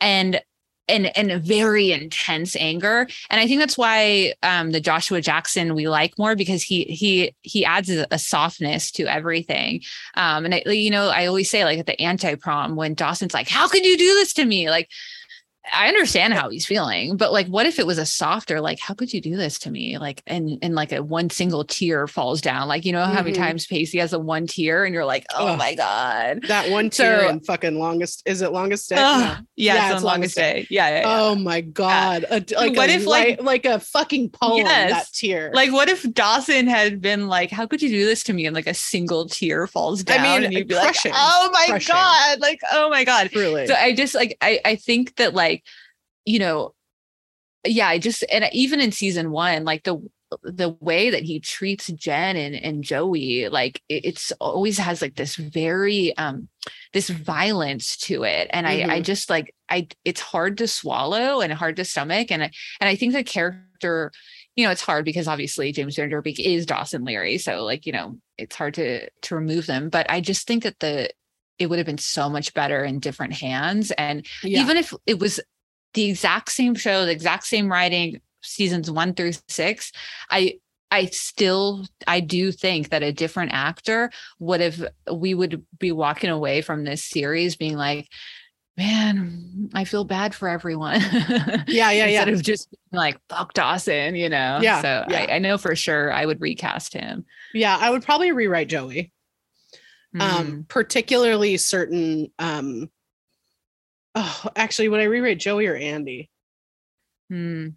[0.00, 0.42] and
[0.90, 3.06] and and very intense anger.
[3.30, 7.34] And I think that's why um the Joshua Jackson we like more because he he
[7.42, 9.82] he adds a, a softness to everything.
[10.14, 13.48] Um and I, you know, I always say like at the anti-prom when Dawson's like,
[13.48, 14.70] How could you do this to me?
[14.70, 14.90] Like
[15.72, 18.94] I understand how he's feeling, but like, what if it was a softer, like, how
[18.94, 19.98] could you do this to me?
[19.98, 22.66] Like, and and like a one single tear falls down.
[22.66, 23.36] Like, you know how many Mhm.
[23.38, 25.58] times Pacey has a one tear, and you're like, oh Ugh.
[25.58, 26.40] my god.
[26.48, 28.22] that one tear So- in fucking longest.
[28.24, 28.96] Is it longest day?
[28.98, 29.20] Ugh.
[29.20, 29.26] No.
[29.56, 30.66] yeah, Yeah, it's it's longest day.
[30.70, 31.04] Yeah, yeah, yeah.
[31.06, 32.24] Oh my god!
[32.30, 34.58] A, like What if, like- like a fucking poem?
[34.64, 34.90] Yes.
[34.90, 35.50] That tear.
[35.52, 38.46] like, what if Dawson had been like, how could you do this to me?
[38.46, 40.20] And like a single tear falls down.
[40.20, 41.12] I mean, and you'd be crushing.
[41.12, 41.94] like, oh my Crushing.
[41.94, 43.30] god, like, oh my god.
[43.34, 43.66] really.
[43.66, 45.59] So I just like I I think that like
[46.24, 46.74] you know
[47.64, 50.00] yeah I just and even in season 1 like the
[50.44, 55.16] the way that he treats Jen and and Joey like it, it's always has like
[55.16, 56.48] this very um
[56.92, 58.48] this violence to it.
[58.52, 59.04] And I I Mhm.
[59.04, 62.30] just like I it's hard to swallow and hard to stomach.
[62.30, 64.12] And I, and I think the character
[64.56, 67.38] you know it's hard because obviously James Van Der Beek is Dawson Leery.
[67.38, 69.88] So like you know it's hard to to remove them.
[69.88, 71.10] But I just think that the
[71.58, 73.90] it would have been so much better in different hands.
[73.92, 74.60] And yeah.
[74.60, 75.40] even if it was
[75.94, 79.92] the exact same show, the exact same writing, seasons one through six,
[80.30, 80.58] I
[80.90, 86.30] I still I do think that a different actor would have we would be walking
[86.30, 88.08] away from this series being like,
[88.76, 91.00] man, I feel bad for everyone.
[91.00, 92.06] yeah, yeah, yeah.
[92.06, 94.58] Instead of just being like fuck Dawson, you know.
[94.62, 95.26] Yeah, So yeah.
[95.28, 97.24] I, I know for sure I would recast him.
[97.54, 99.12] yeah, I would probably rewrite Joey.
[100.16, 100.20] Mm.
[100.20, 102.32] Um, particularly certain.
[102.38, 102.90] Um,
[104.20, 106.30] oh, actually, would I rewrite Joey or Andy?
[107.32, 107.74] Mm.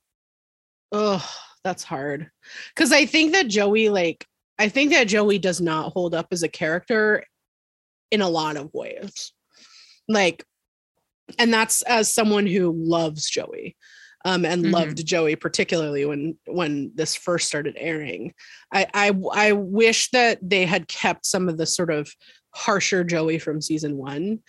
[0.91, 1.27] Oh,
[1.63, 2.29] that's hard.
[2.75, 4.25] Because I think that Joey, like,
[4.59, 7.23] I think that Joey does not hold up as a character
[8.11, 9.31] in a lot of ways.
[10.07, 10.43] Like,
[11.39, 13.75] and that's as someone who loves Joey.
[14.25, 14.71] Um, and Mhm.
[14.71, 18.33] loved Joey particularly when when this first started airing.
[18.71, 22.09] I, I I wish that they had kept some of the sort of
[22.51, 24.39] harsher Joey from season one.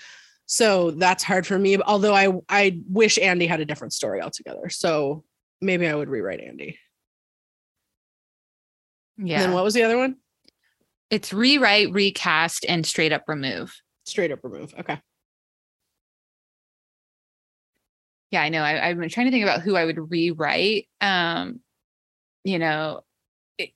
[0.46, 1.78] So that's hard for me.
[1.78, 4.68] Although I I wish Andy had a different story altogether.
[4.68, 5.24] So
[5.60, 6.78] maybe I would rewrite Andy.
[9.16, 9.36] Yeah.
[9.36, 10.16] And then what was the other one?
[11.10, 13.80] it's rewrite, recast, and straight up remove.
[14.04, 14.74] Straight up remove.
[14.78, 15.00] Okay.
[18.30, 18.62] yeah, I know.
[18.62, 20.88] I, I'm trying to think about who I would rewrite.
[21.00, 21.60] Um,
[22.42, 23.02] you know,
[23.58, 23.70] it,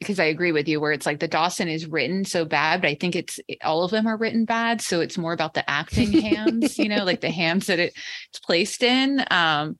[0.00, 2.88] because I agree with you where it's like the Dawson is written so bad, but
[2.88, 4.80] I think it's all of them are written bad.
[4.80, 7.94] So it's more about the acting hands, you know, like the hands that it,
[8.30, 9.24] it's placed in.
[9.30, 9.76] Um,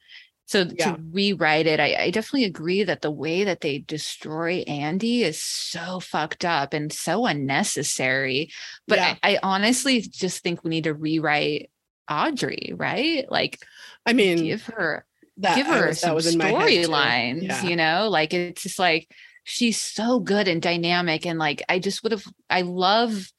[0.47, 0.93] so yeah.
[0.93, 5.43] to rewrite it, I, I, definitely agree that the way that they destroy Andy is
[5.43, 8.51] so fucked up and so unnecessary.
[8.86, 9.16] But yeah.
[9.23, 11.70] I, I honestly just think we need to rewrite
[12.11, 13.31] Audrey, right?
[13.31, 13.59] Like,
[14.07, 15.05] I mean, give her
[15.36, 17.65] that, give her was, some storylines, yeah.
[17.65, 19.07] you know, like it's just like
[19.49, 21.27] she's so good and dynamic.
[21.27, 23.33] And like, I just would have, I love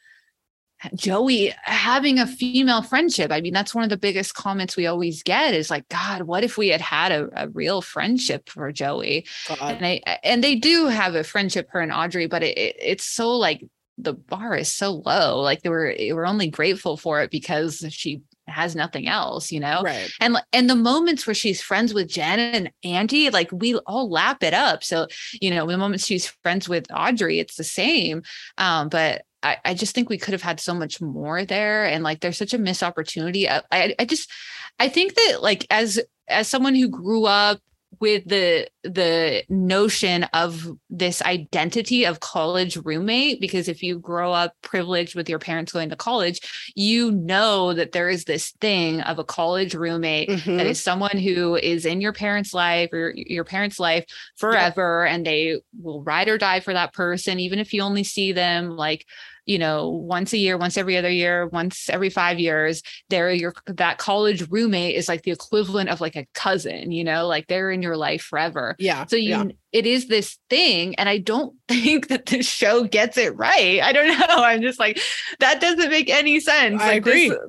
[0.95, 3.31] Joey having a female friendship.
[3.31, 6.43] I mean, that's one of the biggest comments we always get is like, God, what
[6.43, 9.27] if we had had a, a real friendship for Joey?
[9.47, 9.59] God.
[9.61, 13.05] And they and they do have a friendship, her and Audrey, but it, it, it's
[13.05, 13.63] so like
[13.97, 15.41] the bar is so low.
[15.41, 19.59] Like they were they were only grateful for it because she has nothing else, you
[19.59, 19.81] know?
[19.83, 20.11] Right.
[20.19, 24.43] And and the moments where she's friends with Jen and Andy, like we all lap
[24.43, 24.83] it up.
[24.83, 25.07] So,
[25.41, 28.23] you know, the moments she's friends with Audrey, it's the same.
[28.57, 31.85] Um, but I, I just think we could have had so much more there.
[31.85, 33.49] And like there's such a missed opportunity.
[33.49, 34.31] I, I, I just
[34.79, 37.59] I think that like as as someone who grew up
[37.99, 44.53] with the the notion of this identity of college roommate because if you grow up
[44.61, 46.39] privileged with your parents going to college
[46.75, 50.57] you know that there is this thing of a college roommate mm-hmm.
[50.57, 54.05] that is someone who is in your parents life or your parents life
[54.37, 58.31] forever and they will ride or die for that person even if you only see
[58.31, 59.05] them like
[59.49, 63.55] you know, once a year, once every other year, once every five years, they're your
[63.65, 67.71] that college roommate is like the equivalent of like a cousin, you know, like they're
[67.71, 68.75] in your life forever.
[68.77, 69.07] Yeah.
[69.07, 69.45] So you yeah.
[69.71, 70.93] it is this thing.
[70.99, 73.81] And I don't think that this show gets it right.
[73.81, 74.43] I don't know.
[74.43, 74.99] I'm just like,
[75.39, 76.79] that doesn't make any sense.
[76.79, 77.29] I like, agree.
[77.29, 77.39] This,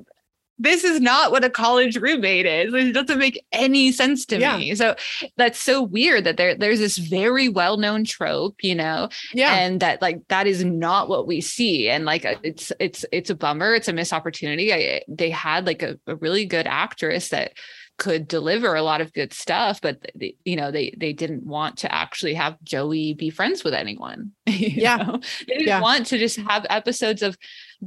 [0.61, 2.73] this is not what a college roommate is.
[2.73, 4.57] It doesn't make any sense to yeah.
[4.57, 4.75] me.
[4.75, 4.95] So
[5.37, 10.01] that's so weird that there there's this very well-known trope, you know, yeah, and that
[10.01, 11.89] like that is not what we see.
[11.89, 13.73] And like uh, it's it's it's a bummer.
[13.73, 14.71] It's a missed opportunity.
[14.71, 17.53] I, they had like a, a really good actress that
[18.01, 21.77] could deliver a lot of good stuff but they, you know they they didn't want
[21.77, 25.19] to actually have joey be friends with anyone yeah know?
[25.47, 25.79] they didn't yeah.
[25.79, 27.37] want to just have episodes of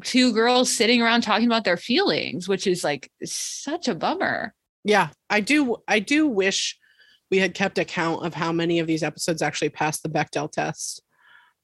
[0.02, 4.54] two girls sitting around talking about their feelings, which is like such a bummer.
[4.84, 5.76] Yeah, I do.
[5.86, 6.78] I do wish
[7.30, 11.02] we had kept account of how many of these episodes actually passed the Bechdel test.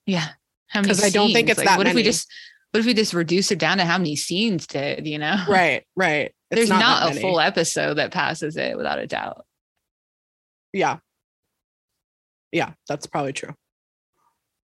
[0.05, 0.29] Yeah,
[0.73, 1.77] because I don't think it's like, that.
[1.77, 1.91] What many.
[1.91, 2.27] if we just
[2.71, 5.37] what if we just reduce it down to how many scenes did you know?
[5.47, 6.33] Right, right.
[6.49, 9.45] It's There's not, not a full episode that passes it without a doubt.
[10.73, 10.97] Yeah,
[12.51, 13.53] yeah, that's probably true.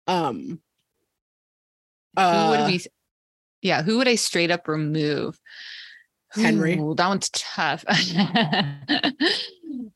[0.06, 0.60] Um,
[2.16, 2.84] uh, who would be
[3.62, 5.38] yeah, who would I straight up remove?
[6.32, 6.78] Henry.
[6.78, 7.84] Ooh, that one's tough.
[7.88, 9.12] I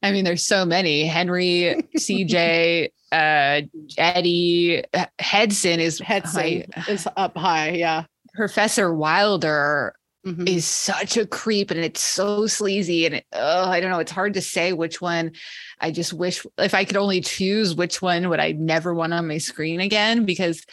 [0.04, 1.06] mean, there's so many.
[1.06, 3.62] Henry, CJ, uh,
[3.98, 4.82] Eddie,
[5.18, 6.82] Hetson is Hetson high.
[6.88, 7.70] is up high.
[7.70, 8.04] Yeah.
[8.34, 9.94] Professor Wilder
[10.26, 10.46] mm-hmm.
[10.46, 13.06] is such a creep and it's so sleazy.
[13.06, 13.98] And it, oh, I don't know.
[13.98, 15.32] It's hard to say which one.
[15.80, 19.28] I just wish if I could only choose which one would I never want on
[19.28, 20.64] my screen again because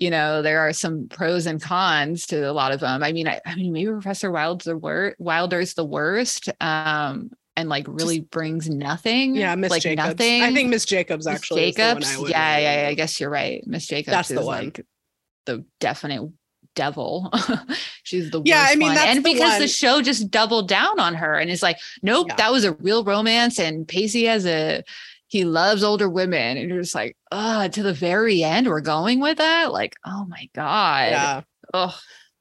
[0.00, 3.02] you know, there are some pros and cons to a lot of them.
[3.02, 5.20] I mean, I, I mean, maybe Professor Wilder's the worst.
[5.20, 6.48] Wilder's the worst.
[6.58, 9.34] Um, and like really Just, brings nothing.
[9.34, 10.08] Yeah, Miss like Jacobs.
[10.08, 10.42] nothing.
[10.42, 11.66] I think Miss Jacobs actually.
[11.66, 12.30] Miss Jacobs.
[12.30, 13.66] yeah, yeah, yeah, I guess you're right.
[13.66, 14.64] Miss Jacobs That's the is one.
[14.64, 14.86] like
[15.46, 16.30] the definite
[16.74, 17.30] devil.
[18.04, 19.60] She's the yeah, worst I mean, and the because one.
[19.60, 22.36] the show just doubled down on her and it's like, nope, Yeah.
[22.36, 24.82] that was a real romance, and Pacey has a
[25.26, 29.20] he loves older women, and you're just like, oh, to the very end, we're going
[29.20, 29.72] with that.
[29.72, 31.40] Like, oh my god, Yeah.
[31.74, 31.94] Ugh.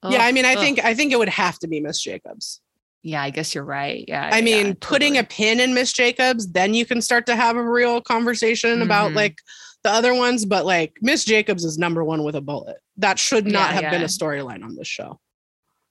[0.09, 0.59] Yeah, I mean, I ugh.
[0.59, 2.61] think I think it would have to be Miss Jacobs.
[3.01, 4.03] Yeah, I guess you're right.
[4.07, 5.17] Yeah, I mean, yeah, putting totally.
[5.19, 9.11] a pin in Miss Jacobs, then you can start to have a real conversation about
[9.11, 9.15] Mhm.
[9.15, 9.37] like
[9.83, 10.45] the other ones.
[10.45, 12.77] But like Miss Jacobs is number one with a bullet.
[12.97, 15.19] That should not Yeah, have been a storyline on this show.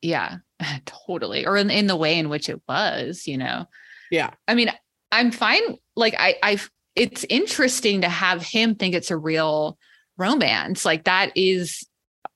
[0.03, 0.37] yeah,
[0.87, 3.67] totally, or in, in the way in which it was, you know.
[4.11, 4.31] Yeah.
[4.47, 4.71] I mean,
[5.11, 5.79] I'm fine.
[5.97, 6.61] Like, I, I,
[6.95, 9.79] it's interesting to have him think it's a real
[10.19, 10.85] romance.
[10.85, 11.87] Like that is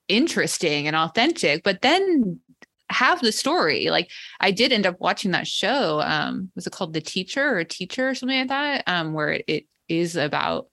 [0.08, 1.62] interesting and authentic.
[1.62, 2.40] But then
[2.92, 3.88] have the story.
[3.90, 4.10] Like
[4.40, 6.00] I did end up watching that show.
[6.00, 8.84] Um, was it called The Teacher or Teacher or something like that?
[8.86, 10.68] Um, where it, it is about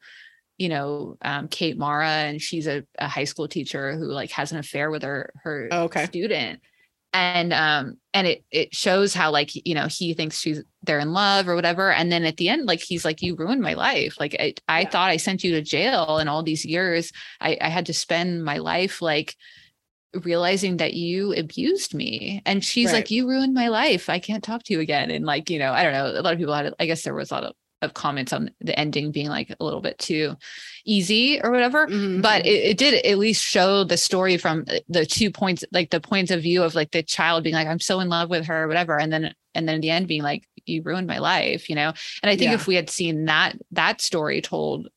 [0.57, 4.51] you know um, Kate Mara and she's a, a high school teacher who like has
[4.51, 6.05] an affair with her her Oh, okay.
[6.05, 6.61] student
[7.11, 11.11] and um and it it shows how like you know he thinks she's they're in
[11.11, 14.15] love or whatever and then at the end like he's like you ruined my life
[14.19, 14.89] like i, I Yeah.
[14.89, 18.43] thought i sent you to jail and all these years i i had to spend
[18.45, 19.35] my life like
[20.13, 22.95] realizing that you abused me and she's Right.
[22.95, 25.71] like you ruined my life i can't talk to you again and like you know
[25.71, 27.53] i don't know a lot of people had i guess there was a lot of,
[27.83, 30.35] of comments on the ending being like a little bit too
[30.83, 32.21] easy or whatever Mhm.
[32.23, 36.01] but it, it did at least show the story from the two points like the
[36.01, 38.67] points of view of like the child being like i'm so in love with her
[38.67, 41.75] whatever and then and then in the end being like you ruined my life you
[41.75, 42.55] know and i think Yeah.
[42.55, 44.89] if we had seen that that story told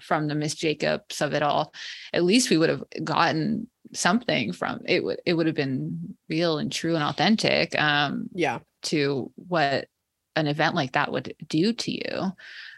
[0.00, 1.72] from the miss jacobs of it all
[2.12, 6.58] at least we would have gotten something from it would it would have been real
[6.58, 8.58] and true and authentic um yeah.
[8.82, 9.88] to what
[10.36, 12.32] an event like that would do to you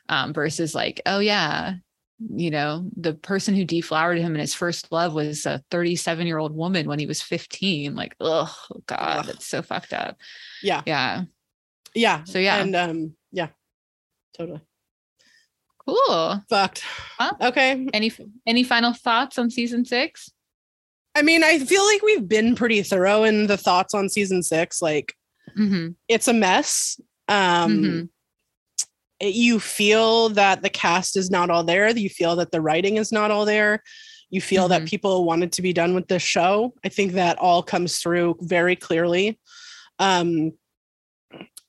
[0.09, 1.75] um, versus like oh yeah
[2.35, 6.39] you know the person who deflowered him in his first love was a 37 year
[6.39, 8.55] old woman when he was 15 like oh
[8.87, 10.17] god that's so fucked up
[10.63, 10.83] Yeah.
[10.87, 11.25] yeah
[11.95, 12.25] Yeah.
[12.25, 12.63] So, yeah.
[12.63, 13.49] And um, yeah.
[14.37, 14.61] Totally.
[15.85, 16.85] cool Fucked.
[17.41, 17.89] Okay.
[17.93, 18.11] any
[18.47, 20.31] any final thoughts on season six
[21.15, 24.81] I mean, I feel like we've been pretty thorough in the thoughts on season six.
[24.81, 25.15] Like
[25.59, 25.89] mm-hmm.
[26.09, 27.01] it's a mess.
[27.29, 28.09] Um Mhm.
[29.21, 31.89] it- you feel that the cast is not all there.
[31.91, 33.83] You feel that the writing is not all there.
[34.31, 34.89] You feel that Mhm.
[34.89, 36.75] people wanted to be done with this show.
[36.85, 39.39] I think that all comes through very clearly.
[39.99, 40.53] Um,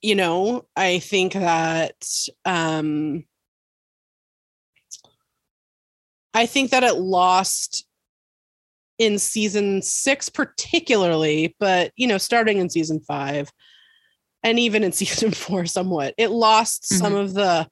[0.02, 1.96] you know, I think that
[2.46, 3.26] um,
[6.34, 7.86] I think that it lost
[8.98, 13.52] in season six, particularly, but you know, starting in season five
[14.44, 17.68] and even in season four, somewhat, it lost some of the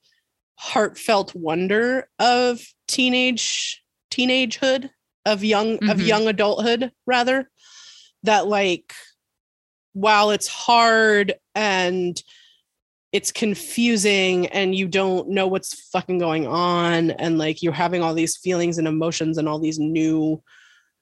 [0.56, 3.82] heartfelt wonder of teenage
[4.12, 4.90] teenagehood
[5.26, 6.06] of young of Mhm.
[6.06, 7.50] young adulthood rather
[8.24, 8.94] that like
[9.94, 12.22] while it's hard and
[13.12, 18.14] it's confusing and you don't know what's fucking going on and like you're having all
[18.14, 20.42] these feelings and emotions and all these new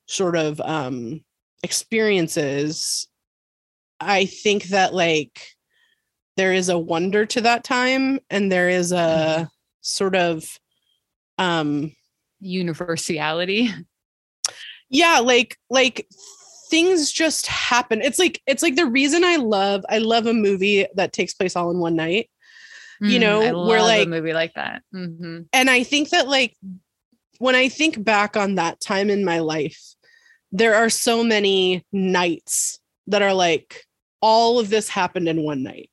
[0.09, 1.23] sort of um
[1.61, 3.07] experiences
[3.99, 5.39] i think that like
[6.35, 9.47] there is a wonder to that time and there is a
[9.81, 10.57] sort of
[11.37, 11.91] um
[12.39, 13.69] universality.
[14.89, 16.07] Yeah like like
[16.69, 18.01] things just happen.
[18.01, 21.55] It's like it's like the reason i love i love a movie that takes place
[21.55, 22.29] all in one night
[23.01, 24.81] You Mm, know, I we're like- a movie like that.
[24.95, 25.47] Mhm.
[25.53, 26.55] and i think that like
[27.39, 29.79] when i think back on that time in my life
[30.51, 33.85] there are so many nights that are like
[34.21, 35.89] all of this happened in one night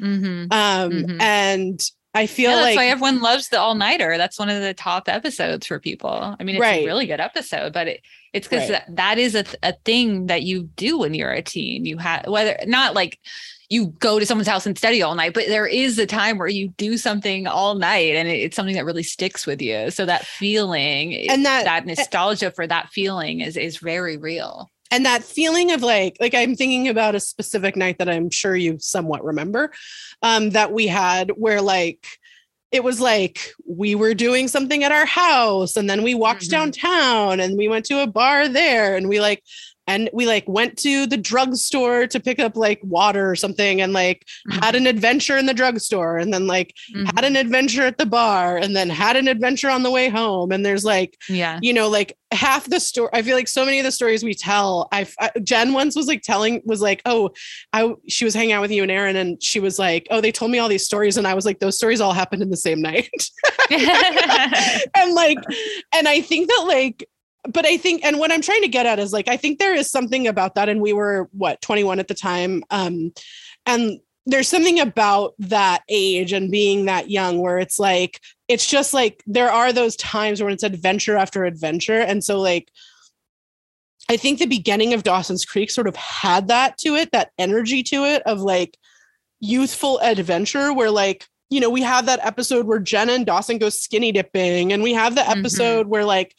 [0.00, 0.52] Mhm.
[0.52, 1.20] um Mhm.
[1.22, 1.80] and
[2.14, 4.16] i feel yeah, that's like why everyone loves the all nighter.
[4.16, 6.36] That's one of the top episodes for people.
[6.38, 6.82] I mean, it's Right.
[6.84, 8.02] a really good episode, but it,
[8.32, 8.84] it's because Right.
[8.86, 11.84] that, that is a, a thing that you do when you're a teen.
[11.86, 13.18] You have whether not like
[13.70, 16.48] you go to someone's house and study all night, but there is a time where
[16.48, 19.90] you do something all night, and it, it's something that really sticks with you.
[19.90, 24.70] So that feeling And that- that nostalgia for that feeling is is very real.
[24.90, 28.54] and that feeling of like like i'm thinking about a specific night that i'm sure
[28.54, 29.72] you somewhat remember
[30.22, 32.06] um that we had where like
[32.70, 36.50] it was like we were doing something at our house and then we walked Mhm.
[36.50, 39.42] downtown and we went to a bar there and we like
[39.86, 43.92] and we like went to the drugstore to pick up like water or something and
[43.92, 47.14] like had an adventure in the drugstore and then like Mhm.
[47.14, 50.52] had an adventure at the bar and then had an adventure on the way home
[50.52, 51.58] and there's like yeah.
[51.62, 53.08] you know, like half the story.
[53.12, 54.88] I feel like so many of the stories we tell.
[54.90, 57.30] I've I, Jen once was like telling was like, oh,
[57.72, 60.32] I she was hanging out with you and Aaron, and she was like, oh, they
[60.32, 62.56] told me all these stories, and I was like, those stories all happened in the
[62.56, 63.08] same night,
[63.70, 65.38] and like,
[65.94, 67.08] and I think that like.
[67.52, 69.74] But I think, and what I'm trying to get at is like, I think there
[69.74, 70.68] is something about that.
[70.68, 73.12] And we were what 21 at the time, um,
[73.66, 78.94] and there's something about that age and being that young where it's like it's just
[78.94, 82.70] like there are those times when it's adventure after adventure and so like
[84.08, 87.82] i think the beginning of dawson's creek sort of had that to it that energy
[87.82, 88.78] to it of like
[89.40, 93.68] youthful adventure where like you know we have that episode where jenna and dawson go
[93.68, 95.38] skinny dipping and we have the Mhm.
[95.38, 96.34] episode where like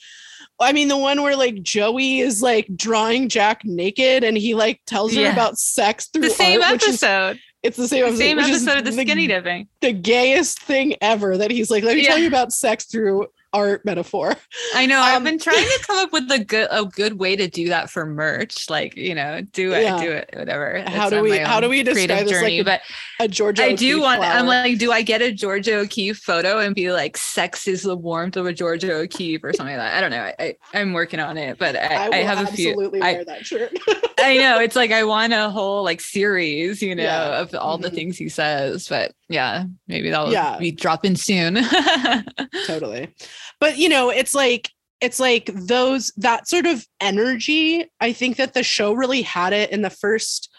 [0.60, 4.82] I mean, the one where like Joey is like drawing Jack naked and he like
[4.86, 7.40] tells her about sex through the same art, which is episode.
[7.62, 9.68] it's the same The episode, same episode of the skinny dipping.
[9.82, 13.86] the gayest thing ever that he's like, let me tell you about sex through art
[13.86, 14.36] metaphor.
[14.76, 15.00] I know.
[15.00, 17.70] I've Um, been trying to come up with a good a good way to do
[17.70, 18.70] that for merch.
[18.70, 19.98] Like, you know, do it, Yeah.
[20.04, 20.84] do it, whatever.
[20.88, 22.60] How It's do we- how do we describe this journey?
[22.60, 22.82] a but
[23.20, 23.64] A Georgia.
[23.64, 26.92] I do O'Keeffe want I'm like, do I get a Georgia O'Keeffe photo and be
[26.92, 29.98] like, sex is the warmth of a Georgia O'Keeffe or something like that?
[29.98, 30.24] I don't know.
[30.24, 33.24] I, I I'm working on it, but I, I, I, have a few absolutely I-
[33.24, 33.72] that shirt.
[34.20, 37.40] I know it's like I want a whole like series, you know, Yeah.
[37.42, 37.96] of all the Mhm.
[37.96, 38.88] things he says.
[38.88, 40.58] But yeah, maybe that'll Yeah.
[40.58, 41.56] be dropping soon.
[42.66, 43.14] totally.
[43.60, 44.70] But you know, it's like
[45.02, 49.70] it's like those that sort of energy i think that the show really had it
[49.72, 50.50] in the first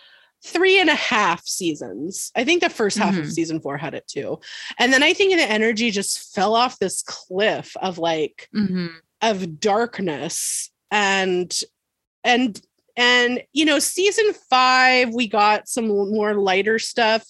[0.44, 3.20] three and a half seasons i think the 1st half Mhm.
[3.20, 4.38] of season four had it too
[4.78, 8.90] and then i think the energy just fell off this cliff of like Mhm.
[9.22, 11.58] of darkness and
[12.22, 12.60] and
[12.94, 17.24] and you know season five we got some more lighter stuff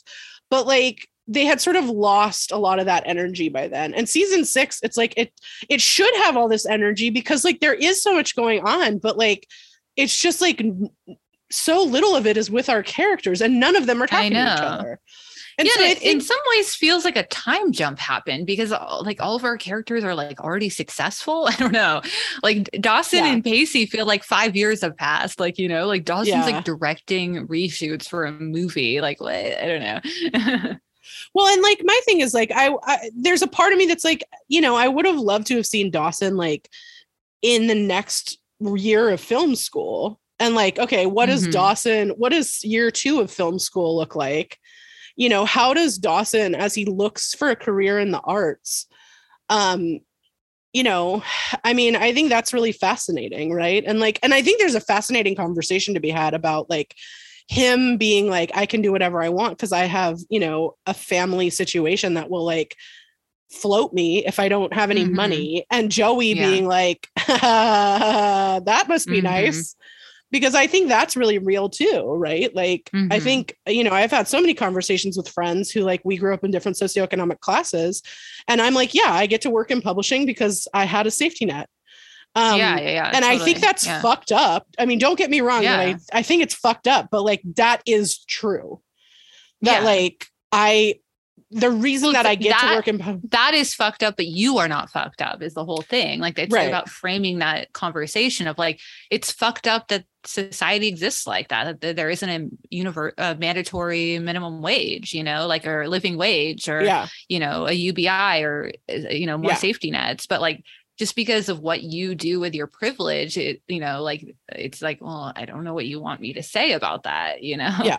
[0.51, 4.09] but like they had sort of lost a lot of that energy by then and
[4.09, 5.33] season six it's like it
[5.69, 9.17] it should have all this energy because like there is so much going on but
[9.17, 9.47] like
[9.97, 10.63] it's just like
[11.51, 14.43] so little of it is with our characters and none of them are talking to
[14.43, 15.01] each other
[15.59, 19.23] and yeah, so it, in some ways feels like a time jump happened because like
[19.23, 21.47] all of our characters are like already successful.
[21.51, 22.03] I don't know.
[22.43, 23.33] Like Dawson Yeah.
[23.33, 25.41] and Pacey feel like five years have passed.
[25.41, 26.45] Like, you know, like Dawson's Yeah.
[26.45, 29.01] like directing reshoots for a movie.
[29.01, 29.35] Like what?
[29.35, 30.73] I don't know.
[31.37, 34.05] Well, and like my thing is like I, I there's a part of me that's
[34.05, 36.71] like, you know, I would have loved to have seen Dawson like
[37.43, 40.19] in the next year of film school.
[40.39, 41.53] And like, okay, what does Mhm.
[41.53, 44.59] Dawson, what does year two of film school look like?
[45.15, 48.87] You know, how does Dawson, as he looks for a career in the arts,
[49.51, 50.01] um,
[50.73, 51.23] you know,
[51.65, 53.85] I mean, I think that's really fascinating, right?
[53.87, 56.95] And like, and I think there's a fascinating conversation to be had about like
[57.49, 60.95] him being like, I can do whatever I want because I have, you know, a
[60.95, 62.77] family situation that will like
[63.51, 65.13] float me if I don't have any Mhm.
[65.13, 65.67] money.
[65.71, 66.47] And Joey Yeah.
[66.49, 69.25] being like, that must be Mhm.
[69.25, 69.77] nice.
[70.33, 72.53] Because I think that's really real too, right?
[72.53, 73.23] Like, I Mhm.
[73.23, 76.43] think, you know, I've had so many conversations with friends who, like, we grew up
[76.43, 78.03] in different socioeconomic classes.
[78.49, 81.45] And I'm like, yeah, I get to work in publishing because I had a safety
[81.45, 81.69] net.
[82.37, 83.11] Um, yeah, yeah, yeah.
[83.15, 84.03] and I think that's yeah.
[84.03, 84.67] fucked up.
[84.79, 85.63] I mean, don't get me wrong.
[85.63, 85.79] Yeah.
[85.79, 88.83] I, I think it's fucked up, but like that is true.
[89.63, 89.87] That Yeah.
[89.89, 91.01] like I,
[91.51, 94.59] the reason that I get that- to work in that is fucked up, but you
[94.59, 96.21] are not fucked up, is the whole thing.
[96.21, 96.69] Like it's Right.
[96.69, 98.81] about framing that conversation of like,
[99.11, 104.19] it's fucked up that society exists like that, that there isn't a univer- a mandatory
[104.19, 108.73] minimum wage, you know, like or living wage or, yeah, you know, a UBI or,
[108.91, 109.57] uh, you know, more Yeah.
[109.57, 110.27] safety nets.
[110.27, 110.65] But like,
[110.99, 115.01] just because of what you do with your privilege, it, you know, like it's like,
[115.01, 117.77] well, I don't know what you want me to say about that, you know?
[117.85, 117.99] Yeah.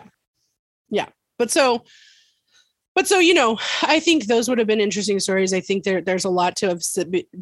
[0.90, 1.06] Yeah.
[1.38, 1.84] But so,
[2.94, 5.52] but so you know, I think those would have been interesting stories.
[5.52, 6.82] I think there there's a lot to have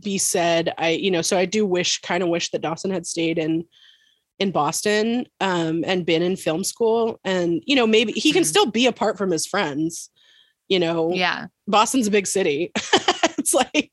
[0.02, 0.74] be- said.
[0.76, 3.64] I you know, so I do wish, kind of wish that Dawson had stayed in
[4.38, 8.46] in Boston um, and been in film school, and you know, maybe he can Mhm.
[8.46, 10.10] still be apart from his friends.
[10.68, 11.46] You know, Yeah.
[11.66, 12.70] Boston's a big city.
[13.38, 13.92] it's like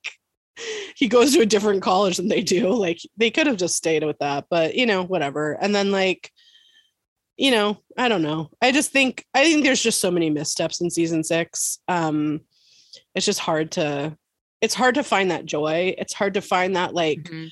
[0.96, 2.70] he goes to a different college than they do.
[2.70, 5.54] Like they could have just stayed with that, but you know, whatever.
[5.54, 6.32] And then like,
[7.38, 8.52] you know, I don't know.
[8.62, 11.80] I just think I think there's just so many missteps in season six.
[11.88, 12.42] Um,
[13.16, 14.18] it's just hard to
[14.62, 15.94] it's hard to find that joy.
[15.98, 17.50] It's hard to find that like Mhm.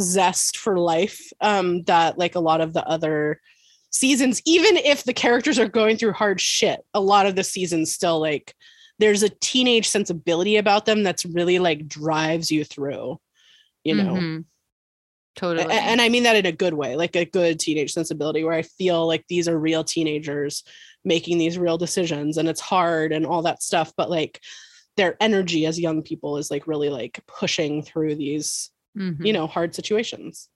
[0.00, 3.40] zest for life um that like a lot of the other
[3.90, 7.92] seasons even if the characters are going through hard shit a lot of the seasons
[7.94, 8.54] still like
[8.98, 13.18] there's a teenage sensibility about them that's really like drives you through
[13.84, 14.44] you know Mhm.
[15.36, 15.66] Totally.
[15.74, 18.62] and i mean that in a good way like a good teenage sensibility where i
[18.62, 20.62] feel like these are real teenagers
[21.04, 24.40] making these real decisions and it's hard and all that stuff but like
[24.96, 29.26] their energy as young people is like really like pushing through these Mhm.
[29.26, 30.48] you know hard situations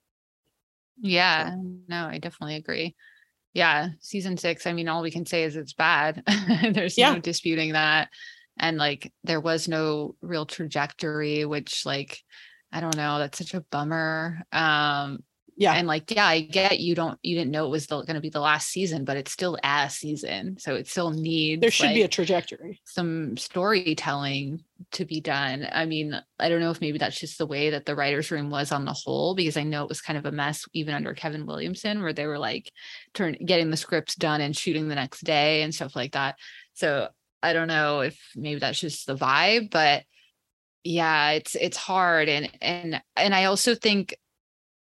[1.01, 1.55] Yeah,
[1.87, 2.95] no, I definitely agree.
[3.53, 6.23] Yeah, season six, I mean, all we can say is it's bad.
[6.73, 7.15] There's Yeah.
[7.15, 8.09] no disputing that.
[8.59, 12.23] And like, there was no real trajectory, which, like,
[12.71, 14.41] I don't know, that's such a bummer.
[14.51, 15.23] Um,
[15.59, 18.21] yeah and like, yeah, I get you don't, you didn't know it was going to
[18.21, 20.57] be the last season, but it's still a season.
[20.57, 24.63] So it still needs there should be a trajectory some storytelling
[24.93, 25.67] to be done.
[25.69, 28.49] I mean, I don't know if maybe that's just the way that the writers' room
[28.49, 31.13] was on the whole, because I know it was kind of a mess even under
[31.13, 32.71] Kevin Williamson, where they were like
[33.13, 36.35] turn getting the scripts done and shooting the next day and stuff like that.
[36.73, 37.09] So
[37.43, 40.03] I don't know if maybe that's just the vibe, but
[40.83, 44.15] yeah, it's it's hard and and and I also think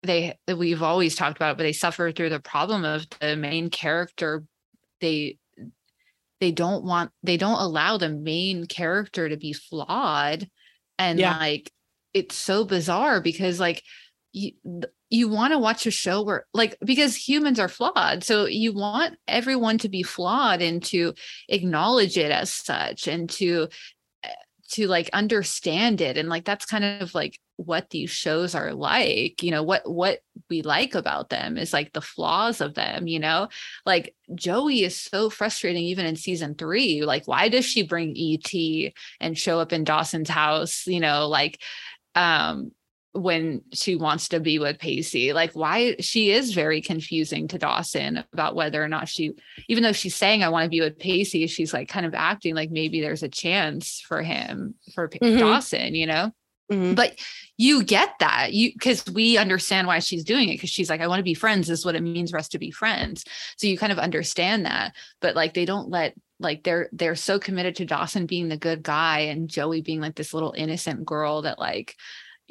[0.04, 3.70] they we've always talked about it, but they suffer through the problem of the main
[3.70, 4.44] character.
[5.02, 5.38] They
[6.40, 10.48] they don't want they don't allow the main character to be flawed.
[11.00, 11.38] And Yeah.
[11.40, 11.72] like
[12.14, 13.82] it's so bizarre because like
[14.34, 14.52] you
[15.10, 18.24] you want to watch a show where like because humans are flawed.
[18.24, 21.14] So you want everyone to be flawed and to
[21.50, 23.70] acknowledge it as such and to
[24.70, 29.44] to like understand it and like that's kind of like what these shows are like
[29.44, 30.20] you know what what
[30.50, 33.48] we like about them is like the flaws of them you know?
[33.86, 38.94] Like Joey is so frustrating even in season 3 like why does she bring ET
[39.20, 41.62] and show up in Dawson's house you know like
[42.16, 42.72] um
[43.14, 45.34] when she wants to be with Pacey.
[45.34, 49.34] Like why she is very confusing to Dawson about whether or not she
[49.68, 52.56] even though she's saying I want to be with Pacey, she's like kind of acting
[52.56, 55.38] like maybe there's a chance for him for mm-hmm.
[55.38, 56.32] Dawson, you know?
[56.72, 56.96] Mm-hmm.
[56.96, 57.20] But
[57.58, 61.08] you get that you because we understand why she's doing it because she's like, I
[61.08, 61.68] want to be friends.
[61.68, 63.26] This is what it means for us to be friends.
[63.58, 64.96] So you kind of understand that.
[65.22, 68.82] But like they don't let like they're they're so committed to Dawson being the good
[68.82, 71.96] guy and Joey being like this little innocent girl that like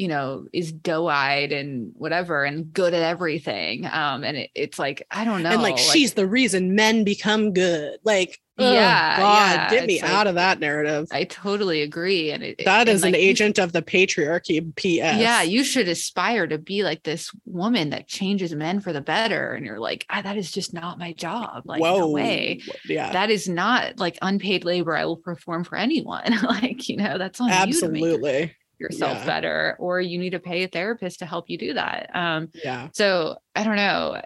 [0.03, 5.07] you know is doe-eyed and whatever and good at everything um and it, it's like
[5.13, 7.99] i don't know and like, like, she's the reason men become good.
[8.03, 11.09] Like yeah god yeah, get me out of that narrative.
[11.11, 15.19] I totally agree and it, that and is like, an agent of the patriarchy ps
[15.21, 19.55] yeah you should aspire to be like this woman that changes men for the better
[19.55, 21.99] and you're like ah, that is just not my job like Whoa.
[21.99, 22.61] no way.
[22.87, 23.13] Yeah.
[23.13, 27.41] That is not like unpaid labor i will perform for anyone like you know that's
[27.41, 29.27] on absolutely yourself yeah.
[29.27, 32.89] better or you need to pay a therapist to help you do that um yeah
[32.93, 34.21] so i don't know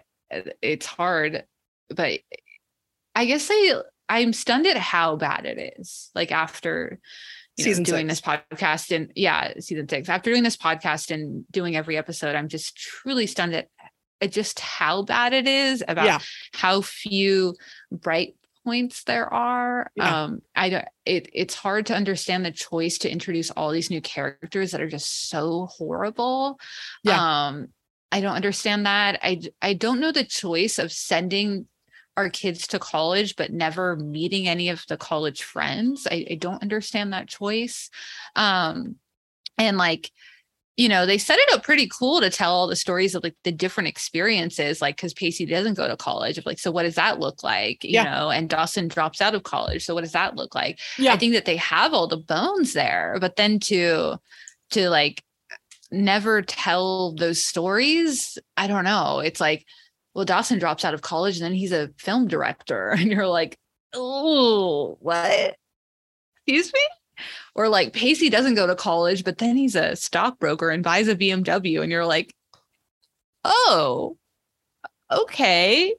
[0.61, 1.43] it's hard
[1.89, 2.19] but
[3.15, 3.75] i guess i
[4.09, 6.99] i'm stunned at how bad it is like after
[7.55, 8.21] you season know, doing six.
[8.21, 12.47] this podcast and yeah season six after doing this podcast and doing every episode i'm
[12.47, 13.67] just truly stunned at,
[14.21, 16.19] at just how bad it is about yeah.
[16.53, 17.55] how few
[17.91, 18.35] bright
[18.67, 19.89] points there are.
[19.95, 20.23] Yeah.
[20.23, 20.85] Um, I don't.
[21.05, 24.89] It it's hard to understand the choice to introduce all these new characters that are
[24.89, 26.59] just so horrible.
[27.01, 27.47] Yeah.
[27.47, 27.69] Um,
[28.11, 29.19] I don't understand that.
[29.23, 31.67] I I don't know the choice of sending
[32.17, 36.05] our kids to college but never meeting any of the college friends.
[36.11, 37.89] I, I don't understand that choice.
[38.35, 38.95] Um,
[39.57, 40.11] and like
[40.77, 43.35] you know, they set it up pretty cool to tell all the stories of like
[43.43, 46.37] the different experiences, like because Pacey doesn't go to college.
[46.37, 47.83] Of like, so what does that look like?
[47.83, 48.03] You yeah.
[48.03, 49.83] know, and Dawson drops out of college.
[49.83, 50.79] So what does that look like?
[50.99, 51.13] Yeah.
[51.13, 54.17] I think that they have all the bones there, but then to
[54.71, 55.23] to like
[55.91, 59.19] never tell those stories, I don't know.
[59.19, 59.65] It's like,
[60.13, 63.57] well, Dawson drops out of college and then he's a film director, and you're like,
[63.95, 65.55] oh, what?
[66.45, 66.81] Excuse me?
[67.57, 71.15] Or like Pacey doesn't go to college, but then he's a stockbroker and buys a
[71.15, 71.81] BMW.
[71.81, 72.33] And you're like,
[73.43, 74.15] oh,
[75.11, 75.95] okay.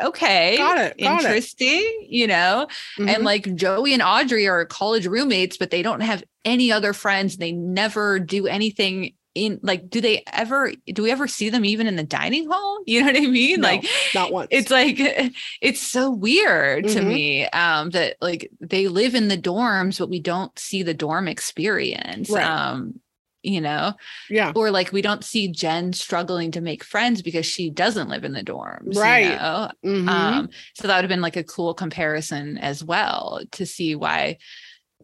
[0.00, 0.56] Okay.
[0.56, 0.98] Got it.
[0.98, 2.08] Got Interesting, it.
[2.08, 2.68] you know?
[2.96, 3.08] Mm-hmm.
[3.08, 7.36] And like Joey and Audrey are college roommates, but they don't have any other friends.
[7.36, 11.86] They never do anything in like do they ever do we ever see them even
[11.86, 14.96] in the dining hall you know what i mean no, like not once it's like
[15.60, 16.98] it's so weird mm-hmm.
[16.98, 20.94] to me um that like they live in the dorms but we don't see the
[20.94, 22.44] dorm experience right.
[22.44, 23.00] um
[23.42, 23.92] you know
[24.30, 28.24] yeah or like we don't see jen struggling to make friends because she doesn't live
[28.24, 29.70] in the dorms right you know?
[29.84, 30.08] mm-hmm.
[30.08, 34.38] um so that would have been like a cool comparison as well to see why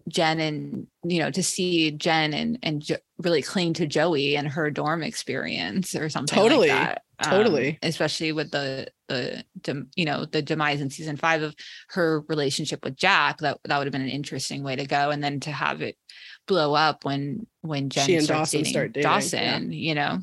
[0.09, 4.49] Jen and you know to see Jen and and jo- really cling to Joey and
[4.49, 7.03] her dorm experience or something totally like that.
[7.23, 9.45] Um, totally especially with the the
[9.95, 11.55] you know the demise in season 5 of
[11.91, 15.23] her relationship with Jack that that would have been an interesting way to go and
[15.23, 15.97] then to have it
[16.47, 19.79] blow up when when Jen she and Dawson dating start dating Dawson yeah.
[19.79, 20.19] you know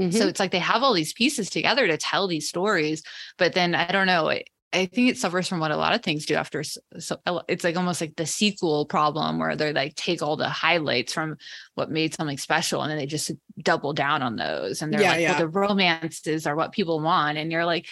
[0.00, 0.16] mm-hmm.
[0.16, 3.02] so it's like they have all these pieces together to tell these stories
[3.36, 4.32] but then I don't know
[4.72, 6.62] I think it suffers from what a lot of things do after.
[6.62, 7.18] So
[7.48, 11.38] it's like almost like the sequel problem where they're like take all the highlights from
[11.74, 14.80] what made something special and then they just double down on those.
[14.80, 15.30] And they're yeah, like, yeah.
[15.30, 17.36] well, the romances are what people want.
[17.36, 17.86] And you're like,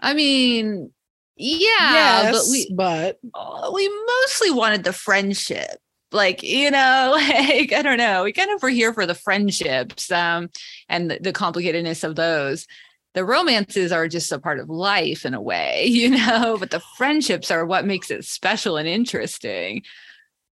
[0.00, 0.90] I mean,
[1.36, 5.78] yeah, yes, but we, but uh, we mostly wanted the friendship.
[6.10, 8.24] Like, you know, like, I don't know.
[8.24, 10.48] We kind of were here for the friendships um,
[10.88, 12.66] and the, the complicatedness of those
[13.14, 16.82] the romances are just a part of life in a way, you know, but the
[16.96, 19.82] friendships are what makes it special and interesting.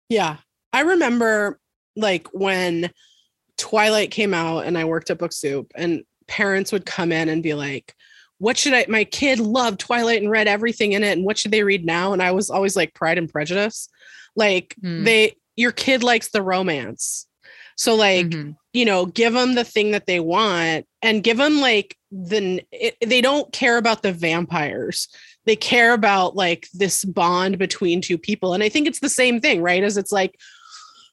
[0.08, 0.36] Yeah.
[0.72, 1.58] I remember
[1.96, 2.90] like when
[3.56, 7.42] Twilight came out and I worked at Book Soup and parents would come in and
[7.42, 7.94] be like,
[8.38, 11.50] what should I my kid loved Twilight and read everything in it and what should
[11.50, 12.12] they read now?
[12.12, 13.88] And I was always like Pride and Prejudice.
[14.36, 15.04] Like mm.
[15.04, 17.26] they your kid likes the romance.
[17.76, 18.52] So like, mm-hmm.
[18.72, 23.20] you know, give them the thing that they want and given like the it, they
[23.20, 25.08] don't care about the vampires.
[25.44, 28.54] They care about like this bond between two people.
[28.54, 29.82] And i think it's the same thing right?
[29.82, 30.38] As it's like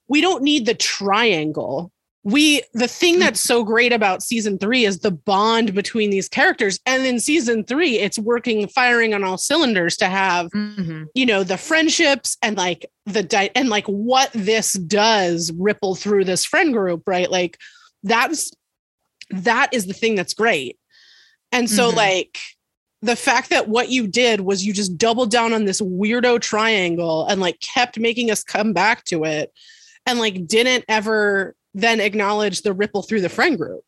[0.08, 1.92] we don't need the triangle.
[2.24, 6.80] We the thing that's so great about season three is the bond between these characters.
[6.88, 11.04] And in season three it's working firing on all cylinders to have mm-hmm.
[11.14, 16.26] you know the friendships and like the di- and like what this does ripple through
[16.26, 17.30] this friend group right?
[17.30, 17.60] Like
[18.02, 18.52] that's
[19.32, 20.78] that is the thing that's great
[21.52, 21.98] and so, mm-hmm.
[21.98, 22.40] like,
[23.02, 27.26] the fact that what you did was you just doubled down on this weirdo triangle
[27.28, 29.54] and like kept making us come back to it
[30.08, 33.84] and like didn't ever then acknowledge the ripple through the friend group.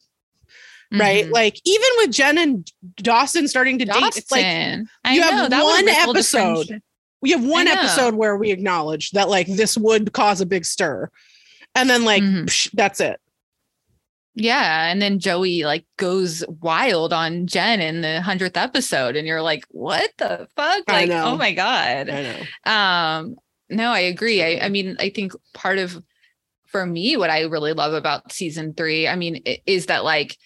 [0.91, 1.25] Right.
[1.25, 1.31] Mhm.
[1.31, 4.89] Like even with Jen and Dawson starting to date, it's like Dawson.
[5.03, 6.81] I you know, have that one episode.
[7.21, 11.09] we have one episode where we acknowledge that like this would cause a big stir.
[11.73, 12.45] And then like Mhm.
[12.45, 13.19] psh, that's it.
[14.39, 14.85] Yeah.
[14.91, 19.15] And then Joey like goes wild on Jen in the hundredth episode.
[19.15, 20.83] And you're like, what the fuck?
[20.87, 22.07] Like, oh my God.
[22.07, 22.71] I know.
[22.71, 23.35] Um,
[23.69, 24.43] no, I agree.
[24.43, 26.01] I, I mean, I think part of
[26.67, 30.37] for me, what I really love about season three, I mean, is that like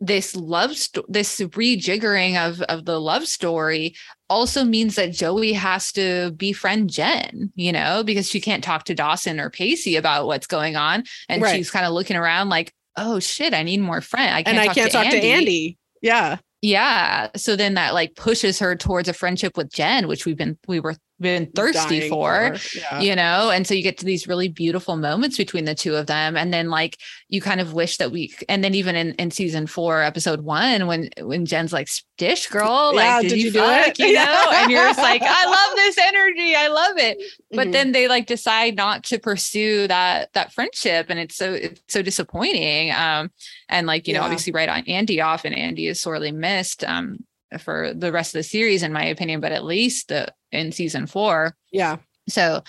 [0.00, 3.94] this love sto- this rejiggering of of the love story
[4.28, 8.94] also means that Joey has to befriend Jen, you know, because she can't talk to
[8.94, 11.04] Dawson or Pacey about what's going on.
[11.28, 11.54] And Right.
[11.56, 14.34] she's kind of looking around like, oh shit, I need more friend.
[14.34, 15.20] I can't and I talk can't to talk Andy.
[15.20, 15.78] to Andy.
[16.02, 16.36] Yeah.
[16.62, 17.28] Yeah.
[17.36, 20.80] So then that like pushes her towards a friendship with Jen, which we've been we
[20.80, 23.00] were been thirsty Dying for, Yeah.
[23.00, 23.50] you know?
[23.50, 26.36] And so you get to these really beautiful moments between the two of them.
[26.36, 26.98] And then like
[27.28, 30.86] you kind of wish that we and then even in, in season four, episode one,
[30.86, 31.88] when when Jen's like
[32.18, 33.88] dish girl, like Yeah, did, did you, you do fuck?
[33.88, 33.98] it?
[33.98, 34.44] You know?
[34.52, 36.54] And you're just like, I love this energy.
[36.54, 37.18] I love it.
[37.50, 37.72] But Mhm.
[37.72, 41.06] then they like decide not to pursue that that friendship.
[41.08, 42.92] And it's so it's so disappointing.
[42.92, 43.30] Um
[43.68, 46.84] and like, you know, obviously right on Andy off and Andy is sorely missed.
[46.84, 47.18] Um
[47.60, 51.06] for the rest of the series, in my opinion, but at least the, in season
[51.06, 51.56] four.
[51.72, 51.96] yeah.
[52.28, 52.62] So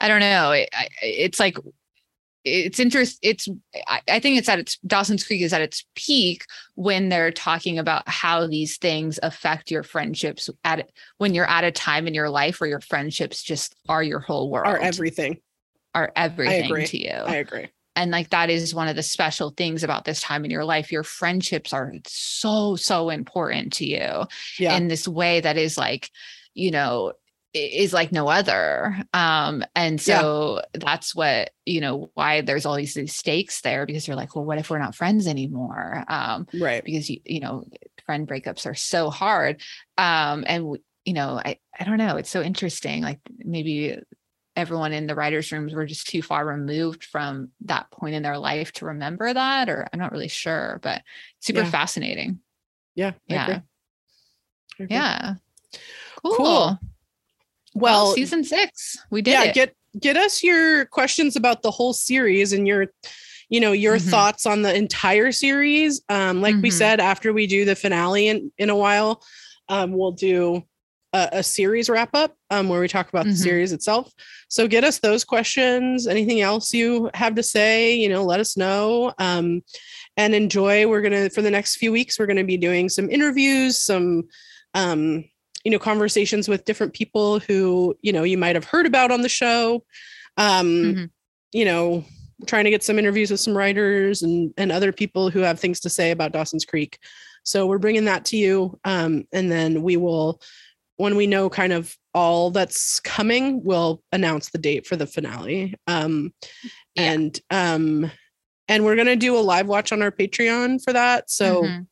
[0.00, 0.52] I don't know.
[0.52, 0.68] It,
[1.02, 1.56] it's like
[2.44, 3.18] it's interest.
[3.22, 3.48] It's
[3.86, 6.44] I, I think it's at its Dawson's Creek is at its peak
[6.74, 10.88] when they're talking about how these things affect your friendships at
[11.18, 14.48] when you're at a time in your life where your friendships just are your whole
[14.48, 15.38] world, Are everything.
[15.94, 17.68] are everything to you I agree.
[17.96, 20.90] and like that is one of the special things about this time in your life
[20.92, 24.24] your friendships are so so important to you
[24.58, 24.76] Yeah.
[24.76, 26.08] in this way that is like
[26.54, 27.12] you know
[27.52, 30.20] is like no other um and Yeah.
[30.20, 34.36] so that's what you know why there's all these, these stakes there because you're like
[34.36, 36.84] well what if we're not friends anymore um right.
[36.84, 37.64] because you you know
[38.06, 39.60] friend breakups are so hard
[39.98, 43.98] um and you know i i don't know it's so interesting like maybe
[44.54, 48.38] everyone in the writers rooms were just too far removed from that point in their
[48.38, 51.02] life to remember that or i'm not really sure but
[51.40, 51.70] super Yeah.
[51.70, 52.38] fascinating
[52.94, 53.12] Yeah.
[53.28, 53.62] I yeah agree.
[54.84, 54.96] Agree.
[54.96, 55.34] yeah
[56.22, 56.78] cool, Cool.
[57.74, 61.70] Well Well, season six we did yeah, it get get us your questions about the
[61.70, 62.86] whole series and your
[63.48, 64.10] you know your Mhm.
[64.10, 66.72] thoughts on the entire series um like we Mhm.
[66.72, 69.22] said after we do the finale in in a while
[69.68, 70.62] um we'll do
[71.12, 73.42] a, a series wrap up um where we talk about the Mhm.
[73.42, 74.12] series itself
[74.48, 78.56] so get us those questions anything else you have to say you know let us
[78.56, 79.62] know um
[80.16, 83.80] and enjoy we're gonna for the next few weeks we're gonna be doing some interviews
[83.80, 84.22] some
[84.74, 85.24] um
[85.64, 89.22] you know conversations with different people who you know you might have heard about on
[89.22, 89.84] the show
[90.36, 91.10] um Mhm.
[91.52, 92.04] you know
[92.46, 95.80] trying to get some interviews with some writers and and other people who have things
[95.80, 96.98] to say about dawson's creek
[97.44, 100.40] so we're bringing that to you um and then we will
[100.96, 105.74] when we know kind of all that's coming we'll announce the date for the finale
[105.86, 106.32] um
[106.62, 106.70] Yeah.
[107.12, 108.10] and um
[108.68, 111.86] and we're going to do a live watch on our patreon for that so Mhm.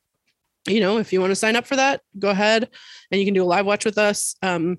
[0.67, 2.69] You know, if you want to sign up for that, go ahead
[3.11, 4.37] and you can do a live watch with us.
[4.43, 4.79] Um,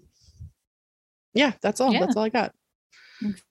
[1.33, 1.93] yeah, that's all.
[1.93, 1.99] Yeah.
[2.01, 2.53] That's all I got.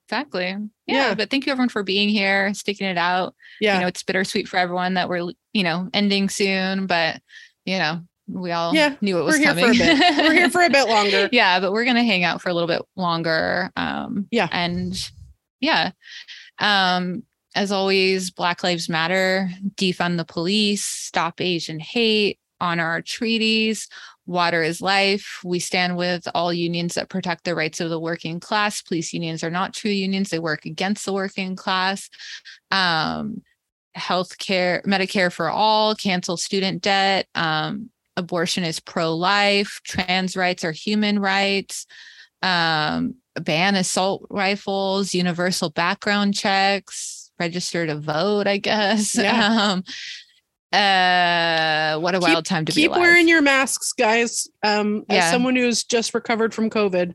[0.06, 0.46] exactly
[0.86, 1.14] yeah, Yeah.
[1.14, 3.74] but thank you everyone for being here sticking it out Yeah.
[3.74, 7.20] you know it's bittersweet for everyone that we're you know ending soon but
[7.66, 10.16] you know we all Yeah, knew it was we're here coming for a bit.
[10.24, 11.28] We're here for a bit longer.
[11.32, 14.48] yeah but we're gonna hang out for a little bit longer um Yeah.
[14.50, 15.10] and
[15.60, 15.90] yeah
[16.58, 17.22] um
[17.58, 23.88] as always black lives matter defund the police stop asian hate honor our treaties
[24.28, 25.40] water is life.
[25.42, 28.82] We stand with all unions that protect the rights of the working class.
[28.82, 30.28] Police unions are not true unions.
[30.28, 32.08] They work against the working class.
[32.70, 33.42] Um
[33.96, 37.26] healthcare medicare for all cancel student debt.
[37.34, 39.80] Um abortion is pro-life.
[39.84, 41.86] Trans rights are human rights.
[42.42, 49.72] Um ban assault rifles universal background checks register to vote i guess Yeah.
[49.72, 49.84] um
[50.72, 54.48] uh what a Keep- wild time to be Keep alive wearing your masks, guys.
[54.62, 55.24] Um, yeah.
[55.24, 57.14] as someone who's just recovered from COVID,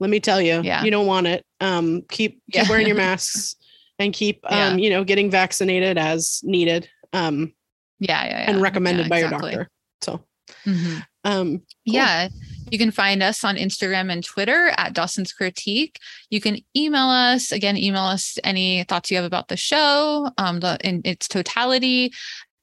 [0.00, 0.82] let me tell you, Yeah.
[0.84, 1.44] you don't want it.
[1.60, 2.68] Um, keep keep Yeah.
[2.68, 3.56] wearing your masks
[3.98, 6.90] and keep um, you know, getting vaccinated as needed.
[7.14, 7.54] Um,
[8.00, 8.50] yeah yeah, yeah.
[8.50, 9.52] and recommended by exactly.
[9.52, 9.70] your doctor.
[10.02, 10.24] So
[10.66, 10.98] mm-hmm.
[11.24, 11.64] um Cool.
[11.86, 12.28] Yeah.
[12.70, 15.98] You can find us on Instagram and Twitter at Dawson's Critique.
[16.30, 17.52] You can email us.
[17.52, 22.12] Again, email us any thoughts you have about the show, um, the, in its totality,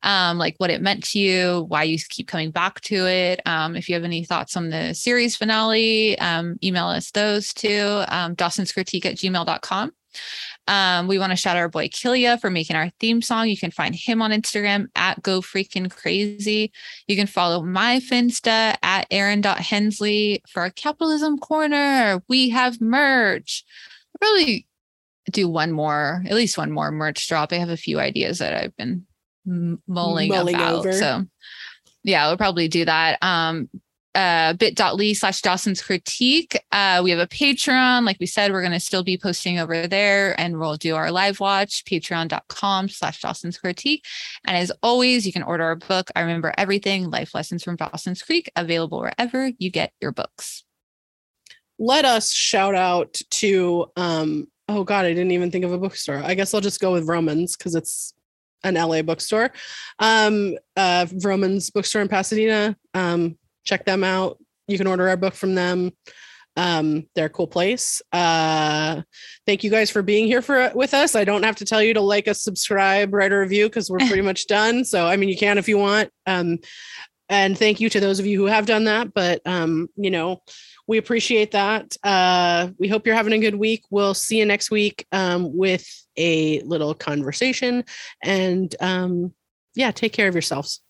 [0.03, 3.41] um, like what it meant to you, why you keep coming back to it.
[3.45, 8.03] Um, if you have any thoughts on the series finale, um, email us those too.
[8.07, 9.91] Um, Dawson's Critique at gmail.com.
[10.67, 13.47] Um, we want to shout out our boy Kilia for making our theme song.
[13.47, 16.71] You can find him on Instagram at Go Freaking Crazy.
[17.07, 22.21] You can follow my Finsta at Aaron.Hensley for our capitalism corner.
[22.27, 23.63] We have merch.
[24.19, 24.67] Probably
[25.31, 27.51] do one more, at least one more merch drop.
[27.51, 29.05] I have a few ideas that I've been
[29.45, 30.75] mulling, mulling about.
[30.75, 30.93] Over.
[30.93, 31.25] So
[32.03, 33.21] yeah, we'll probably do that.
[33.21, 33.69] Um,
[34.17, 36.59] uh, bit.ly slash Dawson's critique.
[36.71, 38.03] Uh, we have a Patreon.
[38.03, 41.11] Like we said, we're going to still be posting over there and we'll do our
[41.11, 44.03] live watch, patreon.com slash Dawson's critique.
[44.43, 46.09] And as always, you can order our book.
[46.15, 50.63] I remember everything life lessons from Dawson's Creek available wherever you get your books.
[51.77, 56.23] Let us shout out to, um, oh God, I didn't even think of a bookstore.
[56.25, 58.15] I guess I'll just go with Vroman's because it's
[58.63, 59.51] an LA bookstore.
[59.99, 62.75] Um, uh, Vroman's bookstore in Pasadena.
[62.95, 63.37] Um,
[63.67, 64.37] check them out.
[64.67, 65.91] You can order our book from them.
[66.55, 68.01] Um, they're a cool place.
[68.11, 69.03] Uh,
[69.45, 71.15] thank you guys for being here for with us.
[71.15, 73.99] I don't have to tell you to like us, subscribe, write a review because we're
[73.99, 74.83] pretty much done.
[74.83, 76.09] So I mean, you can if you want.
[76.25, 76.57] Um,
[77.29, 79.13] and thank you to those of you who have done that.
[79.13, 80.41] But um, you know,
[80.87, 81.95] we appreciate that.
[82.03, 83.83] Uh, we hope you're having a good week.
[83.91, 85.85] We'll see you next week um, with
[86.17, 87.83] a little conversation.
[88.23, 89.33] And um,
[89.75, 90.81] yeah, take care of yourselves.